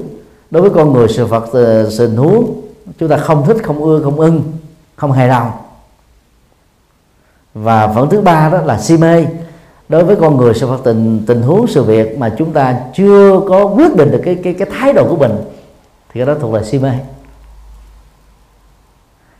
Đối 0.51 0.61
với 0.61 0.71
con 0.71 0.93
người 0.93 1.07
sự 1.07 1.25
vật 1.25 1.45
ờ, 1.51 1.89
tình 1.97 2.15
huống 2.15 2.61
chúng 2.99 3.09
ta 3.09 3.17
không 3.17 3.45
thích 3.45 3.57
không 3.63 3.83
ưa 3.83 4.01
không 4.03 4.19
ưng 4.19 4.43
không 4.95 5.11
hài 5.11 5.27
lòng. 5.27 5.51
Và 7.53 7.87
phản 7.87 8.09
thứ 8.09 8.21
ba 8.21 8.49
đó 8.49 8.61
là 8.61 8.79
si 8.79 8.97
mê. 8.97 9.25
Đối 9.89 10.03
với 10.03 10.15
con 10.15 10.37
người 10.37 10.53
sự 10.53 10.67
vật 10.67 10.81
tình 10.83 11.23
tình 11.27 11.41
huống 11.41 11.67
sự 11.67 11.83
việc 11.83 12.17
mà 12.17 12.33
chúng 12.37 12.51
ta 12.51 12.79
chưa 12.95 13.39
có 13.47 13.65
quyết 13.65 13.95
định 13.95 14.11
được 14.11 14.21
cái 14.25 14.35
cái 14.43 14.53
cái 14.53 14.69
thái 14.79 14.93
độ 14.93 15.07
của 15.09 15.15
mình 15.15 15.31
thì 16.13 16.19
cái 16.19 16.25
đó 16.25 16.35
thuộc 16.39 16.53
là 16.53 16.63
si 16.63 16.79
mê. 16.79 16.91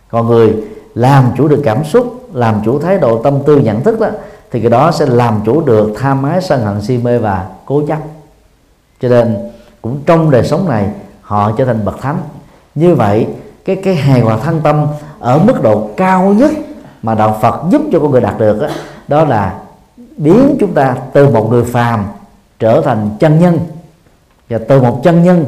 Còn 0.10 0.28
người 0.28 0.56
làm 0.96 1.32
chủ 1.38 1.48
được 1.48 1.62
cảm 1.64 1.84
xúc 1.84 2.30
làm 2.34 2.62
chủ 2.66 2.80
thái 2.80 2.98
độ 2.98 3.24
tâm 3.24 3.40
tư 3.46 3.58
nhận 3.58 3.84
thức 3.84 4.00
đó 4.00 4.08
thì 4.52 4.60
cái 4.60 4.70
đó 4.70 4.92
sẽ 4.92 5.06
làm 5.06 5.42
chủ 5.46 5.62
được 5.62 5.92
tham 5.98 6.24
ái 6.24 6.42
sân 6.42 6.62
hận 6.62 6.82
si 6.82 6.98
mê 6.98 7.18
và 7.18 7.48
cố 7.66 7.84
chấp 7.88 8.00
cho 9.02 9.10
nên 9.10 9.38
cũng 9.82 10.02
trong 10.06 10.32
đời 10.32 10.44
sống 10.44 10.70
này 10.70 10.90
họ 11.22 11.52
trở 11.58 11.66
thành 11.66 11.86
bậc 11.86 12.02
thánh. 12.02 12.18
Như 12.76 12.96
vậy 12.96 13.28
cái 13.66 13.76
cái 13.76 13.96
hài 13.96 14.22
hòa 14.22 14.38
thân 14.38 14.62
tâm 14.64 14.88
ở 15.20 15.40
mức 15.40 15.62
độ 15.62 15.90
cao 15.98 16.34
nhất 16.34 16.52
mà 17.02 17.16
đạo 17.16 17.40
Phật 17.42 17.62
giúp 17.72 17.82
cho 17.92 18.00
con 18.00 18.12
người 18.12 18.22
đạt 18.22 18.40
được 18.40 18.62
đó, 18.62 18.68
đó 19.08 19.26
là 19.26 19.60
biến 20.18 20.58
chúng 20.60 20.74
ta 20.74 20.96
từ 21.14 21.30
một 21.30 21.48
người 21.50 21.64
phàm 21.64 22.06
trở 22.60 22.82
thành 22.82 23.10
chân 23.20 23.40
nhân 23.40 23.60
và 24.50 24.58
từ 24.68 24.82
một 24.82 25.02
chân 25.04 25.24
nhân 25.24 25.46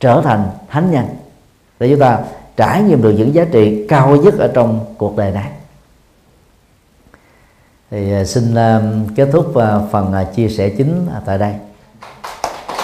trở 0.00 0.20
thành 0.24 0.50
thánh 0.68 0.90
nhân. 0.90 1.06
Để 1.80 1.88
chúng 1.88 2.00
ta 2.00 2.18
trải 2.56 2.82
nghiệm 2.82 3.02
được 3.02 3.10
những 3.10 3.34
giá 3.34 3.44
trị 3.52 3.86
cao 3.88 4.16
nhất 4.16 4.34
ở 4.38 4.50
trong 4.54 4.80
cuộc 4.98 5.16
đời 5.16 5.32
này. 5.32 5.50
Thì 7.90 8.12
à, 8.12 8.24
xin 8.24 8.54
à, 8.54 8.80
kết 9.16 9.28
thúc 9.32 9.56
à, 9.56 9.80
phần 9.90 10.14
chia 10.34 10.48
sẻ 10.48 10.68
chính 10.68 11.06
tại 11.26 11.38
đây. 11.38 11.54